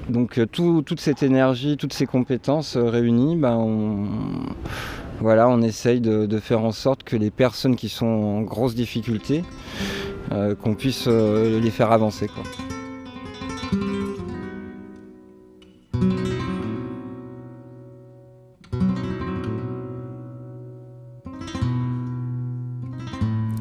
Donc 0.07 0.39
tout- 0.51 0.81
toute 0.85 1.01
cette 1.01 1.23
énergie, 1.23 1.75
toutes 1.75 1.91
ces 1.93 2.05
compétences 2.05 2.77
réunies, 2.77 3.35
ben, 3.35 3.55
on, 3.57 4.07
voilà, 5.19 5.49
on 5.49 5.61
essaye 5.61 5.99
de, 5.99 6.25
de 6.25 6.39
faire 6.39 6.63
en 6.63 6.71
sorte 6.71 7.03
que 7.03 7.17
les 7.17 7.31
personnes 7.31 7.75
qui 7.75 7.89
sont 7.89 8.05
en 8.05 8.41
grosse 8.43 8.75
difficulté, 8.75 9.43
qu'on 10.29 10.75
puisse 10.75 11.05
euh, 11.07 11.59
les 11.59 11.71
faire 11.71 11.91
avancer. 11.91 12.29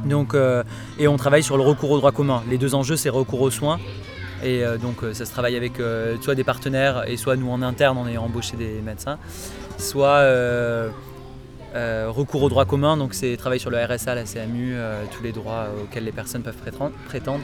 Donc, 0.05 0.35
euh, 0.35 0.63
et 0.99 1.09
on 1.09 1.17
travaille 1.17 1.43
sur 1.43 1.57
le 1.57 1.63
recours 1.63 1.91
au 1.91 1.99
droit 1.99 2.13
commun. 2.13 2.43
Les 2.49 2.59
deux 2.59 2.75
enjeux, 2.75 2.97
c'est 2.97 3.09
recours 3.09 3.41
aux 3.41 3.51
soins. 3.51 3.79
Et 4.43 4.65
euh, 4.65 4.77
donc, 4.77 5.03
euh, 5.03 5.15
ça 5.15 5.25
se 5.25 5.31
travaille 5.31 5.57
avec 5.57 5.79
euh, 5.79 6.17
soit 6.21 6.35
des 6.35 6.45
partenaires, 6.45 7.09
et 7.09 7.17
soit 7.17 7.37
nous 7.37 7.51
en 7.51 7.63
interne 7.63 7.97
en 7.97 8.07
ayant 8.09 8.25
embauché 8.25 8.57
des 8.57 8.81
médecins, 8.85 9.19
soit 9.79 10.23
euh, 11.75 12.07
recours 12.11 12.43
au 12.43 12.49
droit 12.49 12.65
commun. 12.65 12.97
Donc, 12.97 13.15
c'est 13.15 13.37
travailler 13.37 13.61
sur 13.61 13.71
le 13.71 13.83
RSA, 13.83 14.15
la 14.15 14.25
CMU, 14.25 14.75
euh, 14.75 15.05
tous 15.11 15.23
les 15.23 15.33
droits 15.33 15.69
auxquels 15.83 16.05
les 16.05 16.13
personnes 16.13 16.43
peuvent 16.43 16.57
prétendre-. 16.57 17.41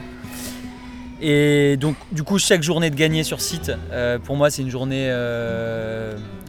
Et 1.21 1.77
donc, 1.77 1.95
du 2.11 2.23
coup, 2.23 2.37
chaque 2.37 2.63
journée 2.63 2.89
de 2.89 2.95
gagner 2.95 3.23
sur 3.23 3.41
site, 3.41 3.71
euh, 3.91 4.19
pour 4.19 4.35
moi, 4.35 4.49
c'est 4.49 4.61
une 4.61 4.69
journée 4.69 5.09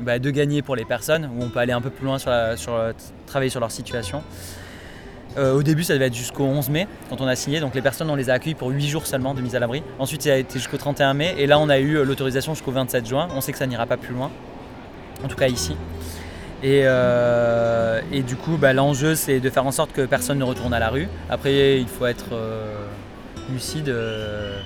bah, 0.02 0.18
de 0.18 0.30
gagner 0.30 0.62
pour 0.62 0.76
les 0.76 0.84
personnes, 0.84 1.28
où 1.34 1.42
on 1.42 1.48
peut 1.48 1.58
aller 1.58 1.72
un 1.72 1.80
peu 1.80 1.90
plus 1.90 2.04
loin 2.04 2.18
sur, 2.18 2.32
sur 2.56 2.78
travailler 3.26 3.50
sur 3.50 3.60
leur 3.60 3.70
situation. 3.70 4.22
Au 5.36 5.62
début, 5.62 5.84
ça 5.84 5.94
devait 5.94 6.06
être 6.06 6.14
jusqu'au 6.14 6.44
11 6.44 6.70
mai, 6.70 6.86
quand 7.08 7.20
on 7.20 7.26
a 7.26 7.36
signé. 7.36 7.60
Donc, 7.60 7.74
les 7.74 7.82
personnes, 7.82 8.10
on 8.10 8.16
les 8.16 8.30
a 8.30 8.34
accueillies 8.34 8.56
pour 8.56 8.68
8 8.68 8.86
jours 8.88 9.06
seulement 9.06 9.32
de 9.32 9.40
mise 9.40 9.56
à 9.56 9.58
l'abri. 9.58 9.82
Ensuite, 9.98 10.22
ça 10.22 10.32
a 10.32 10.36
été 10.36 10.58
jusqu'au 10.58 10.76
31 10.76 11.14
mai. 11.14 11.34
Et 11.38 11.46
là, 11.46 11.58
on 11.58 11.68
a 11.68 11.78
eu 11.78 12.04
l'autorisation 12.04 12.52
jusqu'au 12.54 12.72
27 12.72 13.06
juin. 13.06 13.28
On 13.34 13.40
sait 13.40 13.52
que 13.52 13.58
ça 13.58 13.66
n'ira 13.66 13.86
pas 13.86 13.96
plus 13.96 14.14
loin, 14.14 14.30
en 15.24 15.28
tout 15.28 15.36
cas 15.36 15.48
ici. 15.48 15.74
Et, 16.62 16.84
et 18.12 18.22
du 18.22 18.36
coup, 18.36 18.56
bah, 18.56 18.72
l'enjeu, 18.72 19.14
c'est 19.14 19.40
de 19.40 19.50
faire 19.50 19.66
en 19.66 19.72
sorte 19.72 19.92
que 19.92 20.04
personne 20.06 20.38
ne 20.38 20.44
retourne 20.44 20.74
à 20.74 20.78
la 20.78 20.90
rue. 20.90 21.08
Après, 21.28 21.80
il 21.80 21.88
faut 21.88 22.06
être 22.06 22.34
lucide, 23.50 23.86
il 23.86 23.92
euh, 23.94 24.60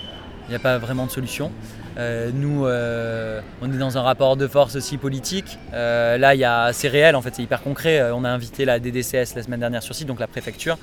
n'y 0.49 0.55
a 0.55 0.59
pas 0.59 0.79
vraiment 0.79 1.07
de 1.07 1.11
solution. 1.11 1.51
Euh, 1.97 2.31
nous, 2.33 2.67
euh, 2.67 3.41
on 3.63 3.73
est 3.73 3.79
dans 3.79 3.97
un 3.99 4.03
rapport 4.03 4.37
de 4.37 4.47
force 4.47 4.77
aussi 4.77 4.99
politique. 4.99 5.59
là, 5.73 6.73
c'est 6.73 6.89
réel, 6.89 7.17
en 7.17 7.23
fait, 7.23 7.35
c'est 7.35 7.43
hyper 7.43 7.63
concret. 7.63 8.11
On 8.13 8.25
a 8.25 8.31
invité 8.31 8.65
la 8.65 8.79
DDCS 8.79 9.35
la 9.37 9.43
semaine 9.43 9.61
dernière 9.61 9.83
sur 9.83 9.95
site, 9.95 10.09
donc 10.09 10.21
la 10.21 10.27
préfecture. 10.27 10.79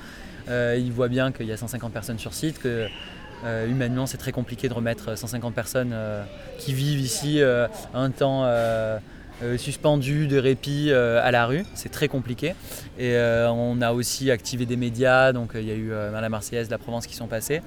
ils 0.50 0.92
voient 0.92 1.10
bien 1.10 1.32
qu'il 1.32 1.48
y 1.48 1.52
a 1.52 1.58
150 1.58 1.92
personnes 1.92 2.20
sur 2.20 2.34
site, 2.34 2.60
que 2.60 2.88
humainement, 3.68 4.06
c'est 4.06 4.18
très 4.18 4.32
compliqué 4.32 4.70
de 4.70 4.74
remettre 4.74 5.18
150 5.18 5.54
personnes 5.54 5.96
qui 6.60 6.74
vivent 6.74 7.02
ici 7.02 7.42
un 7.94 8.10
temps 8.12 8.46
euh, 9.44 9.58
suspendu 9.58 10.28
de 10.28 10.38
répit 10.38 10.92
euh, 10.92 11.20
à 11.24 11.32
la 11.32 11.46
rue. 11.46 11.66
C'est 11.74 11.90
très 11.90 12.08
compliqué. 12.08 12.54
Et 13.00 13.16
euh, 13.16 13.50
on 13.50 13.82
a 13.82 13.92
aussi 13.92 14.30
activé 14.30 14.66
des 14.66 14.76
médias. 14.76 15.34
Donc 15.34 15.52
il 15.56 15.68
y 15.68 15.72
a 15.72 15.76
eu 15.76 15.90
la 15.90 16.30
Marseillaise, 16.30 16.70
la 16.70 16.78
Provence 16.78 17.08
qui 17.08 17.16
sont 17.16 17.28
passés. 17.28 17.62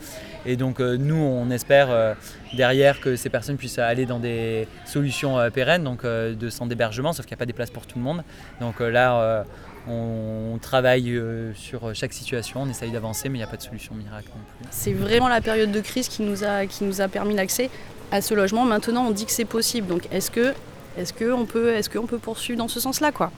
Et 0.46 0.56
donc 0.56 0.80
nous, 0.80 1.16
on 1.16 1.50
espère 1.50 2.16
derrière 2.52 3.00
que 3.00 3.16
ces 3.16 3.28
personnes 3.28 3.56
puissent 3.56 3.78
aller 3.78 4.06
dans 4.06 4.18
des 4.18 4.68
solutions 4.84 5.38
pérennes, 5.52 5.84
donc 5.84 6.04
de 6.04 6.50
centres 6.50 6.68
d'hébergement, 6.68 7.12
sauf 7.12 7.26
qu'il 7.26 7.34
n'y 7.34 7.38
a 7.38 7.42
pas 7.42 7.46
des 7.46 7.52
places 7.52 7.70
pour 7.70 7.86
tout 7.86 7.98
le 7.98 8.04
monde. 8.04 8.22
Donc 8.60 8.80
là, 8.80 9.44
on 9.88 10.58
travaille 10.60 11.20
sur 11.54 11.94
chaque 11.94 12.12
situation, 12.12 12.62
on 12.62 12.68
essaye 12.68 12.90
d'avancer, 12.90 13.28
mais 13.28 13.38
il 13.38 13.40
n'y 13.40 13.46
a 13.46 13.50
pas 13.50 13.56
de 13.56 13.62
solution 13.62 13.94
miracle 13.94 14.28
non 14.28 14.42
plus. 14.58 14.68
C'est 14.70 14.92
vraiment 14.92 15.28
la 15.28 15.40
période 15.40 15.72
de 15.72 15.80
crise 15.80 16.08
qui 16.08 16.22
nous 16.22 16.44
a, 16.44 16.66
qui 16.66 16.84
nous 16.84 17.00
a 17.00 17.08
permis 17.08 17.34
l'accès 17.34 17.70
à 18.12 18.20
ce 18.20 18.34
logement. 18.34 18.64
Maintenant, 18.64 19.06
on 19.06 19.10
dit 19.10 19.26
que 19.26 19.32
c'est 19.32 19.44
possible. 19.44 19.88
Donc, 19.88 20.06
est-ce 20.12 20.30
que 20.30 20.54
est-ce 20.98 21.12
qu'on 21.12 21.44
peut, 21.44 21.74
est 21.74 21.88
peut 21.88 22.18
poursuivre 22.18 22.58
dans 22.58 22.68
ce 22.68 22.80
sens-là 22.80 23.12
quoi? 23.12 23.30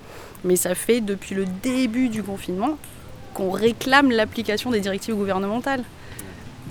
Mais 0.44 0.56
ça 0.56 0.74
fait 0.74 1.00
depuis 1.00 1.34
le 1.34 1.44
début 1.62 2.08
du 2.08 2.22
confinement 2.22 2.78
qu'on 3.34 3.50
réclame 3.50 4.10
l'application 4.10 4.70
des 4.70 4.80
directives 4.80 5.14
gouvernementales. 5.14 5.84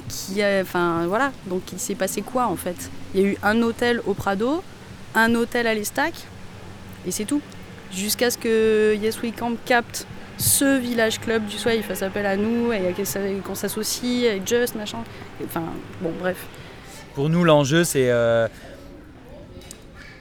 Qui 0.10 0.44
enfin 0.62 1.08
voilà, 1.08 1.32
donc 1.48 1.62
il 1.72 1.80
s'est 1.80 1.96
passé 1.96 2.22
quoi 2.22 2.48
en 2.48 2.56
fait? 2.56 2.92
Il 3.14 3.22
y 3.22 3.24
a 3.24 3.28
eu 3.28 3.38
un 3.42 3.62
hôtel 3.62 4.02
au 4.06 4.14
Prado, 4.14 4.62
un 5.16 5.34
hôtel 5.36 5.68
à 5.68 5.74
l'Estac, 5.74 6.14
et 7.08 7.12
c'est 7.12 7.26
tout. 7.26 7.42
Jusqu'à 7.92 8.30
ce 8.30 8.38
que 8.38 8.96
Yes 9.02 9.22
We 9.22 9.32
Camp 9.36 9.56
capte 9.66 10.06
ce 10.38 10.78
village 10.78 11.20
club 11.20 11.46
du 11.46 11.58
soir, 11.58 11.74
il 11.74 11.84
fasse 11.84 12.04
appel 12.04 12.26
à 12.26 12.36
nous 12.36 12.74
et 12.74 12.94
qu'on 13.44 13.56
s'associe 13.56 14.30
avec 14.30 14.48
Just, 14.48 14.76
machin. 14.76 15.00
Enfin, 15.44 15.64
bon, 16.02 16.12
bref. 16.20 16.46
Pour 17.14 17.30
nous, 17.30 17.44
l'enjeu, 17.44 17.84
c'est 17.86 18.10
euh, 18.12 18.48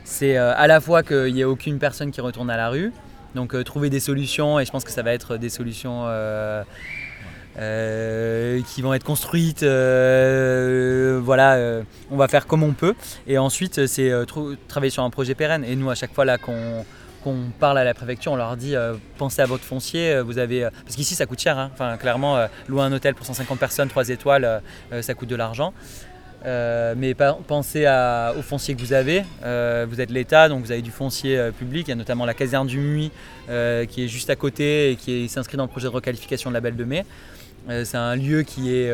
c'est 0.05 0.37
euh, 0.37 0.53
à 0.55 0.67
la 0.67 0.81
fois 0.81 1.03
qu'il 1.03 1.33
n'y 1.33 1.41
ait 1.41 1.45
aucune 1.45 1.79
personne 1.79 2.11
qui 2.11 2.21
retourne 2.21 2.51
à 2.51 2.57
la 2.57 2.69
rue, 2.69 2.93
donc 3.35 3.55
euh, 3.55 3.65
trouver 3.65 3.91
des 3.91 4.01
solutions, 4.01 4.61
et 4.61 4.67
je 4.67 4.71
pense 4.71 4.85
que 4.85 4.93
ça 4.93 5.03
va 5.03 5.15
être 5.15 5.39
des 5.39 5.49
solutions 5.49 6.05
euh, 6.07 6.63
qui 8.69 8.83
vont 8.83 8.93
être 8.93 9.05
construites. 9.05 9.65
voilà, 9.65 11.83
on 12.11 12.17
va 12.17 12.29
faire 12.29 12.47
comme 12.47 12.63
on 12.63 12.73
peut. 12.73 12.95
Et 13.27 13.39
ensuite, 13.39 13.87
c'est 13.87 14.13
travailler 14.69 14.91
sur 14.91 15.03
un 15.03 15.11
projet 15.11 15.35
pérenne. 15.35 15.65
Et 15.65 15.75
nous, 15.75 15.89
à 15.89 15.95
chaque 15.95 16.13
fois 16.13 16.25
là 16.25 16.37
qu'on 16.37 16.85
parle 17.59 17.79
à 17.79 17.85
la 17.85 17.95
préfecture, 17.95 18.33
on 18.33 18.37
leur 18.37 18.57
dit 18.57 18.75
pensez 19.19 19.41
à 19.41 19.47
votre 19.47 19.65
foncier. 19.65 20.21
vous 20.21 20.39
avez 20.39 20.69
parce 20.85 20.97
qu'ici 20.97 21.15
ça 21.15 21.27
coûte 21.27 21.41
cher. 21.41 21.57
Hein. 21.57 21.71
Enfin, 21.73 21.97
clairement, 21.97 22.45
louer 22.69 22.83
un 22.83 22.93
hôtel 22.93 23.15
pour 23.15 23.25
150 23.25 23.59
personnes, 23.59 23.89
3 23.89 24.09
étoiles, 24.09 24.61
ça 25.01 25.15
coûte 25.15 25.29
de 25.29 25.37
l'argent. 25.37 25.73
Euh, 26.45 26.95
mais 26.97 27.15
pensez 27.15 27.87
au 28.37 28.43
foncier 28.43 28.75
que 28.75 28.81
vous 28.81 28.93
avez. 28.93 29.25
Euh, 29.45 29.87
vous 29.89 30.01
êtes 30.01 30.11
l'État, 30.11 30.49
donc 30.49 30.65
vous 30.65 30.73
avez 30.73 30.83
du 30.83 30.91
foncier 30.91 31.39
euh, 31.39 31.51
public. 31.51 31.89
Il 31.89 31.91
y 31.91 31.93
a 31.93 31.97
notamment 31.97 32.27
la 32.27 32.35
caserne 32.35 32.67
du 32.67 32.79
Muy 32.79 33.11
qui 33.47 34.05
est 34.05 34.09
juste 34.09 34.31
à 34.31 34.37
côté 34.37 34.93
et 34.93 34.97
qui 34.97 35.29
s'inscrit 35.29 35.57
dans 35.57 35.65
le 35.65 35.71
projet 35.71 35.89
de 35.89 35.93
requalification 35.93 36.51
de 36.51 36.55
la 36.55 36.61
Belle 36.61 36.77
de 36.77 36.85
Mai. 36.85 37.05
c'est 37.69 37.97
un 37.97 38.17
lieu 38.17 38.43
qui 38.43 38.75
est 38.75 38.91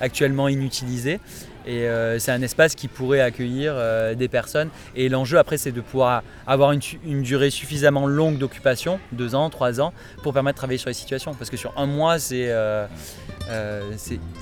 actuellement 0.00 0.48
inutilisé 0.48 1.20
et 1.66 1.86
c'est 2.18 2.32
un 2.32 2.40
espace 2.40 2.74
qui 2.74 2.88
pourrait 2.88 3.20
accueillir 3.20 3.74
des 4.16 4.28
personnes. 4.28 4.70
Et 4.96 5.10
l'enjeu 5.10 5.38
après, 5.38 5.58
c'est 5.58 5.72
de 5.72 5.82
pouvoir 5.82 6.22
avoir 6.46 6.72
une, 6.72 6.80
une 7.06 7.22
durée 7.22 7.50
suffisamment 7.50 8.06
longue 8.06 8.38
d'occupation, 8.38 8.98
deux 9.12 9.34
ans, 9.34 9.50
trois 9.50 9.82
ans, 9.82 9.92
pour 10.22 10.32
permettre 10.32 10.56
de 10.56 10.60
travailler 10.60 10.78
sur 10.78 10.88
les 10.88 10.94
situations. 10.94 11.34
Parce 11.34 11.50
que 11.50 11.58
sur 11.58 11.74
un 11.76 11.86
mois, 11.86 12.18
c'est 12.18 12.48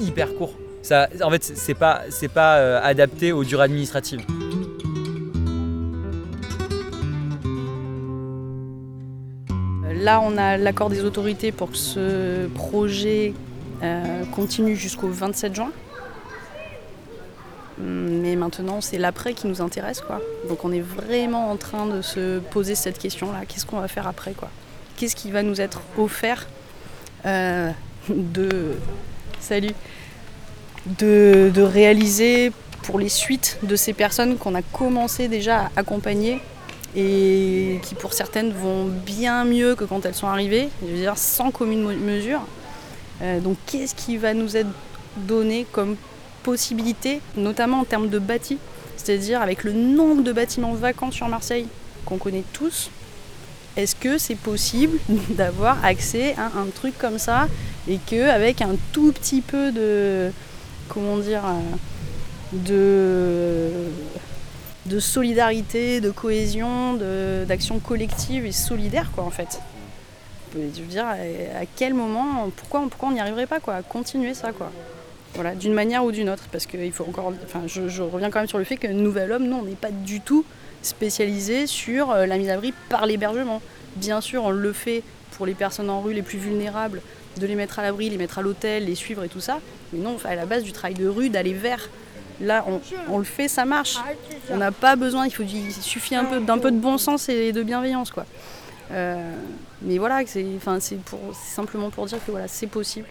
hyper 0.00 0.34
court 0.36 0.54
en 0.90 1.30
fait, 1.30 1.42
c'est 1.42 1.74
pas, 1.74 2.02
pas 2.34 2.56
euh, 2.56 2.80
adapté 2.82 3.32
aux 3.32 3.44
durées 3.44 3.64
administratives. 3.64 4.20
Là, 9.94 10.20
on 10.20 10.36
a 10.36 10.56
l'accord 10.56 10.90
des 10.90 11.04
autorités 11.04 11.52
pour 11.52 11.70
que 11.70 11.76
ce 11.76 12.48
projet 12.48 13.34
euh, 13.82 14.24
continue 14.32 14.74
jusqu'au 14.74 15.08
27 15.08 15.54
juin. 15.54 15.70
Mais 17.78 18.36
maintenant, 18.36 18.80
c'est 18.80 18.98
l'après 18.98 19.34
qui 19.34 19.46
nous 19.46 19.60
intéresse. 19.60 20.00
Quoi. 20.00 20.20
Donc 20.48 20.64
on 20.64 20.72
est 20.72 20.80
vraiment 20.80 21.50
en 21.50 21.56
train 21.56 21.86
de 21.86 22.02
se 22.02 22.38
poser 22.38 22.74
cette 22.74 22.98
question-là. 22.98 23.40
Qu'est-ce 23.46 23.66
qu'on 23.66 23.80
va 23.80 23.88
faire 23.88 24.06
après 24.06 24.32
quoi? 24.32 24.50
Qu'est-ce 24.96 25.16
qui 25.16 25.30
va 25.30 25.42
nous 25.42 25.60
être 25.60 25.82
offert 25.96 26.46
euh, 27.24 27.70
de... 28.08 28.74
Salut 29.40 29.74
de, 30.86 31.52
réaliser 31.62 32.52
pour 32.82 32.98
les 32.98 33.08
suites 33.08 33.58
de 33.62 33.76
ces 33.76 33.92
personnes 33.92 34.36
qu'on 34.36 34.54
a 34.54 34.62
commencé 34.62 35.28
déjà 35.28 35.60
à 35.60 35.70
accompagner 35.76 36.40
et 36.96 37.78
qui 37.82 37.94
pour 37.94 38.12
certaines 38.12 38.52
vont 38.52 38.86
bien 38.86 39.44
mieux 39.44 39.74
que 39.74 39.84
quand 39.84 40.04
elles 40.04 40.14
sont 40.14 40.26
arrivées, 40.26 40.68
je 40.82 40.88
veux 40.88 40.98
dire 40.98 41.16
sans 41.16 41.50
commune 41.50 41.84
mesure. 41.96 42.40
Euh, 43.22 43.40
donc 43.40 43.56
qu'est-ce 43.66 43.94
qui 43.94 44.16
va 44.16 44.34
nous 44.34 44.56
être 44.56 44.68
donné 45.16 45.66
comme 45.72 45.96
possibilité, 46.42 47.20
notamment 47.36 47.80
en 47.80 47.84
termes 47.84 48.08
de 48.08 48.18
bâti, 48.18 48.58
c'est-à-dire 48.96 49.40
avec 49.40 49.64
le 49.64 49.72
nombre 49.72 50.22
de 50.22 50.32
bâtiments 50.32 50.74
vacants 50.74 51.10
sur 51.10 51.28
Marseille 51.28 51.66
qu'on 52.04 52.18
connaît 52.18 52.44
tous, 52.52 52.90
est-ce 53.76 53.94
que 53.94 54.18
c'est 54.18 54.34
possible 54.34 54.98
d'avoir 55.30 55.82
accès 55.84 56.34
à 56.36 56.58
un 56.58 56.66
truc 56.74 56.98
comme 56.98 57.18
ça 57.18 57.46
et 57.88 57.98
qu'avec 58.04 58.60
un 58.60 58.76
tout 58.92 59.12
petit 59.12 59.40
peu 59.40 59.72
de, 59.72 60.30
comment 60.92 61.16
dire, 61.16 61.42
euh, 62.68 63.88
de, 64.86 65.00
solidarité, 65.00 66.00
de 66.00 66.10
cohésion, 66.10 66.98
d'action 67.46 67.78
collective 67.78 68.44
et 68.44 68.52
solidaire, 68.52 69.10
quoi, 69.14 69.24
en 69.24 69.30
fait. 69.30 69.60
Je 70.54 70.82
veux 70.82 70.86
dire, 70.86 71.06
à 71.06 71.64
quel 71.76 71.94
moment, 71.94 72.50
pourquoi, 72.54 72.86
on 73.02 73.12
n'y 73.12 73.20
arriverait 73.20 73.46
pas, 73.46 73.58
quoi, 73.58 73.76
à 73.76 73.82
continuer 73.82 74.34
ça, 74.34 74.52
quoi. 74.52 74.70
Voilà, 75.34 75.54
d'une 75.54 75.72
manière 75.72 76.04
ou 76.04 76.12
d'une 76.12 76.28
autre, 76.28 76.44
parce 76.52 76.66
qu'il 76.66 76.92
faut 76.92 77.04
encore, 77.04 77.32
enfin, 77.44 77.62
je, 77.66 78.02
reviens 78.02 78.30
quand 78.30 78.40
même 78.40 78.48
sur 78.48 78.58
le 78.58 78.64
fait 78.64 78.76
que 78.76 78.86
Nouvel 78.86 79.32
Homme, 79.32 79.44
nous, 79.44 79.56
on 79.56 79.62
n'est 79.62 79.76
pas 79.76 79.90
du 79.90 80.20
tout 80.20 80.44
spécialisé 80.82 81.66
sur 81.66 82.10
euh, 82.10 82.26
la 82.26 82.36
mise 82.36 82.50
à 82.50 82.52
l'abri 82.52 82.74
par 82.90 83.06
l'hébergement. 83.06 83.62
Bien 83.96 84.20
sûr, 84.20 84.44
on 84.44 84.50
le 84.50 84.72
fait 84.74 85.02
pour 85.38 85.46
les 85.46 85.54
personnes 85.54 85.88
en 85.88 86.02
rue 86.02 86.12
les 86.12 86.20
plus 86.20 86.36
vulnérables, 86.36 87.00
de 87.38 87.46
les 87.46 87.54
mettre 87.54 87.78
à 87.78 87.82
l'abri, 87.82 88.10
les 88.10 88.18
mettre 88.18 88.38
à 88.38 88.42
l'hôtel, 88.42 88.86
les 88.86 88.94
suivre 88.94 89.24
et 89.24 89.28
tout 89.28 89.40
ça. 89.40 89.60
Mais 89.92 90.00
non, 90.00 90.16
à 90.24 90.34
la 90.34 90.46
base 90.46 90.62
du 90.62 90.72
travail 90.72 90.94
de 90.94 91.06
rue, 91.08 91.30
d'aller 91.30 91.52
vers. 91.52 91.88
Là, 92.40 92.64
on, 93.08 93.18
le 93.18 93.24
fait, 93.24 93.46
ça 93.46 93.64
marche. 93.64 93.98
On 94.50 94.56
n'a 94.56 94.72
pas 94.72 94.96
besoin, 94.96 95.26
il, 95.26 95.30
faut, 95.30 95.44
il 95.44 95.72
suffit 95.72 96.16
un 96.16 96.24
peu, 96.24 96.40
d'un 96.40 96.58
peu 96.58 96.70
de 96.72 96.78
bon 96.78 96.98
sens 96.98 97.28
et 97.28 97.52
de 97.52 97.62
bienveillance. 97.62 98.10
quoi. 98.10 98.26
Euh, 98.90 99.32
mais 99.80 99.98
voilà, 99.98 100.22
c'est, 100.26 100.44
c'est, 100.80 100.98
pour, 100.98 101.20
c'est 101.32 101.54
simplement 101.54 101.90
pour 101.90 102.06
dire 102.06 102.18
que 102.24 102.30
voilà, 102.30 102.48
c'est 102.48 102.66
possible. 102.66 103.06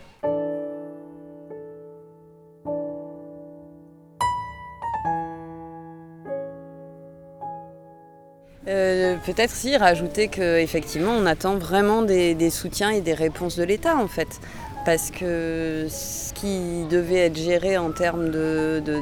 Peut-être 9.25 9.51
si 9.51 9.75
rajouter 9.77 10.27
qu'effectivement 10.27 11.11
on 11.11 11.25
attend 11.25 11.55
vraiment 11.57 12.01
des, 12.01 12.49
soutiens 12.49 12.89
et 12.91 13.01
des 13.01 13.13
réponses 13.13 13.55
de 13.55 13.63
l'État 13.63 13.97
en 13.97 14.07
fait. 14.07 14.39
Parce 14.83 15.11
que 15.11 15.85
ce 15.89 16.33
qui 16.33 16.85
devait 16.89 17.27
être 17.27 17.37
géré 17.37 17.77
en 17.77 17.91
termes 17.91 18.31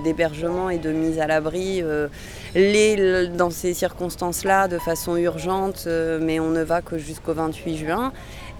d'hébergement 0.03 0.67
de, 0.67 0.73
et 0.73 0.77
de 0.77 0.91
mise 0.91 1.19
à 1.19 1.27
l'abri 1.27 1.81
euh, 1.81 2.09
l'est 2.53 3.27
dans 3.27 3.49
ces 3.49 3.73
circonstances-là 3.73 4.67
de 4.67 4.77
façon 4.77 5.15
urgente, 5.15 5.85
euh, 5.87 6.19
mais 6.21 6.41
on 6.41 6.49
ne 6.49 6.63
va 6.63 6.81
que 6.81 6.97
jusqu'au 6.97 7.33
28 7.33 7.77
juin. 7.77 8.11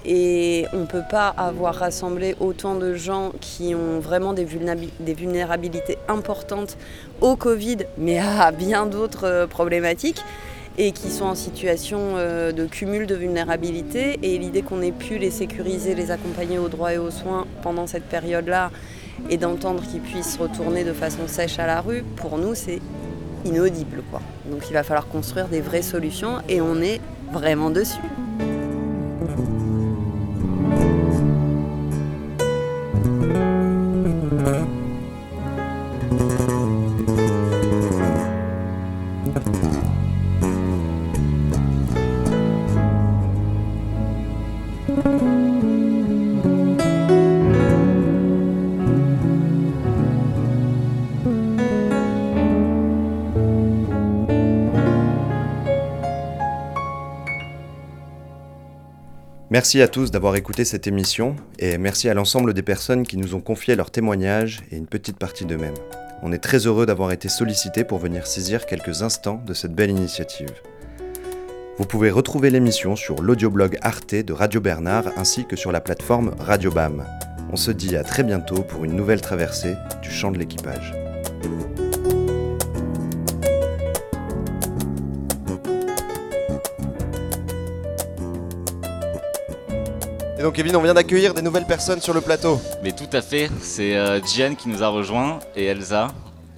Et 0.06 0.66
on 0.72 0.80
ne 0.80 0.86
peut 0.86 1.04
pas 1.10 1.28
avoir 1.28 1.76
rassemblé 1.76 2.36
autant 2.40 2.76
de 2.76 2.94
gens 2.94 3.34
qui 3.42 3.76
ont 3.76 4.00
vraiment 4.00 4.32
des, 4.34 4.46
vulnérabilités 4.46 5.98
importantes 6.08 6.78
au 7.20 7.36
Covid, 7.36 7.80
mais 7.98 8.18
à 8.20 8.52
bien 8.52 8.86
d'autres 8.86 9.26
euh, 9.26 9.48
problématiques, 9.48 10.24
et 10.80 10.94
qui 10.94 11.12
sont 11.12 11.26
en 11.26 11.36
situation 11.36 12.00
euh, 12.16 12.54
de 12.54 12.66
cumul 12.66 13.06
de 13.06 13.14
vulnérabilité. 13.14 14.18
Et 14.24 14.38
l'idée 14.38 14.62
qu'on 14.62 14.82
ait 14.82 14.94
pu 14.94 15.18
les 15.18 15.30
sécuriser, 15.30 15.94
les 15.94 16.10
accompagner 16.10 16.58
aux 16.58 16.70
droits 16.70 16.94
et 16.94 16.98
aux 16.98 17.12
soins 17.12 17.46
pendant 17.62 17.86
cette 17.86 18.06
période-là, 18.06 18.72
et 19.30 19.36
d'entendre 19.36 19.84
qu'ils 19.84 20.00
puissent 20.00 20.38
retourner 20.38 20.86
de 20.86 20.94
façon 20.94 21.28
sèche 21.28 21.60
à 21.60 21.68
la 21.68 21.82
rue, 21.82 22.04
pour 22.16 22.38
nous, 22.38 22.56
c'est 22.56 22.80
inaudible. 23.44 24.04
Quoi. 24.10 24.22
Donc 24.50 24.64
il 24.70 24.74
va 24.74 24.84
falloir 24.84 25.08
construire 25.08 25.50
des 25.50 25.60
vraies 25.60 25.82
solutions, 25.82 26.38
et 26.48 26.62
on 26.62 26.82
est 26.82 27.02
vraiment 27.34 27.70
dessus. 27.70 28.00
Merci 59.52 59.82
à 59.82 59.88
tous 59.88 60.10
d'avoir 60.10 60.36
écouté 60.36 60.64
cette 60.64 60.88
émission 60.88 61.36
et 61.58 61.78
merci 61.78 62.08
à 62.08 62.14
l'ensemble 62.14 62.54
des 62.54 62.62
personnes 62.62 63.06
qui 63.06 63.18
nous 63.18 63.36
ont 63.36 63.42
confié 63.42 63.76
leurs 63.76 63.92
témoignages 63.92 64.62
et 64.72 64.78
une 64.78 64.88
petite 64.88 65.18
partie 65.18 65.44
d'eux-mêmes. 65.44 65.74
On 66.22 66.32
est 66.32 66.38
très 66.38 66.66
heureux 66.68 66.86
d'avoir 66.86 67.12
été 67.12 67.30
sollicités 67.30 67.84
pour 67.84 67.98
venir 67.98 68.26
saisir 68.26 68.66
quelques 68.66 69.02
instants 69.02 69.44
de 69.46 69.54
cette 69.54 69.74
belle 69.74 69.90
initiative. 69.90 70.54
Vous 71.80 71.86
pouvez 71.86 72.12
retrouver 72.12 72.50
l'émission 72.50 72.98
sur 72.98 73.22
l'audioblog 73.22 73.78
Arte 73.82 74.14
de 74.14 74.34
Radio 74.34 74.60
Bernard 74.60 75.06
ainsi 75.16 75.46
que 75.46 75.56
sur 75.56 75.72
la 75.72 75.80
plateforme 75.80 76.36
Radio 76.38 76.72
BAM. 76.72 77.06
On 77.54 77.56
se 77.56 77.72
dit 77.72 77.96
à 77.96 78.04
très 78.04 78.24
bientôt 78.24 78.64
pour 78.64 78.84
une 78.84 78.98
nouvelle 78.98 79.22
traversée 79.22 79.78
du 80.02 80.12
champ 80.12 80.30
de 80.30 80.38
l'équipage. 80.38 80.94
Et 90.38 90.42
donc 90.42 90.56
Kevin, 90.56 90.76
on 90.76 90.82
vient 90.82 90.94
d'accueillir 90.94 91.34
des 91.34 91.42
nouvelles 91.42 91.66
personnes 91.66 92.02
sur 92.02 92.14
le 92.14 92.20
plateau. 92.20 92.60
Mais 92.84 92.92
tout 92.92 93.10
à 93.14 93.22
fait, 93.22 93.50
c'est 93.62 93.96
euh, 93.96 94.20
qui 94.20 94.68
nous 94.68 94.84
a 94.84 94.90
rejoint 94.90 95.40
et 95.56 95.68
Elsa. 95.68 96.10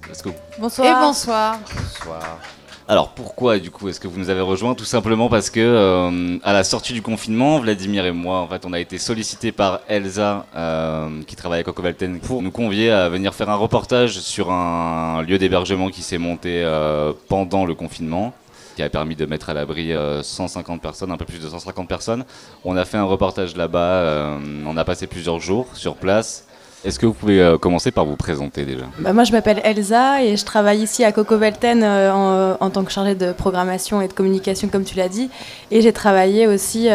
Let's 0.08 0.20
go. 0.20 0.32
Bonsoir. 0.58 0.88
Et 0.88 1.00
bonsoir. 1.00 1.60
Bonsoir. 1.76 2.40
Alors 2.88 3.10
pourquoi 3.10 3.58
du 3.60 3.70
coup 3.70 3.88
est-ce 3.88 4.00
que 4.00 4.08
vous 4.08 4.18
nous 4.18 4.28
avez 4.28 4.40
rejoint 4.40 4.74
Tout 4.74 4.84
simplement 4.84 5.28
parce 5.28 5.50
que 5.50 5.60
euh, 5.60 6.38
à 6.42 6.52
la 6.52 6.64
sortie 6.64 6.92
du 6.92 7.00
confinement, 7.00 7.60
Vladimir 7.60 8.04
et 8.06 8.12
moi, 8.12 8.40
en 8.40 8.48
fait, 8.48 8.66
on 8.66 8.72
a 8.72 8.80
été 8.80 8.98
sollicités 8.98 9.52
par 9.52 9.80
Elsa, 9.88 10.46
euh, 10.56 11.22
qui 11.26 11.36
travaille 11.36 11.60
à 11.60 11.62
Cocovalten, 11.62 12.18
pour 12.18 12.42
nous 12.42 12.50
convier 12.50 12.90
à 12.90 13.08
venir 13.08 13.34
faire 13.34 13.50
un 13.50 13.54
reportage 13.54 14.18
sur 14.18 14.50
un 14.50 15.22
lieu 15.22 15.38
d'hébergement 15.38 15.90
qui 15.90 16.02
s'est 16.02 16.18
monté 16.18 16.62
euh, 16.64 17.12
pendant 17.28 17.64
le 17.64 17.74
confinement 17.74 18.34
qui 18.74 18.82
a 18.82 18.88
permis 18.88 19.14
de 19.16 19.26
mettre 19.26 19.50
à 19.50 19.54
l'abri 19.54 19.92
150 20.22 20.78
euh, 20.78 20.80
personnes, 20.80 21.12
un 21.12 21.18
peu 21.18 21.26
plus 21.26 21.38
de 21.38 21.48
150 21.48 21.86
personnes. 21.86 22.24
On 22.64 22.74
a 22.74 22.86
fait 22.86 22.96
un 22.96 23.04
reportage 23.04 23.54
là-bas, 23.54 24.38
on 24.66 24.76
a 24.78 24.84
passé 24.84 25.06
plusieurs 25.06 25.40
jours 25.40 25.66
sur 25.74 25.94
place. 25.96 26.46
Est-ce 26.84 26.98
que 26.98 27.06
vous 27.06 27.12
pouvez 27.12 27.40
euh, 27.40 27.58
commencer 27.58 27.90
par 27.90 28.04
vous 28.04 28.16
présenter 28.16 28.64
déjà? 28.64 28.84
Bah 28.98 29.12
Moi, 29.12 29.24
je 29.24 29.32
m'appelle 29.32 29.60
Elsa 29.64 30.22
et 30.22 30.36
je 30.36 30.44
travaille 30.44 30.80
ici 30.80 31.04
à 31.04 31.12
Coco 31.12 31.38
Velten 31.38 31.84
en, 31.84 32.70
tant 32.70 32.84
que 32.84 32.90
chargée 32.90 33.14
de 33.14 33.32
programmation 33.32 34.00
et 34.00 34.08
de 34.08 34.12
communication, 34.12 34.68
comme 34.68 34.84
tu 34.84 34.96
l'as 34.96 35.08
dit. 35.08 35.30
Et 35.70 35.80
j'ai 35.80 35.92
travaillé 35.92 36.46
aussi 36.46 36.88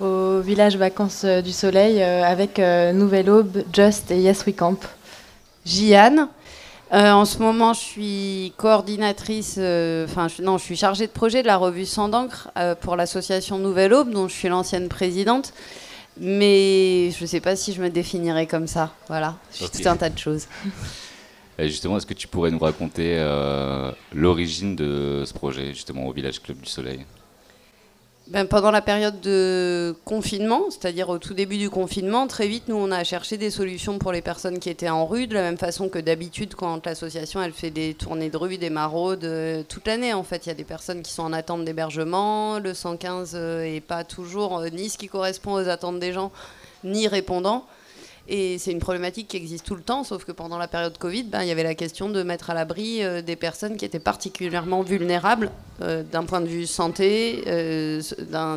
au 0.00 0.40
village 0.40 0.76
Vacances 0.76 1.24
du 1.24 1.52
Soleil 1.52 2.02
avec 2.02 2.58
Nouvelle 2.58 3.28
Aube, 3.30 3.62
Just 3.72 4.10
et 4.10 4.18
Yes 4.18 4.44
We 4.46 4.56
Camp. 4.56 4.78
Jiane, 5.64 6.28
euh, 6.92 7.10
en 7.10 7.24
ce 7.24 7.38
moment, 7.38 7.72
je 7.72 7.80
suis 7.80 8.52
coordinatrice, 8.58 9.56
euh, 9.58 10.04
enfin, 10.04 10.26
non, 10.42 10.58
je 10.58 10.64
suis 10.64 10.76
chargée 10.76 11.06
de 11.06 11.12
projet 11.12 11.40
de 11.40 11.46
la 11.46 11.56
revue 11.56 11.86
Sans 11.86 12.08
d'encre 12.08 12.50
euh, 12.58 12.74
pour 12.74 12.96
l'association 12.96 13.58
Nouvelle 13.58 13.94
Aube, 13.94 14.10
dont 14.10 14.28
je 14.28 14.34
suis 14.34 14.48
l'ancienne 14.48 14.88
présidente. 14.88 15.54
Mais 16.20 17.10
je 17.10 17.22
ne 17.22 17.26
sais 17.26 17.40
pas 17.40 17.56
si 17.56 17.72
je 17.72 17.82
me 17.82 17.88
définirais 17.88 18.46
comme 18.46 18.66
ça. 18.66 18.94
Voilà, 19.08 19.36
je 19.52 19.64
suis 19.64 19.82
tout 19.82 19.88
un 19.88 19.96
tas 19.96 20.10
de 20.10 20.18
choses. 20.18 20.46
Et 21.58 21.68
justement, 21.68 21.96
est-ce 21.96 22.06
que 22.06 22.14
tu 22.14 22.28
pourrais 22.28 22.50
nous 22.50 22.58
raconter 22.58 23.18
l'origine 24.14 24.74
de 24.74 25.22
ce 25.26 25.34
projet, 25.34 25.68
justement, 25.68 26.06
au 26.06 26.12
Village 26.12 26.40
Club 26.40 26.58
du 26.58 26.68
Soleil? 26.68 27.04
Ben, 28.28 28.46
pendant 28.46 28.70
la 28.70 28.82
période 28.82 29.20
de 29.20 29.96
confinement, 30.04 30.70
c'est-à-dire 30.70 31.08
au 31.08 31.18
tout 31.18 31.34
début 31.34 31.58
du 31.58 31.70
confinement, 31.70 32.28
très 32.28 32.46
vite, 32.46 32.68
nous, 32.68 32.76
on 32.76 32.92
a 32.92 33.02
cherché 33.02 33.36
des 33.36 33.50
solutions 33.50 33.98
pour 33.98 34.12
les 34.12 34.22
personnes 34.22 34.60
qui 34.60 34.70
étaient 34.70 34.88
en 34.88 35.06
rue, 35.06 35.26
de 35.26 35.34
la 35.34 35.42
même 35.42 35.58
façon 35.58 35.88
que 35.88 35.98
d'habitude, 35.98 36.54
quand 36.54 36.86
l'association, 36.86 37.42
elle 37.42 37.52
fait 37.52 37.70
des 37.70 37.94
tournées 37.94 38.30
de 38.30 38.36
rue, 38.36 38.58
des 38.58 38.70
maraudes, 38.70 39.24
euh, 39.24 39.64
toute 39.68 39.88
l'année, 39.88 40.14
en 40.14 40.22
fait. 40.22 40.46
Il 40.46 40.50
y 40.50 40.52
a 40.52 40.54
des 40.54 40.64
personnes 40.64 41.02
qui 41.02 41.12
sont 41.12 41.24
en 41.24 41.32
attente 41.32 41.64
d'hébergement, 41.64 42.60
le 42.60 42.74
115 42.74 43.34
n'est 43.34 43.40
euh, 43.40 43.80
pas 43.86 44.04
toujours 44.04 44.58
euh, 44.58 44.68
ni 44.68 44.88
ce 44.88 44.98
qui 44.98 45.08
correspond 45.08 45.54
aux 45.54 45.68
attentes 45.68 45.98
des 45.98 46.12
gens, 46.12 46.30
ni 46.84 47.08
répondant. 47.08 47.66
Et 48.28 48.56
c'est 48.58 48.70
une 48.70 48.78
problématique 48.78 49.28
qui 49.28 49.36
existe 49.36 49.66
tout 49.66 49.74
le 49.74 49.82
temps, 49.82 50.04
sauf 50.04 50.24
que 50.24 50.30
pendant 50.30 50.56
la 50.56 50.68
période 50.68 50.96
Covid, 50.96 51.24
ben, 51.24 51.42
il 51.42 51.48
y 51.48 51.50
avait 51.50 51.64
la 51.64 51.74
question 51.74 52.08
de 52.08 52.22
mettre 52.22 52.50
à 52.50 52.54
l'abri 52.54 53.02
euh, 53.02 53.20
des 53.20 53.34
personnes 53.34 53.76
qui 53.76 53.84
étaient 53.84 53.98
particulièrement 53.98 54.82
vulnérables 54.82 55.50
euh, 55.80 56.04
d'un 56.04 56.22
point 56.22 56.40
de 56.40 56.46
vue 56.46 56.66
santé, 56.66 57.42
euh, 57.48 58.00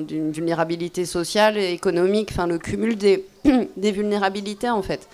d'une 0.02 0.32
vulnérabilité 0.32 1.06
sociale 1.06 1.58
et 1.58 1.72
économique, 1.72 2.30
enfin 2.32 2.46
le 2.46 2.60
cumul 2.60 2.96
des, 2.96 3.26
des 3.78 3.92
vulnérabilités 3.92 4.70
en 4.70 4.84
fait. 4.84 5.10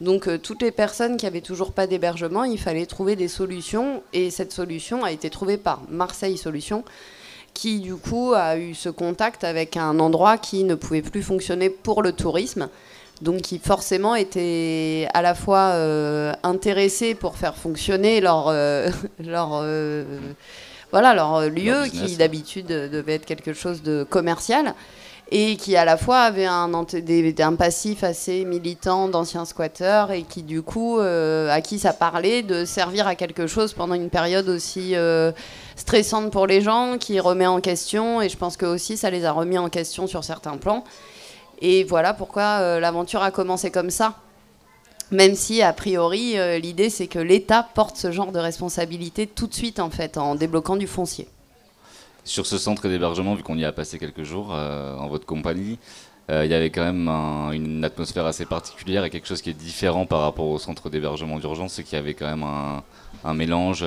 Donc 0.00 0.30
toutes 0.40 0.62
les 0.62 0.70
personnes 0.70 1.18
qui 1.18 1.26
avaient 1.26 1.42
toujours 1.42 1.72
pas 1.72 1.86
d'hébergement, 1.86 2.44
il 2.44 2.58
fallait 2.58 2.86
trouver 2.86 3.16
des 3.16 3.28
solutions 3.28 4.02
et 4.14 4.30
cette 4.30 4.50
solution 4.50 5.04
a 5.04 5.12
été 5.12 5.28
trouvée 5.28 5.58
par 5.58 5.82
Marseille 5.90 6.38
Solutions 6.38 6.84
qui 7.52 7.80
du 7.80 7.96
coup 7.96 8.32
a 8.32 8.56
eu 8.56 8.74
ce 8.74 8.88
contact 8.88 9.44
avec 9.44 9.76
un 9.76 9.98
endroit 9.98 10.38
qui 10.38 10.64
ne 10.64 10.74
pouvait 10.74 11.02
plus 11.02 11.22
fonctionner 11.22 11.68
pour 11.68 12.02
le 12.02 12.12
tourisme 12.12 12.70
donc 13.20 13.42
qui 13.42 13.58
forcément 13.58 14.14
étaient 14.14 15.08
à 15.12 15.22
la 15.22 15.34
fois 15.34 15.72
euh, 15.74 16.32
intéressés 16.42 17.14
pour 17.14 17.36
faire 17.36 17.56
fonctionner 17.56 18.20
leur, 18.20 18.48
euh, 18.48 18.88
leur, 19.24 19.60
euh, 19.62 20.04
voilà, 20.90 21.14
leur 21.14 21.48
lieu, 21.48 21.84
qui 21.86 22.16
d'habitude 22.16 22.66
devait 22.66 23.14
être 23.14 23.26
quelque 23.26 23.52
chose 23.52 23.82
de 23.82 24.04
commercial, 24.08 24.74
et 25.32 25.54
qui 25.56 25.76
à 25.76 25.84
la 25.84 25.96
fois 25.96 26.22
avait 26.22 26.46
un, 26.46 26.72
un 26.74 27.54
passif 27.54 28.02
assez 28.02 28.44
militant 28.44 29.06
d'anciens 29.06 29.44
squatteurs, 29.44 30.10
et 30.10 30.22
qui 30.22 30.42
du 30.42 30.62
coup, 30.62 30.98
à 30.98 31.60
qui 31.60 31.78
ça 31.78 31.92
parlait 31.92 32.42
de 32.42 32.64
servir 32.64 33.06
à 33.06 33.14
quelque 33.14 33.46
chose 33.46 33.72
pendant 33.72 33.94
une 33.94 34.10
période 34.10 34.48
aussi 34.48 34.96
stressante 35.76 36.32
pour 36.32 36.48
les 36.48 36.60
gens, 36.60 36.96
qui 36.98 37.20
remet 37.20 37.46
en 37.46 37.60
question, 37.60 38.20
et 38.20 38.28
je 38.28 38.36
pense 38.36 38.56
que 38.56 38.66
aussi 38.66 38.96
ça 38.96 39.10
les 39.10 39.24
a 39.24 39.30
remis 39.30 39.58
en 39.58 39.68
question 39.68 40.08
sur 40.08 40.24
certains 40.24 40.56
plans. 40.56 40.82
Et 41.60 41.84
voilà 41.84 42.14
pourquoi 42.14 42.60
euh, 42.60 42.80
l'aventure 42.80 43.22
a 43.22 43.30
commencé 43.30 43.70
comme 43.70 43.90
ça. 43.90 44.16
Même 45.10 45.34
si, 45.34 45.60
a 45.60 45.72
priori, 45.72 46.38
euh, 46.38 46.58
l'idée, 46.58 46.88
c'est 46.88 47.08
que 47.08 47.18
l'État 47.18 47.66
porte 47.74 47.96
ce 47.96 48.12
genre 48.12 48.32
de 48.32 48.38
responsabilité 48.38 49.26
tout 49.26 49.46
de 49.46 49.54
suite, 49.54 49.80
en 49.80 49.90
fait, 49.90 50.16
en 50.16 50.36
débloquant 50.36 50.76
du 50.76 50.86
foncier. 50.86 51.28
Sur 52.24 52.46
ce 52.46 52.58
centre 52.58 52.88
d'hébergement, 52.88 53.34
vu 53.34 53.42
qu'on 53.42 53.58
y 53.58 53.64
a 53.64 53.72
passé 53.72 53.98
quelques 53.98 54.22
jours 54.22 54.50
euh, 54.52 54.96
en 54.96 55.08
votre 55.08 55.26
compagnie, 55.26 55.78
il 56.32 56.48
y 56.48 56.54
avait 56.54 56.70
quand 56.70 56.84
même 56.84 57.08
une 57.52 57.82
atmosphère 57.82 58.24
assez 58.24 58.46
particulière 58.46 59.04
et 59.04 59.10
quelque 59.10 59.26
chose 59.26 59.42
qui 59.42 59.50
est 59.50 59.52
différent 59.52 60.06
par 60.06 60.20
rapport 60.20 60.46
au 60.46 60.60
centre 60.60 60.88
d'hébergement 60.88 61.40
d'urgence, 61.40 61.72
c'est 61.72 61.82
qu'il 61.82 61.98
y 61.98 62.00
avait 62.00 62.14
quand 62.14 62.28
même 62.28 62.46
un, 63.24 63.34
mélange 63.34 63.84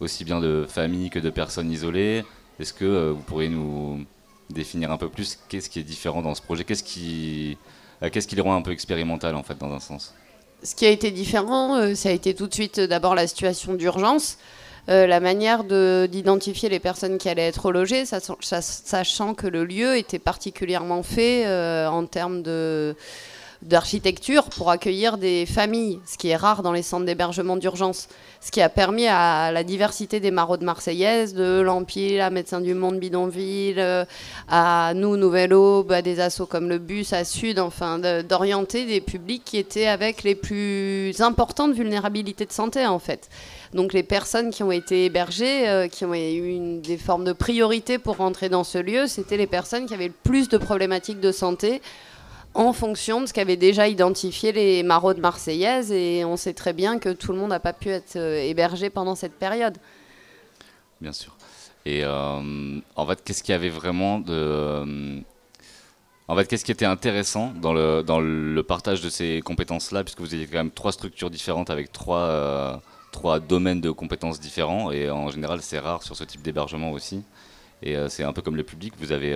aussi 0.00 0.24
bien 0.24 0.40
de 0.40 0.64
familles 0.66 1.10
que 1.10 1.18
de 1.18 1.28
personnes 1.28 1.70
isolées. 1.70 2.24
Est-ce 2.58 2.72
que 2.72 3.10
vous 3.10 3.20
pourriez 3.20 3.50
nous, 3.50 4.02
définir 4.50 4.90
un 4.90 4.96
peu 4.96 5.08
plus 5.08 5.38
qu'est-ce 5.48 5.68
qui 5.68 5.80
est 5.80 5.84
différent 5.84 6.22
dans 6.22 6.34
ce 6.34 6.42
projet, 6.42 6.64
qu'est-ce 6.64 6.82
qui, 6.82 7.58
euh, 8.02 8.10
qu'est-ce 8.10 8.28
qui 8.28 8.40
rend 8.40 8.54
un 8.54 8.62
peu 8.62 8.72
expérimental 8.72 9.34
en 9.34 9.42
fait 9.42 9.58
dans 9.58 9.72
un 9.72 9.80
sens. 9.80 10.14
Ce 10.62 10.74
qui 10.74 10.86
a 10.86 10.90
été 10.90 11.10
différent, 11.10 11.76
euh, 11.76 11.94
ça 11.94 12.08
a 12.08 12.12
été 12.12 12.34
tout 12.34 12.46
de 12.46 12.54
suite 12.54 12.78
euh, 12.80 12.86
d'abord 12.86 13.14
la 13.14 13.26
situation 13.26 13.74
d'urgence. 13.74 14.38
la 14.88 15.20
manière 15.20 15.64
d'identifier 15.64 16.70
les 16.70 16.80
personnes 16.80 17.18
qui 17.18 17.28
allaient 17.28 17.48
être 17.48 17.72
logées, 17.72 18.06
sachant 18.06 19.34
que 19.34 19.46
le 19.46 19.66
lieu 19.66 19.98
était 19.98 20.18
particulièrement 20.18 21.02
fait 21.02 21.46
en 21.86 22.06
termes 22.06 22.42
de, 22.42 22.96
d'architecture 23.62 24.44
pour 24.44 24.70
accueillir 24.70 25.18
des 25.18 25.44
familles, 25.44 25.98
ce 26.06 26.16
qui 26.16 26.28
est 26.28 26.36
rare 26.36 26.62
dans 26.62 26.72
les 26.72 26.82
centres 26.82 27.04
d'hébergement 27.04 27.56
d'urgence. 27.56 28.08
Ce 28.40 28.52
qui 28.52 28.62
a 28.62 28.68
permis 28.68 29.08
à 29.08 29.50
la 29.50 29.64
diversité 29.64 30.20
des 30.20 30.30
maraudes 30.30 30.62
marseillaises, 30.62 31.34
de 31.34 31.60
l'Empire, 31.60 32.24
à 32.24 32.30
Médecins 32.30 32.60
du 32.60 32.74
Monde 32.74 33.00
Bidonville, 33.00 33.80
euh, 33.80 34.04
à 34.48 34.92
nous, 34.94 35.16
Nouvelle 35.16 35.52
Aube, 35.54 35.90
à 35.90 36.02
des 36.02 36.20
assos 36.20 36.46
comme 36.46 36.68
le 36.68 36.78
Bus, 36.78 37.12
à 37.12 37.24
Sud, 37.24 37.58
enfin, 37.58 37.98
d'orienter 37.98 38.86
des 38.86 39.00
publics 39.00 39.42
qui 39.44 39.56
étaient 39.56 39.88
avec 39.88 40.22
les 40.22 40.36
plus 40.36 41.20
importantes 41.20 41.74
vulnérabilités 41.74 42.46
de 42.46 42.52
santé, 42.52 42.86
en 42.86 43.00
fait. 43.00 43.28
Donc 43.74 43.92
les 43.92 44.04
personnes 44.04 44.50
qui 44.50 44.62
ont 44.62 44.72
été 44.72 45.04
hébergées, 45.04 45.68
euh, 45.68 45.88
qui 45.88 46.04
ont 46.04 46.14
eu 46.14 46.78
des 46.78 46.96
formes 46.96 47.24
de 47.24 47.32
priorité 47.32 47.98
pour 47.98 48.16
rentrer 48.16 48.48
dans 48.48 48.64
ce 48.64 48.78
lieu, 48.78 49.06
c'était 49.06 49.36
les 49.36 49.46
personnes 49.46 49.86
qui 49.86 49.94
avaient 49.94 50.08
le 50.08 50.14
plus 50.22 50.48
de 50.48 50.58
problématiques 50.58 51.20
de 51.20 51.32
santé 51.32 51.82
en 52.54 52.72
fonction 52.72 53.20
de 53.20 53.26
ce 53.26 53.32
qu'avaient 53.32 53.56
déjà 53.56 53.88
identifié 53.88 54.52
les 54.52 54.82
maraudes 54.82 55.18
marseillaises. 55.18 55.92
Et 55.92 56.24
on 56.24 56.36
sait 56.36 56.54
très 56.54 56.72
bien 56.72 56.98
que 56.98 57.10
tout 57.10 57.32
le 57.32 57.38
monde 57.38 57.50
n'a 57.50 57.60
pas 57.60 57.72
pu 57.72 57.88
être 57.90 58.16
euh, 58.16 58.38
hébergé 58.42 58.90
pendant 58.90 59.14
cette 59.14 59.34
période. 59.34 59.76
Bien 61.00 61.12
sûr. 61.12 61.36
Et 61.86 62.04
euh, 62.04 62.80
en 62.96 63.06
fait, 63.06 63.22
qu'est-ce 63.24 63.42
qu'il 63.42 63.52
y 63.52 63.56
avait 63.56 63.68
vraiment 63.68 64.18
de... 64.18 65.22
En 66.30 66.36
fait, 66.36 66.46
qu'est-ce 66.46 66.64
qui 66.64 66.72
était 66.72 66.84
intéressant 66.84 67.54
dans 67.54 67.72
le, 67.72 68.60
partage 68.60 69.00
de 69.00 69.08
ces 69.08 69.40
compétences-là, 69.42 70.04
puisque 70.04 70.20
vous 70.20 70.34
aviez 70.34 70.46
quand 70.46 70.58
même 70.58 70.70
trois 70.70 70.92
structures 70.92 71.30
différentes 71.30 71.70
avec 71.70 71.90
trois, 71.90 72.82
domaines 73.48 73.80
de 73.80 73.90
compétences 73.90 74.38
différents 74.38 74.92
et 74.92 75.10
en 75.10 75.30
général 75.30 75.62
c'est 75.62 75.78
rare 75.78 76.02
sur 76.02 76.14
ce 76.14 76.24
type 76.24 76.42
d'hébergement 76.42 76.92
aussi. 76.92 77.22
Et 77.82 77.96
euh, 77.96 78.10
c'est 78.10 78.24
un 78.24 78.34
peu 78.34 78.42
comme 78.42 78.56
le 78.56 78.64
public, 78.64 78.92
vous 78.98 79.12
avez... 79.12 79.34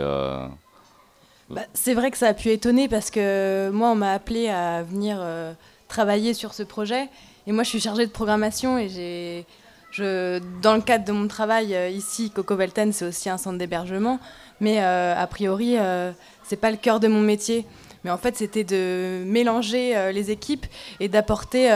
Euh, 1.53 1.55
bah, 1.55 1.63
c'est 1.75 1.95
vrai 1.95 2.11
que 2.11 2.19
ça 2.19 2.29
a 2.29 2.35
pu 2.35 2.51
étonner 2.51 2.89
parce 2.89 3.11
que 3.11 3.71
moi 3.71 3.91
on 3.91 3.95
m'a 3.95 4.13
appelé 4.13 4.49
à 4.49 4.83
venir 4.83 5.19
euh, 5.21 5.53
travailler 5.89 6.35
sur 6.35 6.55
ce 6.55 6.63
projet 6.63 7.09
et 7.47 7.53
moi 7.53 7.65
je 7.65 7.69
suis 7.71 7.81
chargée 7.81 8.07
de 8.07 8.13
programmation 8.13 8.79
et 8.79 8.89
j'ai... 8.89 9.47
Dans 9.99 10.75
le 10.75 10.81
cadre 10.81 11.05
de 11.05 11.13
mon 11.13 11.29
travail 11.29 11.77
ici, 11.95 12.31
Coco 12.31 12.57
Velten, 12.57 12.95
c'est 12.95 13.05
aussi 13.05 13.29
un 13.29 13.37
centre 13.37 13.59
d'hébergement, 13.59 14.21
mais 14.59 14.79
a 14.79 15.27
priori, 15.27 15.77
c'est 16.45 16.57
pas 16.57 16.71
le 16.71 16.79
cœur 16.79 16.99
de 16.99 17.09
mon 17.09 17.21
métier. 17.21 17.67
Mais 18.03 18.11
en 18.11 18.17
fait, 18.17 18.35
c'était 18.35 18.65
de 18.65 19.23
mélanger 19.27 20.11
les 20.15 20.31
équipes 20.31 20.65
et 20.99 21.09
d'apporter 21.09 21.71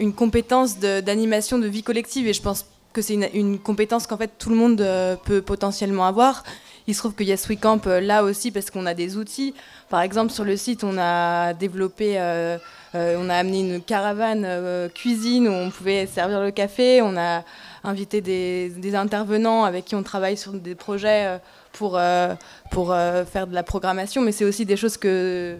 une 0.00 0.12
compétence 0.12 0.78
d'animation 0.78 1.58
de, 1.58 1.66
vie 1.68 1.84
collective 1.84 2.26
et 2.26 2.32
je 2.32 2.42
pense 2.42 2.66
que 2.92 3.02
c'est 3.02 3.14
une, 3.14 3.58
compétence 3.58 4.06
qu'en 4.06 4.16
fait 4.16 4.32
tout 4.38 4.50
le 4.50 4.56
monde 4.56 4.80
euh, 4.80 5.16
peut 5.16 5.42
potentiellement 5.42 6.06
avoir. 6.06 6.42
Il 6.88 6.94
se 6.94 7.00
trouve 7.00 7.14
que 7.14 7.22
Yes 7.22 7.46
We 7.48 7.58
Camp 7.60 7.86
euh, 7.86 8.00
là 8.00 8.24
aussi 8.24 8.50
parce 8.50 8.70
qu'on 8.70 8.86
a 8.86 8.94
des 8.94 9.16
outils. 9.16 9.54
Par 9.90 10.00
exemple 10.00 10.32
sur 10.32 10.42
le 10.42 10.56
site 10.56 10.82
on 10.82 10.96
a 10.98 11.52
développé, 11.52 12.14
euh, 12.18 12.58
on 12.94 13.28
a 13.28 13.34
amené 13.36 13.60
une 13.60 13.82
caravane 13.82 14.88
cuisine 14.94 15.48
où 15.48 15.52
on 15.52 15.70
pouvait 15.70 16.06
servir 16.06 16.40
le 16.40 16.50
café. 16.50 17.02
On 17.02 17.16
a 17.16 17.44
invité 17.84 18.20
des, 18.20 18.94
intervenants 18.94 19.64
avec 19.64 19.84
qui 19.84 19.94
on 19.94 20.02
travaille 20.02 20.36
sur 20.36 20.52
des 20.52 20.74
projets 20.74 21.38
pour, 21.72 21.92
faire 21.96 23.46
de 23.46 23.54
la 23.54 23.62
programmation. 23.62 24.22
Mais 24.22 24.32
c'est 24.32 24.46
aussi 24.46 24.64
des 24.64 24.76
choses 24.76 24.96
que 24.96 25.58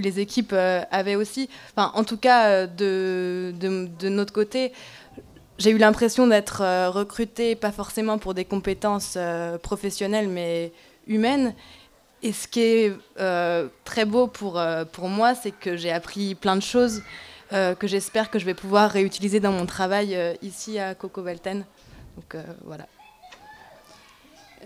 les 0.00 0.20
équipes 0.20 0.52
euh, 0.52 0.82
avaient 0.90 1.16
aussi. 1.16 1.48
En 1.76 2.04
tout 2.04 2.16
cas, 2.16 2.48
euh, 2.48 2.66
de, 2.66 4.08
notre 4.08 4.32
côté, 4.32 4.72
j'ai 5.58 5.70
eu 5.70 5.78
l'impression 5.78 6.26
d'être 6.26 6.62
euh, 6.62 6.90
recrutée, 6.90 7.54
pas 7.54 7.72
forcément 7.72 8.18
pour 8.18 8.34
des 8.34 8.44
compétences 8.44 9.18
professionnelles, 9.62 10.28
mais 10.28 10.72
humaines. 11.06 11.54
Et 12.22 12.32
ce 12.32 12.48
qui 12.48 12.60
est 12.60 12.92
très 13.84 14.04
beau 14.06 14.26
pour, 14.26 14.58
pour 14.92 15.08
moi, 15.08 15.34
c'est 15.34 15.50
que 15.50 15.76
j'ai 15.76 15.92
appris 15.92 16.34
plein 16.34 16.56
de 16.56 16.62
choses 16.62 17.02
que 17.50 17.86
j'espère 17.86 18.30
que 18.30 18.38
je 18.38 18.46
vais 18.46 18.54
pouvoir 18.54 18.90
réutiliser 18.90 19.40
dans 19.40 19.52
mon 19.52 19.66
travail 19.66 20.16
ici 20.40 20.78
à 20.78 20.94
Coco 20.94 21.22
Velten. 21.22 21.66
Donc 22.16 22.42
voilà. 22.64 22.86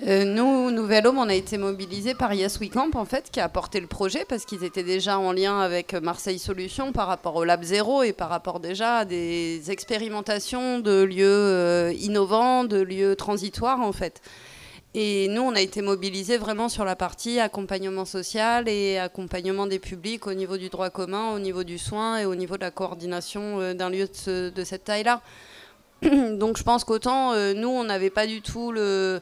Euh, 0.07 0.25
nous, 0.25 0.71
Nouvelle 0.71 1.07
Homme, 1.07 1.19
on 1.19 1.29
a 1.29 1.35
été 1.35 1.59
mobilisés 1.59 2.15
par 2.15 2.33
Yes 2.33 2.59
en 2.95 3.05
fait, 3.05 3.31
qui 3.31 3.41
a 3.41 3.49
porté 3.49 3.81
le 3.81 3.87
projet 3.87 4.25
parce 4.29 4.45
qu'ils 4.45 4.63
étaient 4.63 4.85
déjà 4.85 5.19
en 5.19 5.33
lien 5.33 5.59
avec 5.59 5.95
Marseille 5.95 6.39
Solutions 6.39 6.93
par 6.93 7.09
rapport 7.09 7.35
au 7.37 7.45
Lab 7.45 7.63
Zéro 7.63 8.03
et 8.03 8.13
par 8.13 8.29
rapport 8.29 8.61
déjà 8.61 8.99
à 8.99 9.05
des 9.05 9.71
expérimentations 9.71 10.79
de 10.79 11.03
lieux 11.03 11.27
euh, 11.27 11.93
innovants, 11.99 12.65
de 12.65 12.81
lieux 12.81 13.17
transitoires, 13.17 13.81
en 13.81 13.93
fait. 13.93 14.23
Et 14.95 15.29
nous, 15.29 15.43
on 15.43 15.55
a 15.55 15.61
été 15.61 15.83
mobilisés 15.83 16.39
vraiment 16.39 16.69
sur 16.69 16.85
la 16.85 16.97
partie 16.97 17.41
accompagnement 17.41 18.05
social 18.05 18.69
et 18.69 18.99
accompagnement 18.99 19.67
des 19.67 19.79
publics 19.79 20.27
au 20.27 20.33
niveau 20.33 20.57
du 20.57 20.71
droit 20.71 20.91
commun, 20.91 21.35
au 21.35 21.39
niveau 21.39 21.63
du 21.63 21.77
soin 21.77 22.19
et 22.19 22.25
au 22.25 22.35
niveau 22.35 22.57
de 22.57 22.63
la 22.63 22.71
coordination 22.71 23.61
euh, 23.61 23.75
d'un 23.75 23.91
lieu 23.91 24.09
de, 24.27 24.65
cette 24.65 24.85
taille-là. 24.85 25.21
Donc 26.39 26.59
je 26.59 26.63
pense 26.63 26.85
qu'autant 26.85 27.35
nous, 27.55 27.69
on 27.69 27.85
n'avait 27.85 28.11
pas 28.11 28.27
du 28.27 28.41
tout 28.41 28.73
le, 28.73 29.21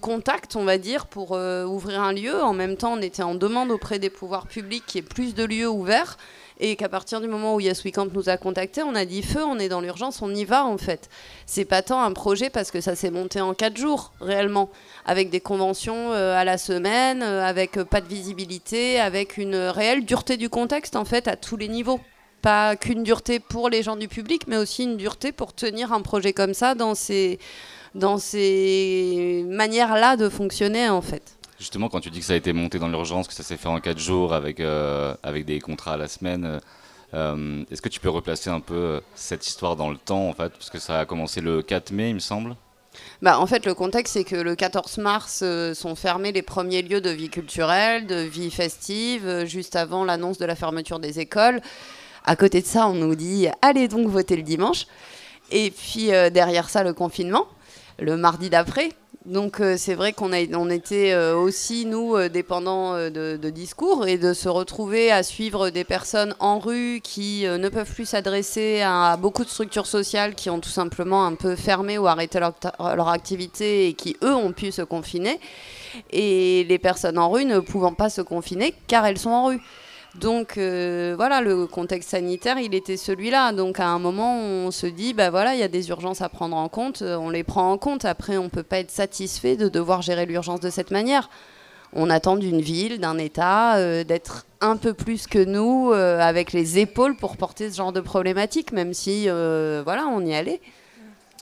contact, 0.00 0.56
on 0.56 0.64
va 0.64 0.78
dire, 0.78 1.06
pour 1.06 1.32
euh, 1.32 1.64
ouvrir 1.64 2.02
un 2.02 2.12
lieu. 2.12 2.42
En 2.42 2.52
même 2.52 2.76
temps, 2.76 2.94
on 2.94 3.02
était 3.02 3.22
en 3.22 3.34
demande 3.34 3.70
auprès 3.70 3.98
des 3.98 4.10
pouvoirs 4.10 4.46
publics 4.46 4.84
qu'il 4.86 5.02
y 5.02 5.04
ait 5.04 5.08
plus 5.08 5.34
de 5.34 5.44
lieux 5.44 5.68
ouverts. 5.68 6.18
Et 6.60 6.76
qu'à 6.76 6.88
partir 6.88 7.20
du 7.20 7.26
moment 7.26 7.56
où 7.56 7.60
Yes 7.60 7.82
We 7.82 7.92
nous 8.12 8.28
a 8.28 8.36
contactés, 8.36 8.82
on 8.82 8.94
a 8.94 9.04
dit 9.04 9.22
feu, 9.22 9.42
on 9.42 9.58
est 9.58 9.68
dans 9.68 9.80
l'urgence, 9.80 10.22
on 10.22 10.32
y 10.32 10.44
va 10.44 10.64
en 10.64 10.78
fait. 10.78 11.08
C'est 11.44 11.64
pas 11.64 11.82
tant 11.82 12.00
un 12.00 12.12
projet 12.12 12.50
parce 12.50 12.70
que 12.70 12.80
ça 12.80 12.94
s'est 12.94 13.10
monté 13.10 13.40
en 13.40 13.52
quatre 13.54 13.76
jours 13.76 14.12
réellement, 14.20 14.70
avec 15.04 15.30
des 15.30 15.40
conventions 15.40 16.12
euh, 16.12 16.38
à 16.38 16.44
la 16.44 16.58
semaine, 16.58 17.22
euh, 17.22 17.44
avec 17.44 17.82
pas 17.84 18.00
de 18.00 18.06
visibilité, 18.06 19.00
avec 19.00 19.38
une 19.38 19.56
réelle 19.56 20.04
dureté 20.04 20.36
du 20.36 20.50
contexte 20.50 20.94
en 20.94 21.04
fait 21.04 21.26
à 21.26 21.36
tous 21.36 21.56
les 21.56 21.68
niveaux 21.68 22.00
pas 22.42 22.76
qu'une 22.76 23.04
dureté 23.04 23.38
pour 23.40 23.70
les 23.70 23.82
gens 23.82 23.96
du 23.96 24.08
public, 24.08 24.42
mais 24.48 24.56
aussi 24.56 24.82
une 24.82 24.96
dureté 24.96 25.32
pour 25.32 25.54
tenir 25.54 25.92
un 25.92 26.02
projet 26.02 26.32
comme 26.32 26.54
ça 26.54 26.74
dans 26.74 26.94
ces, 26.94 27.38
dans 27.94 28.18
ces 28.18 29.44
manières-là 29.48 30.16
de 30.16 30.28
fonctionner 30.28 30.88
en 30.88 31.00
fait. 31.00 31.38
Justement, 31.58 31.88
quand 31.88 32.00
tu 32.00 32.10
dis 32.10 32.18
que 32.18 32.24
ça 32.24 32.32
a 32.32 32.36
été 32.36 32.52
monté 32.52 32.80
dans 32.80 32.88
l'urgence, 32.88 33.28
que 33.28 33.34
ça 33.34 33.44
s'est 33.44 33.56
fait 33.56 33.68
en 33.68 33.78
4 33.80 33.98
jours 33.98 34.34
avec, 34.34 34.58
euh, 34.58 35.14
avec 35.22 35.44
des 35.44 35.60
contrats 35.60 35.94
à 35.94 35.96
la 35.96 36.08
semaine, 36.08 36.60
euh, 37.14 37.64
est-ce 37.70 37.80
que 37.80 37.88
tu 37.88 38.00
peux 38.00 38.10
replacer 38.10 38.50
un 38.50 38.60
peu 38.60 39.00
cette 39.14 39.46
histoire 39.46 39.76
dans 39.76 39.90
le 39.90 39.96
temps 39.96 40.28
en 40.28 40.32
fait? 40.32 40.50
Parce 40.50 40.70
que 40.70 40.80
ça 40.80 40.98
a 40.98 41.04
commencé 41.04 41.40
le 41.40 41.62
4 41.62 41.92
mai, 41.92 42.10
il 42.10 42.14
me 42.14 42.20
semble. 42.20 42.56
Bah, 43.22 43.38
en 43.38 43.46
fait, 43.46 43.64
le 43.64 43.72
contexte, 43.72 44.14
c'est 44.14 44.24
que 44.24 44.36
le 44.36 44.54
14 44.54 44.98
mars 44.98 45.40
euh, 45.42 45.72
sont 45.72 45.94
fermés 45.94 46.32
les 46.32 46.42
premiers 46.42 46.82
lieux 46.82 47.00
de 47.00 47.08
vie 47.08 47.30
culturelle, 47.30 48.06
de 48.06 48.16
vie 48.16 48.50
festive, 48.50 49.44
juste 49.46 49.76
avant 49.76 50.04
l'annonce 50.04 50.38
de 50.38 50.44
la 50.44 50.56
fermeture 50.56 50.98
des 50.98 51.20
écoles. 51.20 51.62
À 52.24 52.36
côté 52.36 52.60
de 52.60 52.66
ça, 52.66 52.88
on 52.88 52.94
nous 52.94 53.14
dit 53.14 53.48
allez 53.62 53.88
donc 53.88 54.06
voter 54.08 54.36
le 54.36 54.42
dimanche. 54.42 54.86
Et 55.50 55.70
puis 55.70 56.06
derrière 56.32 56.70
ça, 56.70 56.82
le 56.82 56.92
confinement 56.92 57.46
le 57.98 58.16
mardi 58.16 58.50
d'après. 58.50 58.90
Donc 59.24 59.60
euh, 59.60 59.76
c'est 59.78 59.94
vrai 59.94 60.12
qu'on 60.12 60.32
on 60.32 60.70
était 60.70 61.12
euh, 61.12 61.36
aussi, 61.36 61.86
nous, 61.86 62.16
euh, 62.16 62.28
dépendants 62.28 62.96
de, 62.96 63.50
discours 63.50 64.08
et 64.08 64.18
de 64.18 64.32
se 64.32 64.48
retrouver 64.48 65.12
à 65.12 65.22
suivre 65.22 65.70
des 65.70 65.84
personnes 65.84 66.34
en 66.40 66.58
rue 66.58 67.00
qui 67.02 67.44
ne 67.44 67.68
peuvent 67.68 67.92
plus 67.92 68.06
s'adresser 68.06 68.82
à, 68.82 69.16
beaucoup 69.16 69.44
de 69.44 69.48
structures 69.48 69.86
sociales 69.86 70.34
qui 70.34 70.50
ont 70.50 70.58
tout 70.58 70.70
simplement 70.70 71.24
un 71.24 71.34
peu 71.34 71.54
fermé 71.54 71.98
ou 71.98 72.08
arrêté 72.08 72.40
leur, 72.40 72.54
leur, 72.96 73.08
activité 73.08 73.88
et 73.88 73.92
qui, 73.92 74.16
eux, 74.24 74.34
ont 74.34 74.52
pu 74.52 74.72
se 74.72 74.82
confiner. 74.82 75.38
Et 76.10 76.64
les 76.64 76.78
personnes 76.78 77.18
en 77.18 77.30
rue 77.30 77.44
ne 77.44 77.60
pouvant 77.60 77.92
pas 77.92 78.08
se 78.08 78.22
confiner 78.22 78.74
car 78.88 79.06
elles 79.06 79.18
sont 79.18 79.30
en 79.30 79.46
rue. 79.46 79.60
Donc 80.14 80.58
euh, 80.58 81.14
voilà, 81.16 81.40
le 81.40 81.66
contexte 81.66 82.10
sanitaire, 82.10 82.58
il 82.58 82.74
était 82.74 82.98
celui-là. 82.98 83.52
Donc 83.52 83.80
à 83.80 83.88
un 83.88 83.98
moment, 83.98 84.38
on 84.38 84.70
se 84.70 84.86
dit, 84.86 85.14
bah 85.14 85.30
voilà, 85.30 85.54
il 85.54 85.60
y 85.60 85.62
a 85.62 85.68
des 85.68 85.88
urgences 85.88 86.20
à 86.20 86.28
prendre 86.28 86.56
en 86.56 86.68
compte, 86.68 87.00
euh, 87.02 87.16
on 87.16 87.30
les 87.30 87.44
prend 87.44 87.72
en 87.72 87.78
compte. 87.78 88.04
Après, 88.04 88.36
on 88.36 88.44
ne 88.44 88.48
peut 88.48 88.62
pas 88.62 88.78
être 88.78 88.90
satisfait 88.90 89.56
de 89.56 89.68
devoir 89.68 90.02
gérer 90.02 90.26
l'urgence 90.26 90.60
de 90.60 90.70
cette 90.70 90.90
manière. 90.90 91.30
On 91.94 92.10
attend 92.10 92.36
d'une 92.36 92.60
ville, 92.60 93.00
d'un 93.00 93.18
État, 93.18 93.76
euh, 93.76 94.04
d'être 94.04 94.46
un 94.60 94.76
peu 94.76 94.92
plus 94.94 95.26
que 95.26 95.42
nous, 95.42 95.92
avec 95.92 96.52
les 96.52 96.78
épaules 96.78 97.16
pour 97.16 97.36
porter 97.36 97.68
ce 97.68 97.76
genre 97.78 97.92
de 97.92 98.00
problématique, 98.00 98.70
même 98.70 98.94
si, 98.94 99.24
voilà, 99.24 100.06
on 100.06 100.24
y 100.24 100.34
allait. 100.34 100.60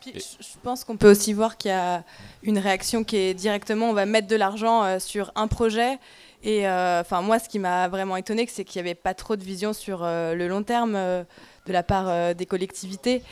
Je 0.04 0.58
pense 0.62 0.84
qu'on 0.84 0.96
peut 0.96 1.10
aussi 1.10 1.32
voir 1.32 1.56
qu'il 1.56 1.70
y 1.70 1.74
a 1.74 2.04
une 2.42 2.58
réaction 2.58 3.04
qui 3.04 3.16
est 3.16 3.34
directement, 3.34 3.90
on 3.90 3.92
va 3.92 4.06
mettre 4.06 4.28
de 4.28 4.36
l'argent 4.36 4.98
sur 4.98 5.32
un 5.34 5.46
projet 5.46 5.98
et 6.42 6.66
euh, 6.66 7.00
enfin, 7.00 7.20
moi, 7.20 7.38
ce 7.38 7.48
qui 7.48 7.58
m'a 7.58 7.88
vraiment 7.88 8.16
étonné, 8.16 8.46
c'est 8.48 8.64
qu'il 8.64 8.80
n'y 8.82 8.88
avait 8.88 8.94
pas 8.94 9.14
trop 9.14 9.36
de 9.36 9.44
vision 9.44 9.72
sur 9.72 10.02
euh, 10.02 10.34
le 10.34 10.48
long 10.48 10.62
terme 10.62 10.94
euh, 10.96 11.22
de 11.66 11.72
la 11.72 11.82
part 11.82 12.34
des 12.34 12.46
collectivités. 12.46 13.22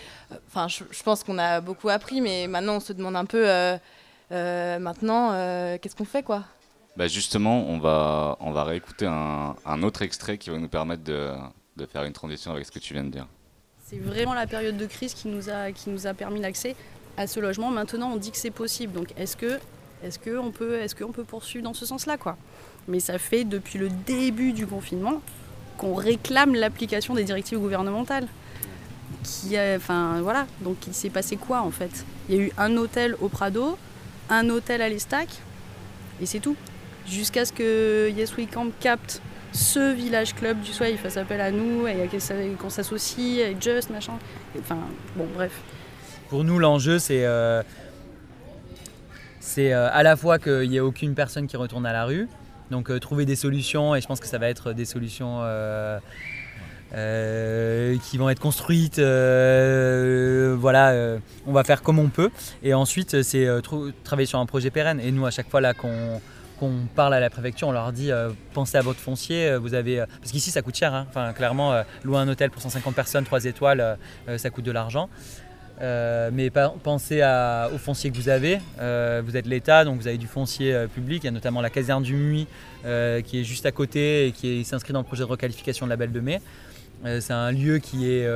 Enfin, 0.47 0.69
je, 0.69 1.03
pense 1.03 1.25
qu'on 1.25 1.39
a 1.39 1.61
beaucoup 1.61 1.89
appris, 1.89 2.21
mais 2.21 2.47
maintenant, 2.47 2.77
on 2.77 2.81
se 2.81 2.93
demande 2.93 3.17
un 3.17 3.25
peu, 3.25 3.47
maintenant, 4.31 5.31
qu'est-ce 5.79 5.97
qu'on 5.97 6.05
fait, 6.05 6.23
quoi? 6.23 6.45
Bah 6.97 7.09
Justement, 7.09 7.65
on 7.67 7.79
va, 7.79 8.37
on 8.41 8.53
va 8.53 8.65
réécouter 8.65 9.07
un, 9.07 9.57
un, 9.65 9.83
autre 9.83 10.03
extrait 10.03 10.37
qui 10.37 10.51
va 10.51 10.59
nous 10.59 10.69
permettre 10.69 11.03
de, 11.05 11.33
de, 11.77 11.87
faire 11.87 12.05
une 12.05 12.13
transition 12.13 12.53
avec 12.53 12.67
ce 12.67 12.71
que 12.71 12.79
tu 12.79 12.93
viens 12.93 13.05
de 13.05 13.11
dire. 13.11 13.27
C'est 13.89 13.99
vraiment 13.99 14.35
la 14.35 14.47
période 14.47 14.77
de 14.77 14.85
crise 14.85 15.15
qui 15.15 15.29
nous 15.29 15.49
a, 15.49 16.15
permis 16.15 16.41
l'accès 16.41 16.77
à 17.17 17.27
ce 17.27 17.41
logement. 17.41 17.71
Maintenant, 17.71 18.11
on 18.13 18.17
dit 18.17 18.31
que 18.31 18.37
c'est 18.37 18.51
possible. 18.51 18.93
Donc, 18.93 19.15
est-ce 19.17 19.35
que 19.35 19.59
est-ce 20.05 20.19
qu'on 20.19 20.51
peut, 20.53 21.25
poursuivre 21.25 21.65
dans 21.65 21.73
ce 21.73 21.87
sens-là, 21.87 22.17
Mais 22.87 23.01
ça 23.01 23.19
fait 23.19 23.45
depuis 23.45 23.79
le 23.79 23.89
début 23.89 24.53
du 24.53 24.67
confinement 24.67 25.23
qu'on 25.79 25.95
réclame 25.95 26.55
l'application 26.55 27.15
des 27.15 27.25
directives 27.25 27.59
gouvernementales. 27.59 28.29
Qui, 29.25 29.59
enfin 29.59 30.21
voilà, 30.21 30.47
donc 30.61 30.77
il 30.87 30.95
s'est 30.95 31.11
passé 31.11 31.37
quoi 31.37 31.63
en 31.63 31.71
fait? 31.71 32.05
Il 32.29 32.37
y 32.37 32.39
a 32.39 32.43
eu 32.43 32.53
un 32.59 32.77
hôtel 32.77 33.17
au 33.21 33.29
Prado, 33.29 33.79
un 34.29 34.49
hôtel 34.51 34.83
à 34.83 34.89
l'Estac, 34.89 35.29
et 36.21 36.27
c'est 36.27 36.41
tout. 36.41 36.57
Jusqu'à 37.07 37.47
ce 37.47 37.53
que 37.53 38.11
Yes 38.15 38.37
We 38.37 38.47
Camp 38.53 38.71
capte 38.81 39.23
ce 39.53 39.95
village 39.95 40.35
club 40.35 40.61
du 40.61 40.73
soir, 40.73 40.89
il 40.89 40.99
fasse 40.99 41.17
appel 41.17 41.41
à 41.41 41.51
nous 41.51 41.87
et 41.87 42.09
qu'on 42.61 42.71
s'associe 42.71 43.45
avec 43.45 43.63
Just, 43.63 43.91
machin. 43.91 44.15
Enfin, 44.59 44.79
bon, 45.17 45.27
bref. 45.35 45.53
Pour 46.29 46.45
nous, 46.45 46.59
l'enjeu, 46.59 46.99
c'est 46.99 47.25
euh, 47.25 47.63
euh, 49.59 49.89
à 49.93 50.03
la 50.03 50.17
fois 50.17 50.39
qu'il 50.39 50.69
n'y 50.69 50.77
ait 50.77 50.81
aucune 50.81 51.15
personne 51.15 51.47
qui 51.47 51.57
retourne 51.57 51.87
à 51.87 51.93
la 51.93 52.05
rue, 52.05 52.29
donc 52.71 52.91
euh, 52.91 52.99
trouver 52.99 53.25
des 53.25 53.37
solutions, 53.37 53.95
et 53.95 54.01
je 54.01 54.07
pense 54.07 54.21
que 54.21 54.27
ça 54.27 54.39
va 54.39 54.49
être 54.49 54.75
des 54.75 54.85
solutions 54.85 55.43
qui 56.93 58.19
vont 58.19 58.29
être 58.29 58.41
construites. 58.41 59.01
voilà, 59.01 61.19
on 61.47 61.53
va 61.53 61.65
faire 61.65 61.83
comme 61.83 61.99
on 61.99 62.09
peut. 62.09 62.31
Et 62.63 62.75
ensuite, 62.75 63.23
c'est 63.23 63.49
travailler 64.05 64.27
sur 64.27 64.39
un 64.39 64.47
projet 64.47 64.71
pérenne. 64.71 65.01
Et 65.01 65.11
nous, 65.11 65.25
à 65.25 65.31
chaque 65.31 65.49
fois 65.49 65.63
là 65.63 65.73
qu'on 65.73 66.21
qu'on 66.59 66.73
parle 66.95 67.15
à 67.15 67.21
la 67.21 67.31
préfecture, 67.31 67.69
on 67.69 67.73
leur 67.73 67.93
dit 67.93 68.11
pensez 68.53 68.77
à 68.77 68.83
votre 68.83 69.01
foncier, 69.01 69.57
vous 69.57 69.75
avez 69.75 70.05
parce 70.21 70.33
qu'ici 70.33 70.51
ça 70.51 70.63
coûte 70.63 70.77
cher. 70.77 70.95
Hein. 70.95 71.07
Enfin, 71.09 71.33
clairement, 71.33 71.83
louer 72.05 72.19
un 72.19 72.29
hôtel 72.29 72.51
pour 72.51 72.63
150 72.63 72.95
personnes, 72.95 73.25
3 73.25 73.45
étoiles, 73.45 73.99
ça 74.37 74.51
coûte 74.51 74.65
de 74.65 74.73
l'argent. 74.73 75.09
Euh, 75.81 76.31
mais 76.33 76.51
pensez 76.51 77.23
au 77.73 77.79
foncier 77.79 78.11
que 78.11 78.17
vous 78.17 78.29
avez. 78.29 78.59
Euh, 78.81 79.23
vous 79.25 79.37
êtes 79.37 79.47
l'État, 79.47 79.85
donc 79.85 80.01
vous 80.01 80.09
avez 80.09 80.19
du 80.19 80.27
foncier 80.27 80.75
euh, 80.75 80.87
public. 80.87 81.23
Il 81.23 81.27
y 81.27 81.29
a 81.29 81.33
notamment 81.33 81.61
la 81.61 81.71
caserne 81.71 82.03
du 82.03 82.15
Muy 82.15 82.47
qui 82.83 83.41
est 83.41 83.45
juste 83.45 83.67
à 83.67 83.73
côté 83.73 84.27
et 84.27 84.33
qui 84.33 84.65
s'inscrit 84.65 84.93
dans 84.93 85.01
le 85.01 85.05
projet 85.05 85.23
de 85.23 85.29
requalification 85.29 85.87
de 85.87 85.91
la 85.91 85.97
Belle 85.97 86.13
de 86.13 86.21
Mai. 86.21 86.41
c'est 87.05 87.33
un 87.33 87.53
lieu 87.53 87.79
qui 87.79 88.11
est 88.11 88.27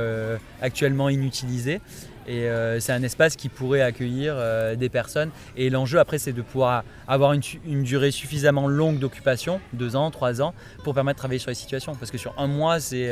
actuellement 0.61 1.09
inutilisé 1.09 1.81
et 2.27 2.47
c'est 2.79 2.91
un 2.91 3.03
espace 3.03 3.35
qui 3.35 3.49
pourrait 3.49 3.81
accueillir 3.81 4.35
des 4.77 4.89
personnes. 4.89 5.31
Et 5.57 5.69
l'enjeu 5.69 5.99
après, 5.99 6.17
c'est 6.17 6.33
de 6.33 6.41
pouvoir 6.41 6.83
avoir 7.07 7.33
une, 7.33 7.41
une 7.65 7.83
durée 7.83 8.11
suffisamment 8.11 8.67
longue 8.67 8.99
d'occupation, 8.99 9.59
deux 9.73 9.95
ans, 9.95 10.11
trois 10.11 10.41
ans, 10.41 10.53
pour 10.83 10.93
permettre 10.93 11.17
de 11.17 11.19
travailler 11.19 11.39
sur 11.39 11.49
les 11.49 11.55
situations. 11.55 11.95
Parce 11.95 12.11
que 12.11 12.17
sur 12.17 12.33
un 12.37 12.47
mois, 12.47 12.79
c'est 12.79 13.11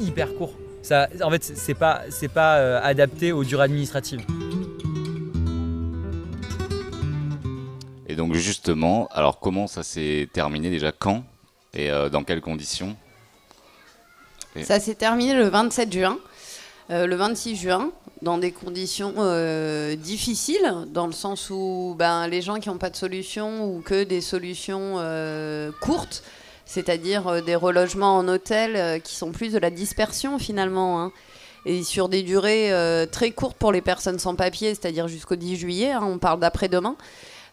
hyper 0.00 0.34
court 0.34 0.54
en 1.22 1.30
fait, 1.30 1.44
c'est 1.44 1.74
pas, 1.74 2.02
pas 2.32 2.56
euh, 2.56 2.80
adapté 2.82 3.32
aux 3.32 3.44
durées 3.44 3.64
administratives. 3.64 4.24
Et 8.06 8.16
donc 8.16 8.34
justement, 8.34 9.08
alors 9.12 9.38
comment 9.38 9.66
ça 9.66 9.82
s'est 9.82 10.28
terminé 10.32 10.70
déjà 10.70 10.92
Quand? 10.92 11.24
Et 11.74 11.90
euh, 11.90 12.08
dans 12.08 12.24
quelles 12.24 12.40
conditions? 12.40 12.96
Ça 14.62 14.80
s'est 14.80 14.96
terminé 14.96 15.34
le 15.34 15.48
27 15.48 15.92
juin. 15.92 16.18
Euh, 16.90 17.06
le 17.06 17.16
26 17.16 17.56
juin, 17.56 17.92
dans 18.22 18.38
des 18.38 18.52
conditions 18.52 19.14
difficiles, 19.96 20.74
dans 20.88 21.06
le 21.06 21.12
sens 21.12 21.48
où 21.50 21.94
ben, 21.98 22.28
les 22.28 22.42
gens 22.42 22.60
qui 22.60 22.68
n'ont 22.68 22.78
pas 22.78 22.90
de 22.90 22.96
solution 22.96 23.64
ou 23.64 23.80
que 23.80 24.04
des 24.04 24.20
solutions 24.20 24.96
courtes, 25.80 26.22
c'est-à-dire 26.70 27.26
euh, 27.26 27.40
des 27.40 27.56
relogements 27.56 28.16
en 28.16 28.28
hôtel 28.28 28.76
euh, 28.76 28.98
qui 29.00 29.16
sont 29.16 29.32
plus 29.32 29.52
de 29.52 29.58
la 29.58 29.70
dispersion 29.70 30.38
finalement. 30.38 31.02
Hein. 31.02 31.12
et 31.66 31.82
sur 31.82 32.08
des 32.08 32.22
durées 32.22 32.72
euh, 32.72 33.06
très 33.06 33.32
courtes 33.32 33.56
pour 33.56 33.72
les 33.72 33.80
personnes 33.80 34.20
sans 34.20 34.36
papier, 34.36 34.68
c'est-à-dire 34.70 35.08
jusqu'au 35.08 35.34
10 35.34 35.56
juillet, 35.56 35.90
hein, 35.90 36.02
on 36.02 36.18
parle 36.18 36.38
d'après-demain. 36.38 36.94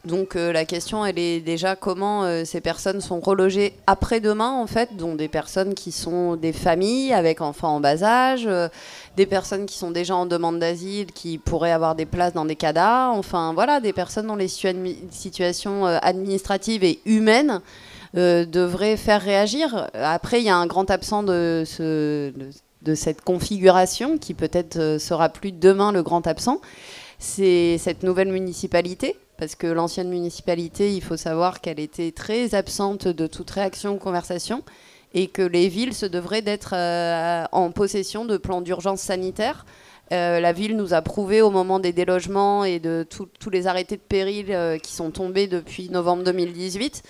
Donc 0.06 0.36
la 0.36 0.64
question, 0.64 1.06
elle 1.06 1.20
est 1.20 1.42
déjà 1.42 1.76
comment 1.76 2.46
ces 2.46 2.62
personnes 2.62 3.02
sont 3.02 3.20
relogées 3.20 3.74
après-demain, 3.88 4.52
en 4.52 4.66
fait, 4.66 4.96
dont 4.96 5.16
des 5.16 5.28
personnes 5.28 5.74
qui 5.74 5.92
sont 5.92 6.38
des 6.38 6.54
familles 6.54 7.12
avec 7.12 7.42
enfants 7.42 7.76
en 7.76 7.80
bas 7.82 8.04
âge, 8.04 8.48
des 9.18 9.26
personnes 9.26 9.66
qui 9.66 9.78
sont 9.78 9.90
déjà 9.90 10.16
en 10.16 10.28
demande 10.28 10.60
d'asile, 10.60 11.12
qui 11.12 11.40
pourraient 11.40 11.72
avoir 11.72 11.96
des 11.96 12.06
places 12.06 12.34
dans 12.34 12.46
des 12.46 12.56
CADA, 12.56 13.10
enfin 13.10 13.52
voilà, 13.54 13.82
des 13.82 13.92
personnes 13.92 14.28
dont 14.28 14.36
les 14.36 14.48
situations 14.48 15.86
administratives 15.86 16.84
et 16.84 17.00
humaines 17.06 17.62
euh, 18.16 18.46
devrait 18.46 18.96
faire 18.96 19.22
réagir. 19.22 19.90
Après, 19.96 20.40
il 20.40 20.46
y 20.46 20.50
a 20.50 20.56
un 20.56 20.68
grand 20.68 20.90
absent 20.92 21.24
de, 21.24 21.66
de, 21.80 22.96
cette 22.96 23.22
configuration 23.22 24.18
qui 24.20 24.36
peut-être 24.36 24.78
euh, 24.78 25.00
sera 25.00 25.30
plus 25.30 25.52
demain 25.52 25.92
le 25.92 26.04
grand 26.04 26.26
absent. 26.28 26.62
C'est 27.18 27.78
cette 27.80 28.04
nouvelle 28.04 28.32
municipalité 28.32 29.18
parce 29.38 29.56
que 29.56 29.68
l'ancienne 29.68 30.10
municipalité, 30.10 30.94
il 30.94 31.02
faut 31.02 31.18
savoir 31.18 31.60
qu'elle 31.60 31.80
était 31.80 32.12
très 32.12 32.56
absente 32.56 33.08
de 33.08 33.28
toute 33.28 33.50
réaction 33.50 33.96
ou 33.96 33.98
conversation, 33.98 34.64
et 35.20 35.28
que 35.28 35.42
les 35.42 35.68
villes 35.68 35.94
se 35.94 36.06
devraient 36.06 36.42
d'être 36.42 36.74
euh, 36.74 37.46
en 37.52 37.72
possession 37.72 38.26
de 38.26 38.38
plans 38.38 38.62
d'urgence 38.62 39.02
sanitaire. 39.02 39.66
la 40.12 40.54
ville 40.54 40.78
nous 40.78 40.94
a 40.94 41.02
prouvé 41.02 41.42
au 41.42 41.50
moment 41.50 41.80
des 41.80 41.92
délogements 41.92 42.64
et 42.64 42.80
de 42.80 43.06
tous 43.10 43.50
les 43.50 43.68
arrêtés 43.68 43.98
de 43.98 44.02
péril 44.02 44.80
qui 44.82 44.94
sont 44.94 45.12
tombés 45.12 45.48
depuis 45.48 45.90
novembre 45.90 46.24
2018 46.24 47.04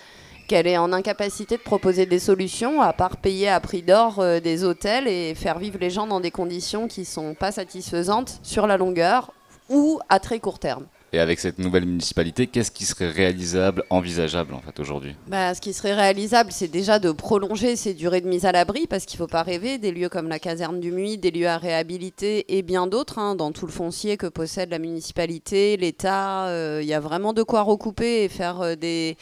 qu'elle 0.47 0.67
est 0.67 0.77
en 0.77 0.93
incapacité 0.93 1.57
de 1.57 1.61
proposer 1.61 2.05
des 2.05 2.19
solutions 2.19 2.81
à 2.81 2.93
part 2.93 3.17
payer 3.17 3.49
à 3.49 3.59
prix 3.59 3.81
d'or 3.81 4.19
euh, 4.19 4.39
des 4.39 4.63
hôtels 4.63 5.07
et 5.07 5.35
faire 5.35 5.59
vivre 5.59 5.77
les 5.79 5.89
gens 5.89 6.07
dans 6.07 6.21
des 6.21 6.31
conditions 6.31 6.87
qui 6.87 7.01
ne 7.01 7.05
sont 7.05 7.35
pas 7.35 7.51
satisfaisantes 7.51 8.39
sur 8.43 8.65
la 8.65 8.77
longueur 8.77 9.33
ou 9.69 9.99
à 10.07 10.19
très 10.19 10.39
court 10.39 10.59
terme. 10.59 10.85
Et 11.13 11.19
avec 11.19 11.39
cette 11.39 11.57
nouvelle 11.57 11.85
municipalité, 11.85 12.47
qu'est-ce 12.47 12.71
qui 12.71 12.83
serait 12.83 13.09
réalisable, 13.09 13.83
envisageable 13.89 14.53
en 14.53 14.59
fait 14.59 14.77
aujourd'hui? 14.79 15.15
Bah, 15.27 15.53
Ce 15.53 15.61
qui 15.61 15.71
serait 15.73 15.93
réalisable, 15.93 16.51
c'est 16.51 16.67
déjà 16.67 16.99
de 16.99 17.11
prolonger 17.11 17.77
ces 17.77 17.93
durées 17.93 18.19
de 18.19 18.27
mise 18.27 18.45
à 18.45 18.51
l'abri, 18.51 18.87
parce 18.87 19.05
qu'il 19.05 19.17
ne 19.17 19.25
faut 19.25 19.31
pas 19.31 19.43
rêver, 19.43 19.77
des 19.77 19.91
lieux 19.91 20.09
comme 20.09 20.27
la 20.27 20.39
caserne 20.39 20.81
du 20.81 20.91
Muy, 20.91 21.17
des 21.17 21.31
lieux 21.31 21.47
à 21.47 21.57
réhabiliter 21.57 22.57
et 22.57 22.61
bien 22.61 22.87
d'autres, 22.87 23.19
hein, 23.19 23.35
dans 23.35 23.53
tout 23.53 23.65
le 23.65 23.71
foncier 23.71 24.17
que 24.17 24.27
possède 24.27 24.69
la 24.69 24.79
municipalité, 24.79 25.77
l'État, 25.77 26.47
euh, 26.47 26.79
il 26.81 26.87
y 26.87 26.93
a 26.93 26.99
vraiment 26.99 27.31
de 27.31 27.43
quoi 27.43 27.61
recouper 27.61 28.23
et 28.23 28.29
faire 28.29 28.59
euh, 28.61 28.75
des 28.75 29.15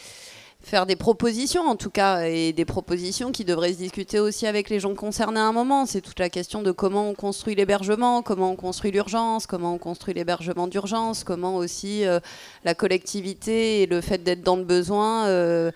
faire 0.66 0.86
des 0.86 0.96
propositions 0.96 1.62
en 1.62 1.76
tout 1.76 1.92
cas, 1.92 2.26
et 2.26 2.52
des 2.52 2.66
propositions 2.66 3.32
qui 3.32 3.46
devraient 3.46 3.74
se 3.74 3.78
discuter 3.78 4.20
aussi 4.20 4.48
avec 4.48 4.70
les 4.70 4.80
gens 4.80 4.96
concernés 4.96 5.40
à 5.40 5.44
un 5.44 5.52
moment. 5.52 5.86
C'est 5.86 6.02
toute 6.02 6.20
la 6.20 6.30
question 6.30 6.64
de 6.64 6.72
comment 6.72 7.10
on 7.10 7.14
construit 7.14 7.56
l'hébergement, 7.56 8.24
comment 8.24 8.52
on 8.52 8.56
construit 8.56 8.92
l'urgence, 8.92 9.46
comment 9.46 9.76
on 9.76 9.78
construit 9.78 10.14
l'hébergement 10.16 10.68
d'urgence, 10.68 11.24
comment 11.24 11.56
aussi 11.56 12.06
euh, 12.06 12.20
la 12.64 12.74
collectivité 12.74 13.84
et 13.84 13.86
le 13.86 14.02
fait 14.02 14.24
d'être 14.24 14.42
dans 14.42 14.58
le 14.58 14.64
besoin 14.66 15.28
euh, 15.28 15.72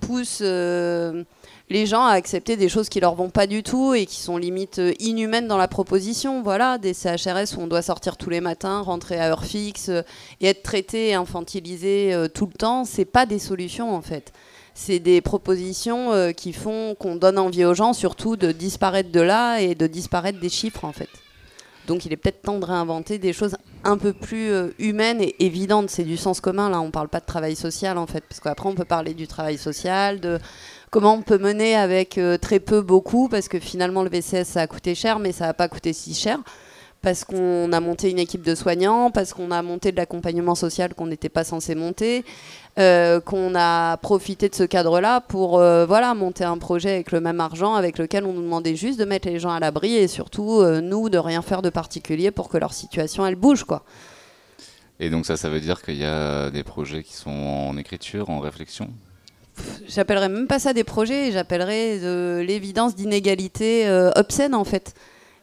poussent... 0.00 0.42
Les 1.72 1.86
gens 1.86 2.04
à 2.04 2.14
accepter 2.14 2.56
des 2.56 2.68
choses 2.68 2.88
qui 2.88 2.98
leur 2.98 3.14
vont 3.14 3.30
pas 3.30 3.46
du 3.46 3.62
tout 3.62 3.94
et 3.94 4.04
qui 4.04 4.16
sont 4.16 4.36
limite 4.36 4.80
euh, 4.80 4.92
inhumaines 4.98 5.46
dans 5.46 5.56
la 5.56 5.68
proposition. 5.68 6.42
Voilà, 6.42 6.78
des 6.78 6.92
CHRS 6.92 7.56
où 7.56 7.60
on 7.60 7.68
doit 7.68 7.80
sortir 7.80 8.16
tous 8.16 8.28
les 8.28 8.40
matins, 8.40 8.80
rentrer 8.80 9.20
à 9.20 9.30
heure 9.30 9.44
fixe 9.44 9.88
euh, 9.88 10.02
et 10.40 10.48
être 10.48 10.64
traité 10.64 11.10
et 11.10 11.14
infantilisé 11.14 12.12
euh, 12.12 12.26
tout 12.26 12.46
le 12.46 12.54
temps, 12.54 12.84
c'est 12.84 13.04
pas 13.04 13.24
des 13.24 13.38
solutions 13.38 13.94
en 13.94 14.02
fait. 14.02 14.32
C'est 14.74 14.98
des 14.98 15.20
propositions 15.20 16.32
qui 16.32 16.52
font 16.52 16.94
qu'on 16.94 17.16
donne 17.16 17.38
envie 17.38 17.64
aux 17.64 17.74
gens 17.74 17.92
surtout 17.92 18.36
de 18.36 18.50
disparaître 18.50 19.10
de 19.10 19.20
là 19.20 19.58
et 19.58 19.74
de 19.74 19.86
disparaître 19.86 20.40
des 20.40 20.48
chiffres 20.48 20.84
en 20.84 20.92
fait. 20.92 21.08
Donc 21.86 22.06
il 22.06 22.12
est 22.12 22.16
peut-être 22.16 22.42
temps 22.42 22.58
de 22.58 22.64
réinventer 22.64 23.18
des 23.18 23.32
choses 23.32 23.56
un 23.82 23.98
peu 23.98 24.12
plus 24.12 24.52
humaines 24.78 25.20
et 25.20 25.34
évidentes. 25.44 25.90
C'est 25.90 26.04
du 26.04 26.16
sens 26.16 26.40
commun, 26.40 26.70
là 26.70 26.80
on 26.80 26.92
parle 26.92 27.08
pas 27.08 27.20
de 27.20 27.26
travail 27.26 27.56
social 27.56 27.98
en 27.98 28.06
fait, 28.06 28.24
parce 28.26 28.40
qu'après 28.40 28.68
on 28.68 28.74
peut 28.74 28.84
parler 28.84 29.12
du 29.12 29.26
travail 29.26 29.58
social, 29.58 30.20
de 30.20 30.38
comment 30.90 31.14
on 31.14 31.22
peut 31.22 31.38
mener 31.38 31.76
avec 31.76 32.18
euh, 32.18 32.36
très 32.36 32.60
peu 32.60 32.82
beaucoup, 32.82 33.28
parce 33.28 33.48
que 33.48 33.58
finalement 33.58 34.02
le 34.02 34.10
VCS 34.10 34.44
ça 34.44 34.62
a 34.62 34.66
coûté 34.66 34.94
cher, 34.94 35.18
mais 35.18 35.32
ça 35.32 35.46
n'a 35.46 35.54
pas 35.54 35.68
coûté 35.68 35.92
si 35.92 36.14
cher. 36.14 36.38
Parce 37.02 37.24
qu'on 37.24 37.72
a 37.72 37.80
monté 37.80 38.10
une 38.10 38.18
équipe 38.18 38.42
de 38.42 38.54
soignants, 38.54 39.10
parce 39.10 39.32
qu'on 39.32 39.50
a 39.52 39.62
monté 39.62 39.90
de 39.90 39.96
l'accompagnement 39.96 40.54
social 40.54 40.92
qu'on 40.92 41.06
n'était 41.06 41.30
pas 41.30 41.44
censé 41.44 41.74
monter, 41.74 42.26
euh, 42.78 43.20
qu'on 43.20 43.54
a 43.54 43.96
profité 43.96 44.50
de 44.50 44.54
ce 44.54 44.64
cadre-là 44.64 45.22
pour 45.22 45.58
euh, 45.58 45.86
voilà, 45.86 46.12
monter 46.12 46.44
un 46.44 46.58
projet 46.58 46.90
avec 46.90 47.12
le 47.12 47.22
même 47.22 47.40
argent 47.40 47.74
avec 47.74 47.96
lequel 47.96 48.26
on 48.26 48.34
nous 48.34 48.42
demandait 48.42 48.76
juste 48.76 48.98
de 48.98 49.06
mettre 49.06 49.28
les 49.28 49.38
gens 49.38 49.50
à 49.50 49.60
l'abri 49.60 49.94
et 49.96 50.08
surtout, 50.08 50.62
nous, 50.82 51.08
de 51.08 51.16
rien 51.16 51.40
faire 51.40 51.62
de 51.62 51.70
particulier 51.70 52.30
pour 52.32 52.50
que 52.50 52.58
leur 52.58 52.74
situation, 52.74 53.24
elle 53.24 53.36
bouge. 53.36 53.64
quoi. 53.64 53.82
Et 54.98 55.08
donc 55.08 55.24
ça, 55.24 55.38
ça 55.38 55.48
veut 55.48 55.60
dire 55.60 55.80
qu'il 55.80 55.96
y 55.96 56.04
a 56.04 56.50
des 56.50 56.64
projets 56.64 57.02
qui 57.02 57.14
sont 57.14 57.30
en 57.30 57.78
écriture, 57.78 58.28
en 58.28 58.40
réflexion? 58.40 58.90
J'appellerais 59.88 60.28
même 60.28 60.46
pas 60.46 60.58
ça 60.58 60.72
des 60.72 60.84
projets, 60.84 61.32
j'appellerais 61.32 61.98
de 61.98 62.42
l'évidence 62.46 62.94
d'inégalité 62.94 63.86
euh, 63.88 64.10
obscène 64.16 64.54
en 64.54 64.64
fait. 64.64 64.94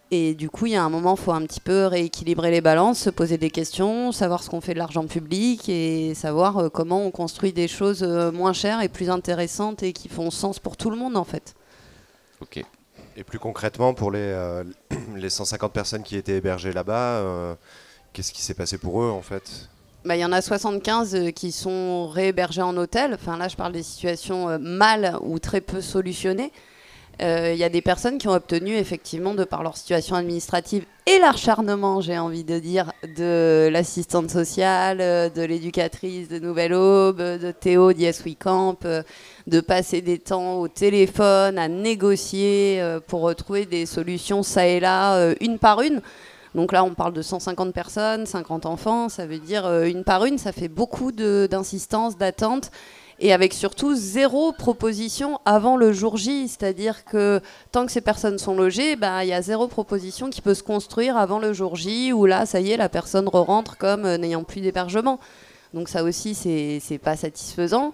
Et 0.09 0.36
du 0.36 0.49
coup, 0.49 0.68
il 0.68 0.72
y 0.72 0.76
a 0.76 0.84
un 0.84 0.89
moment, 0.89 1.15
il 1.15 1.22
faut 1.22 1.34
un 1.34 1.41
petit 1.41 1.59
peu 1.59 1.86
rééquilibrer 1.86 2.49
les 2.49 2.61
balances, 2.61 2.99
se 2.99 3.09
poser 3.09 3.38
des 3.38 3.49
questions, 3.49 4.13
savoir 4.13 4.41
ce 4.41 4.49
qu'on 4.49 4.61
fait 4.61 4.74
de 4.74 4.80
l'argent 4.80 5.05
public 5.05 5.68
et 5.68 6.13
savoir 6.15 6.57
euh, 6.57 6.70
comment 6.70 7.05
on 7.05 7.11
construit 7.11 7.51
des 7.51 7.68
choses 7.68 8.03
euh, 8.03 8.32
moins 8.32 8.53
chères 8.53 8.82
et 8.82 8.88
plus 8.88 9.09
intéressantes 9.09 9.84
et 9.84 9.91
qui 9.91 10.07
font 10.07 10.32
sens 10.32 10.59
pour 10.59 10.78
tout 10.78 10.89
le 10.89 10.95
monde 10.95 11.18
en 11.18 11.26
fait. 11.26 11.55
Ok. 12.39 12.63
Et 13.18 13.24
plus 13.24 13.39
concrètement, 13.39 13.93
pour 13.93 14.11
les, 14.11 14.63
les 15.15 15.30
150 15.30 15.74
personnes 15.74 16.03
qui 16.03 16.15
étaient 16.15 16.38
hébergées 16.38 16.72
là-bas, 16.72 17.57
qu'est-ce 18.13 18.32
qui 18.32 18.43
s'est 18.43 18.53
passé 18.53 18.78
pour 18.78 19.01
eux 19.01 19.09
en 19.09 19.24
fait? 19.24 19.68
Bah, 20.08 20.16
Il 20.16 20.22
y 20.22 20.26
en 20.26 20.32
a 20.32 20.41
75 20.41 21.16
euh, 21.16 21.32
qui 21.32 21.51
sont 21.51 22.08
réhébergés 22.08 22.62
en 22.62 22.78
hôtel. 22.78 23.14
Enfin, 23.14 23.36
là, 23.36 23.49
je 23.49 23.58
parle 23.58 23.74
des 23.74 23.84
situations 23.84 24.47
euh, 24.47 24.58
mal 24.58 25.18
ou 25.22 25.38
très 25.38 25.60
peu 25.60 25.82
solutionnées. 25.82 26.53
Euh, 27.22 27.51
Il 27.53 27.60
y 27.60 27.64
a 27.66 27.70
des 27.70 27.82
personnes 27.82 28.18
qui 28.18 28.30
ont 28.30 28.34
obtenu, 28.34 28.78
effectivement, 28.78 29.34
de 29.34 29.43
par 29.43 29.64
leur 29.64 29.76
situation 29.76 30.16
administrative 30.16 30.86
et 31.08 31.20
l'acharnement, 31.20 31.99
j'ai 31.99 32.18
envie 32.18 32.45
de 32.45 32.58
dire, 32.58 32.93
de 33.18 33.68
l'assistante 33.70 34.30
sociale, 34.30 34.99
de 34.99 35.41
l'éducatrice 35.41 36.30
de 36.30 36.39
Nouvelle 36.39 36.74
Aube, 36.74 37.18
de 37.18 37.51
Théo 37.51 37.91
d'Yes 37.91 38.22
We 38.26 38.36
Camp, 38.39 38.78
de 39.47 39.60
passer 39.60 40.01
des 40.01 40.20
temps 40.20 40.60
au 40.60 40.70
téléphone, 40.70 41.58
à 41.58 41.68
négocier 41.68 42.82
pour 43.08 43.22
retrouver 43.22 43.66
des 43.66 43.86
solutions 43.86 44.43
ça 44.43 44.68
et 44.68 44.80
là, 44.80 45.34
une 45.39 45.60
par 45.60 45.82
une. 45.82 46.01
Donc 46.58 46.72
là, 46.72 46.84
on 46.84 46.95
parle 46.95 47.14
de 47.14 47.22
150 47.22 47.72
personnes, 47.72 48.26
50 48.26 48.66
enfants, 48.66 49.10
ça 49.10 49.28
veut 49.28 49.38
dire 49.38 49.68
euh, 49.68 49.84
une 49.84 50.03
par 50.03 50.26
une, 50.26 50.39
ça 50.39 50.51
fait 50.51 50.70
beaucoup 50.70 51.12
d'insistance, 51.12 52.18
d'attente, 52.18 52.72
et 53.20 53.32
avec 53.32 53.53
surtout 53.53 53.93
zéro 53.93 54.53
proposition 54.53 55.39
avant 55.45 55.78
le 55.78 55.93
jour 55.93 56.18
J. 56.18 56.47
C'est-à-dire 56.47 57.05
que 57.05 57.41
tant 57.72 57.86
que 57.86 57.91
ces 57.91 58.01
personnes 58.01 58.39
sont 58.39 58.55
logées, 58.55 58.95
bah, 58.95 59.24
il 59.24 59.28
y 59.28 59.34
a 59.34 59.41
zéro 59.43 59.68
proposition 59.68 60.32
qui 60.32 60.41
peut 60.41 60.55
se 60.55 60.64
construire 60.64 61.16
avant 61.16 61.38
le 61.38 61.53
jour 61.53 61.76
J, 61.76 62.12
où 62.12 62.26
là, 62.26 62.47
ça 62.47 62.60
y 62.60 62.72
est, 62.72 62.78
la 62.78 62.89
personne 62.89 63.28
re-rentre 63.28 63.78
comme 63.78 64.05
euh, 64.05 64.18
n'ayant 64.18 64.43
plus 64.43 64.62
d'hébergement. 64.62 65.20
Donc 65.76 65.89
ça 65.89 66.03
aussi, 66.03 66.34
c'est 66.34 66.80
c'est 66.82 66.97
pas 66.97 67.16
satisfaisant. 67.16 67.93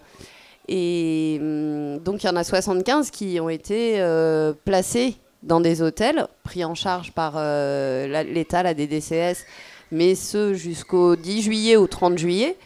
Et 0.70 1.38
hum, 1.42 2.00
donc 2.00 2.24
il 2.24 2.28
y 2.28 2.30
en 2.30 2.38
a 2.38 2.46
75 2.46 3.12
qui 3.12 3.42
ont 3.42 3.50
été 3.50 4.00
euh, 4.00 4.54
placés 4.64 5.18
dans 5.44 5.60
des 5.60 5.82
hôtels, 5.82 6.28
pris 6.44 6.66
en 6.66 6.76
charge 6.76 7.12
par 7.12 7.34
euh, 7.38 8.24
l'État, 8.24 8.64
la 8.64 8.74
DDCS, 8.74 9.46
mais 9.92 10.16
ce 10.16 10.54
jusqu'au 10.54 11.16
10 11.16 11.42
juillet 11.44 11.78
ou 11.78 11.88
30 11.88 12.18
juillet. 12.18 12.58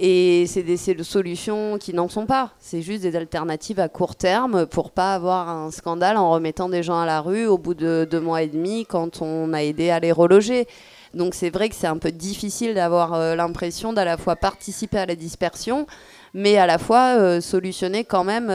Et 0.00 0.46
c'est 0.46 0.62
des 0.62 0.76
solutions 0.76 1.76
qui 1.76 1.92
n'en 1.92 2.08
sont 2.08 2.26
pas. 2.26 2.52
C'est 2.60 2.82
juste 2.82 3.02
des 3.02 3.16
alternatives 3.16 3.80
à 3.80 3.88
court 3.88 4.14
terme 4.14 4.64
pour 4.66 4.92
pas 4.92 5.14
avoir 5.14 5.48
un 5.48 5.72
scandale 5.72 6.16
en 6.16 6.30
remettant 6.30 6.68
des 6.68 6.84
gens 6.84 7.00
à 7.00 7.06
la 7.06 7.20
rue 7.20 7.46
au 7.46 7.58
bout 7.58 7.74
de 7.74 8.06
deux 8.08 8.20
mois 8.20 8.42
et 8.42 8.46
demi 8.46 8.86
quand 8.88 9.22
on 9.22 9.52
a 9.52 9.64
aidé 9.64 9.90
à 9.90 9.98
les 9.98 10.12
reloger. 10.12 10.68
Donc 11.14 11.34
c'est 11.34 11.50
vrai 11.50 11.68
que 11.68 11.74
c'est 11.74 11.88
un 11.88 11.96
peu 11.96 12.12
difficile 12.12 12.74
d'avoir 12.74 13.14
euh, 13.14 13.34
l'impression 13.34 13.92
d'à 13.92 14.04
la 14.04 14.16
fois 14.16 14.36
participer 14.36 14.98
à 14.98 15.06
la 15.06 15.16
dispersion, 15.16 15.86
mais 16.32 16.58
à 16.58 16.66
la 16.66 16.78
fois 16.78 17.16
euh, 17.18 17.40
solutionner 17.40 18.04
quand 18.04 18.24
même 18.24 18.48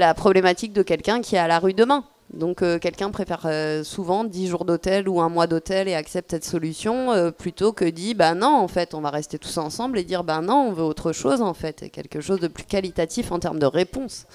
la 0.00 0.14
problématique 0.14 0.72
de 0.72 0.82
quelqu'un 0.82 1.20
qui 1.20 1.36
est 1.36 1.38
à 1.38 1.46
la 1.46 1.60
rue 1.60 1.74
demain. 1.74 2.04
Donc 2.32 2.62
euh, 2.62 2.78
quelqu'un 2.78 3.10
préfère 3.10 3.42
euh, 3.44 3.82
souvent 3.82 4.24
10 4.24 4.48
jours 4.48 4.64
d'hôtel 4.64 5.08
ou 5.08 5.20
un 5.20 5.28
mois 5.28 5.46
d'hôtel 5.48 5.88
et 5.88 5.94
accepte 5.94 6.30
cette 6.30 6.44
solution 6.44 7.10
euh, 7.12 7.32
plutôt 7.32 7.72
que 7.72 7.84
dit 7.84 8.14
bah 8.14 8.34
non 8.34 8.56
en 8.56 8.68
fait 8.68 8.94
on 8.94 9.00
va 9.00 9.10
rester 9.10 9.36
tous 9.36 9.58
ensemble 9.58 9.98
et 9.98 10.04
dire 10.04 10.22
bah 10.22 10.40
non 10.40 10.68
on 10.68 10.72
veut 10.72 10.84
autre 10.84 11.12
chose 11.12 11.42
en 11.42 11.54
fait 11.54 11.82
et 11.82 11.90
quelque 11.90 12.20
chose 12.20 12.38
de 12.38 12.46
plus 12.46 12.64
qualitatif 12.64 13.32
en 13.32 13.40
termes 13.40 13.58
de 13.58 13.66
réponse. 13.66 14.26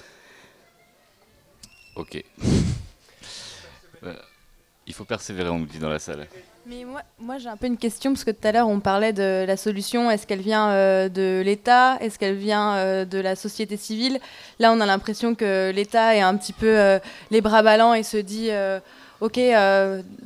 Ok. 1.96 2.22
Il 4.86 4.94
faut 4.94 5.04
persévérer, 5.04 5.48
on 5.48 5.58
nous 5.58 5.66
dit 5.66 5.78
dans 5.78 5.88
la 5.88 5.98
salle. 5.98 6.28
Mais 6.68 6.84
moi, 6.84 7.00
moi 7.20 7.38
j'ai 7.38 7.48
un 7.48 7.56
peu 7.56 7.68
une 7.68 7.76
question 7.76 8.10
parce 8.10 8.24
que 8.24 8.32
tout 8.32 8.48
à 8.48 8.50
l'heure 8.50 8.66
on 8.66 8.80
parlait 8.80 9.12
de 9.12 9.44
la 9.46 9.56
solution. 9.56 10.10
Est-ce 10.10 10.26
qu'elle 10.26 10.40
vient 10.40 10.70
euh, 10.70 11.08
de 11.08 11.40
l'État? 11.44 11.96
Est-ce 12.00 12.18
qu'elle 12.18 12.34
vient 12.34 12.74
euh, 12.74 13.04
de 13.04 13.18
la 13.18 13.36
société 13.36 13.76
civile? 13.76 14.18
Là, 14.58 14.72
on 14.72 14.80
a 14.80 14.86
l'impression 14.86 15.36
que 15.36 15.70
l'État 15.72 16.16
est 16.16 16.22
un 16.22 16.36
petit 16.36 16.52
peu 16.52 16.66
euh, 16.66 16.98
les 17.30 17.40
bras 17.40 17.62
ballants 17.62 17.94
et 17.94 18.02
se 18.02 18.16
dit 18.16 18.50
Ok, 19.20 19.38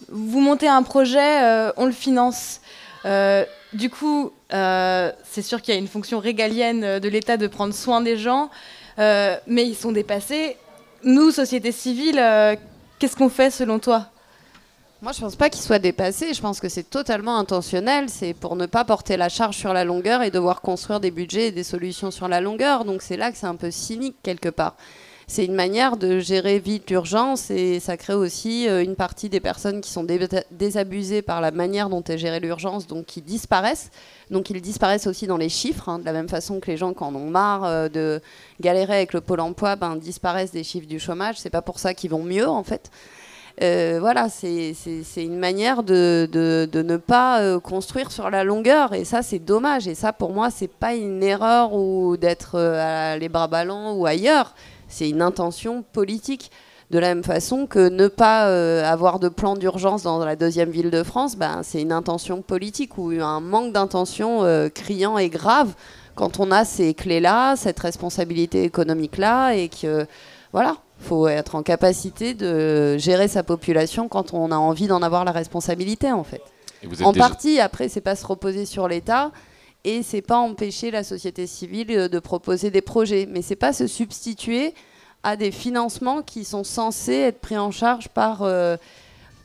vous 0.09 0.41
montez 0.41 0.67
un 0.67 0.83
projet, 0.83 1.71
on 1.77 1.85
le 1.85 1.93
finance. 1.93 2.63
Du 3.05 3.91
coup, 3.91 4.33
c'est 4.51 5.43
sûr 5.43 5.61
qu'il 5.61 5.75
y 5.75 5.77
a 5.77 5.81
une 5.81 5.89
fonction 5.89 6.21
régalienne 6.21 7.01
de 7.01 7.09
l'État 7.11 7.37
de 7.37 7.49
prendre 7.49 7.75
soin 7.75 8.01
des 8.01 8.17
gens, 8.17 8.49
mais 8.97 9.67
ils 9.67 9.77
sont 9.77 9.93
dépassés. 9.93 10.57
Nous, 11.05 11.33
société 11.33 11.71
civile, 11.71 12.17
qu'est-ce 12.99 13.17
qu'on 13.17 13.29
fait 13.29 13.51
selon 13.51 13.79
toi? 13.79 14.07
Moi, 15.03 15.13
je 15.13 15.21
pense 15.21 15.35
pas 15.35 15.49
qu'il 15.49 15.63
soit 15.63 15.79
dépassé. 15.79 16.35
Je 16.35 16.43
pense 16.43 16.61
que 16.61 16.69
c'est 16.69 16.89
totalement 16.91 17.39
intentionnel. 17.39 18.11
C'est 18.11 18.35
pour 18.35 18.55
ne 18.55 18.67
pas 18.67 18.85
porter 18.85 19.17
la 19.17 19.31
charge 19.31 19.57
sur 19.57 19.73
la 19.73 19.85
longueur 19.85 20.23
et 20.23 20.31
devoir 20.31 20.61
construire 20.61 21.01
des 21.01 21.11
budgets 21.11 21.47
et 21.49 21.53
des 21.53 21.65
solutions 21.65 22.11
sur 22.11 22.29
la 22.29 22.43
longueur. 22.43 22.85
Donc 22.85 23.01
c'est 23.01 23.17
là 23.17 23.33
que 23.33 23.39
c'est 23.39 23.47
un 23.47 23.57
peu 23.57 23.71
cynique 23.71 24.17
quelque 24.23 24.51
part. 24.51 24.77
C'est 25.27 25.47
une 25.47 25.55
manière 25.55 25.97
de 25.97 26.19
gérer 26.19 26.59
vite 26.59 26.91
l'urgence 26.91 27.51
et 27.51 27.81
ça 27.81 27.97
crée 27.97 28.15
aussi 28.15 28.69
euh, 28.69 28.83
une 28.83 28.97
partie 28.97 29.29
des 29.31 29.41
personnes 29.41 29.81
qui 29.81 29.89
sont 29.89 30.03
dé- 30.03 30.29
désabusées 30.51 31.23
par 31.23 31.41
la 31.41 31.53
manière 31.53 31.89
dont 31.89 32.03
est 32.03 32.19
gérée 32.19 32.41
l'urgence, 32.41 32.89
donc 32.89 33.07
qui 33.07 33.23
disparaissent. 33.23 33.91
Donc 34.31 34.51
ils 34.51 34.61
disparaissent 34.61 35.07
aussi 35.07 35.29
dans 35.29 35.37
les 35.37 35.49
chiffres, 35.49 35.89
hein, 35.89 36.01
de 36.01 36.05
la 36.05 36.13
même 36.13 36.29
façon 36.29 36.59
que 36.59 36.69
les 36.69 36.77
gens 36.77 36.93
qui 36.93 37.05
en 37.05 37.15
ont 37.15 37.31
marre 37.31 37.65
euh, 37.65 37.89
de 37.89 38.21
galérer 38.61 38.97
avec 38.97 39.13
le 39.13 39.21
pôle 39.21 39.41
emploi, 39.41 39.77
ben, 39.77 39.97
disparaissent 39.97 40.51
des 40.53 40.65
chiffres 40.65 40.89
du 40.89 40.99
chômage. 40.99 41.37
C'est 41.39 41.49
pas 41.49 41.63
pour 41.63 41.79
ça 41.79 41.95
qu'ils 41.95 42.11
vont 42.11 42.25
mieux 42.25 42.49
en 42.49 42.65
fait. 42.65 42.91
Euh, 43.63 43.99
voilà, 44.01 44.29
c'est 44.29 44.75
une 45.17 45.39
manière 45.39 45.83
de, 45.83 46.29
de- 46.31 46.83
ne 46.83 46.97
pas 46.97 47.41
euh, 47.41 47.61
construire 47.61 48.11
sur 48.11 48.31
la 48.31 48.45
longueur. 48.45 48.95
Et 48.95 49.05
ça, 49.05 49.23
c'est 49.23 49.39
dommage. 49.39 49.87
Et 49.87 49.95
ça, 49.95 50.13
pour 50.13 50.33
moi, 50.33 50.51
c'est 50.51 50.69
pas 50.71 50.95
une 50.95 51.23
erreur 51.23 51.75
ou 51.75 52.17
d'être 52.17 52.53
euh, 52.55 53.17
les 53.17 53.29
bras 53.29 53.49
ballants 53.49 53.95
ou 53.95 54.07
ailleurs. 54.07 54.55
C'est 54.89 55.09
une 55.09 55.23
intention 55.23 55.83
politique. 55.93 56.51
De 56.91 56.99
la 56.99 57.15
même 57.15 57.23
façon 57.23 57.69
que 57.69 57.89
ne 57.89 58.09
pas 58.09 58.47
avoir 58.91 59.21
de 59.21 59.29
plan 59.29 59.55
d'urgence 59.55 60.03
dans 60.03 60.25
la 60.25 60.35
deuxième 60.35 60.71
ville 60.71 60.91
de 60.91 61.05
France, 61.05 61.37
ben, 61.37 61.61
c'est 61.63 61.81
une 61.81 61.93
intention 61.93 62.43
politique 62.43 62.99
ou 62.99 63.13
un 63.21 63.39
manque 63.39 63.73
d'intention 63.73 64.43
criant 64.75 65.17
et 65.17 65.29
grave 65.29 65.75
quand 66.17 66.41
on 66.41 66.51
a 66.51 66.65
ces 66.65 66.93
clés-là, 66.95 67.55
cette 67.55 67.79
responsabilité 67.79 68.65
économique-là 68.65 69.53
et 69.55 69.69
que 69.69 70.05
voilà, 70.53 70.79
faut 71.01 71.27
être 71.29 71.55
en 71.55 71.63
capacité 71.63 72.35
de 72.35 72.97
gérer 72.99 73.27
sa 73.29 73.43
population 73.43 74.09
quand 74.09 74.35
on 74.35 74.51
a 74.53 74.57
envie 74.57 74.87
d'en 74.87 75.03
avoir 75.03 75.25
la 75.25 75.33
responsabilité 75.33 76.13
en 76.13 76.25
fait. 76.25 76.43
Et 76.83 76.87
vous 76.87 77.01
êtes 77.01 77.07
En 77.07 77.13
déjà- 77.13 77.29
partie, 77.29 77.61
après, 77.61 77.89
c'est 77.89 78.01
pas 78.01 78.17
se 78.17 78.27
reposer 78.27 78.65
sur 78.67 78.87
l'État 78.89 79.33
et 79.85 80.03
c'est 80.03 80.23
pas 80.23 80.37
empêcher 80.39 80.91
la 80.91 81.03
société 81.05 81.47
civile 81.47 81.91
euh, 81.91 82.09
de 82.09 82.19
proposer 82.19 82.71
des 82.71 82.83
projets, 82.83 83.27
mais 83.31 83.43
c'est 83.43 83.57
pas 83.57 83.73
se 83.73 83.87
substituer 83.87 84.75
à 85.23 85.37
des 85.37 85.51
financements 85.51 86.23
qui 86.23 86.45
sont 86.45 86.65
censés 86.65 87.15
être 87.15 87.41
pris 87.41 87.59
en 87.59 87.71
charge 87.71 88.09
par, 88.09 88.43
euh, 88.43 88.77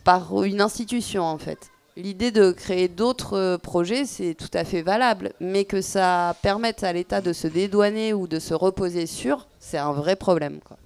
par 0.04 0.42
une 0.44 0.60
institution 0.60 1.22
en 1.24 1.38
fait. 1.38 1.58
L'idée 1.98 2.30
de 2.30 2.52
créer 2.52 2.88
d'autres 2.88 3.36
euh, 3.38 3.56
projets, 3.58 4.04
c'est 4.04 4.34
tout 4.34 4.50
à 4.52 4.64
fait 4.64 4.82
valable, 4.82 5.32
mais 5.40 5.64
que 5.64 5.80
ça 5.80 6.36
permette 6.42 6.84
à 6.84 6.92
l'État 6.92 7.22
de 7.22 7.32
se 7.32 7.46
dédouaner 7.46 8.12
ou 8.12 8.26
de 8.26 8.38
se 8.38 8.52
reposer 8.52 9.06
sur, 9.06 9.46
c'est 9.58 9.78
un 9.78 9.92
vrai 9.92 10.16
problème. 10.16 10.60
Quoi. 10.62 10.76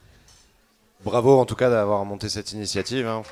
Bravo 1.05 1.39
en 1.39 1.47
tout 1.47 1.57
cas 1.57 1.71
d'avoir 1.71 2.05
monté 2.05 2.29
cette 2.29 2.53
initiative. 2.53 3.07
hein. 3.07 3.23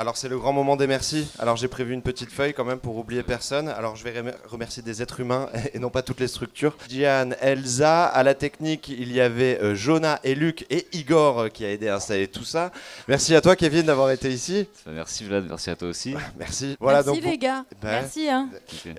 Alors 0.00 0.16
c'est 0.16 0.30
le 0.30 0.38
grand 0.38 0.54
moment 0.54 0.76
des 0.76 0.86
merci. 0.86 1.26
Alors 1.38 1.58
j'ai 1.58 1.68
prévu 1.68 1.92
une 1.92 2.00
petite 2.00 2.30
feuille 2.32 2.54
quand 2.54 2.64
même 2.64 2.78
pour 2.78 2.96
oublier 2.96 3.22
personne. 3.22 3.68
Alors 3.68 3.96
je 3.96 4.04
vais 4.04 4.12
remer- 4.18 4.32
remercier 4.48 4.82
des 4.82 5.02
êtres 5.02 5.20
humains 5.20 5.50
et 5.74 5.78
non 5.78 5.90
pas 5.90 6.00
toutes 6.00 6.20
les 6.20 6.26
structures. 6.26 6.74
Diane, 6.88 7.36
Elsa, 7.42 8.06
à 8.06 8.22
la 8.22 8.32
technique 8.32 8.88
il 8.88 9.12
y 9.12 9.20
avait 9.20 9.58
euh, 9.62 9.74
Jonah 9.74 10.18
et 10.24 10.34
Luc 10.34 10.64
et 10.70 10.86
Igor 10.94 11.40
euh, 11.40 11.48
qui 11.48 11.66
a 11.66 11.70
aidé 11.70 11.88
à 11.88 11.96
installer 11.96 12.28
tout 12.28 12.44
ça. 12.44 12.70
Merci 13.08 13.34
à 13.34 13.42
toi 13.42 13.56
Kevin 13.56 13.82
d'avoir 13.84 14.10
été 14.10 14.30
ici. 14.30 14.66
Merci 14.86 15.24
Vlad, 15.24 15.44
merci 15.46 15.68
à 15.68 15.76
toi 15.76 15.88
aussi. 15.88 16.14
Merci. 16.38 16.78
Voilà, 16.80 17.00
Merci 17.04 17.10
donc 17.10 17.22
vous- 17.22 17.30
les 17.30 17.36
gars. 17.36 17.64
Ben, 17.82 17.90
Merci. 17.90 18.26
Hein. 18.30 18.48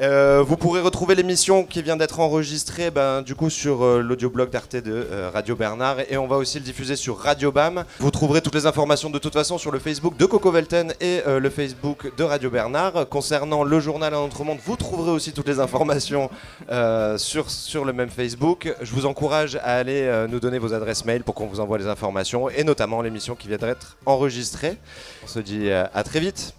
euh, 0.02 0.44
vous 0.46 0.56
pourrez 0.56 0.82
retrouver 0.82 1.16
l'émission 1.16 1.64
qui 1.64 1.82
vient 1.82 1.98
d'être 1.98 2.20
enregistrée 2.20 2.92
ben, 2.92 3.24
du 3.24 3.34
coup 3.34 3.50
sur 3.50 3.84
euh, 3.84 4.02
l'audioblog 4.04 4.52
d'Arte 4.52 4.76
de 4.76 4.92
euh, 5.12 5.32
Radio 5.34 5.56
Bernard 5.56 5.98
et 6.12 6.18
on 6.18 6.28
va 6.28 6.38
aussi 6.38 6.60
le 6.60 6.64
diffuser 6.64 6.96
sur 6.96 7.18
Radio 7.18 7.52
Bam. 7.52 7.86
Vous 8.00 8.12
trouverez 8.12 8.42
toutes 8.44 8.54
les 8.54 8.68
informations 8.68 9.10
de 9.10 9.18
toute 9.18 9.34
façon 9.34 9.58
sur 9.58 9.72
le 9.72 9.80
Facebook 9.80 10.16
de 10.16 10.26
Coco 10.28 10.52
Velten 10.52 10.91
et 11.00 11.22
euh, 11.28 11.40
le 11.40 11.50
Facebook 11.50 12.16
de 12.16 12.24
Radio 12.24 12.50
Bernard. 12.50 13.08
Concernant 13.10 13.64
le 13.64 13.80
journal 13.80 14.14
Un 14.14 14.20
autre 14.20 14.44
monde, 14.44 14.60
vous 14.64 14.76
trouverez 14.76 15.12
aussi 15.12 15.34
toutes 15.34 15.48
les 15.48 15.60
informations 15.60 16.30
euh, 16.70 17.18
sur, 17.18 17.50
sur 17.50 17.86
le 17.86 17.94
même 17.94 18.10
Facebook. 18.10 18.74
Je 18.82 18.92
vous 18.94 19.06
encourage 19.06 19.56
à 19.58 19.76
aller 19.76 20.02
euh, 20.04 20.28
nous 20.28 20.40
donner 20.40 20.60
vos 20.60 20.74
adresses 20.74 21.06
mail 21.06 21.24
pour 21.24 21.36
qu'on 21.36 21.48
vous 21.48 21.60
envoie 21.60 21.78
les 21.78 21.88
informations 21.88 22.50
et 22.50 22.64
notamment 22.64 23.02
l'émission 23.02 23.36
qui 23.36 23.48
vient 23.48 23.58
d'être 23.58 23.98
enregistrée. 24.06 24.78
On 25.24 25.28
se 25.28 25.40
dit 25.40 25.72
à 25.72 26.04
très 26.04 26.20
vite. 26.20 26.54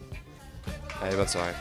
Allez, 1.02 1.16
bonne 1.16 1.28
soirée. 1.28 1.52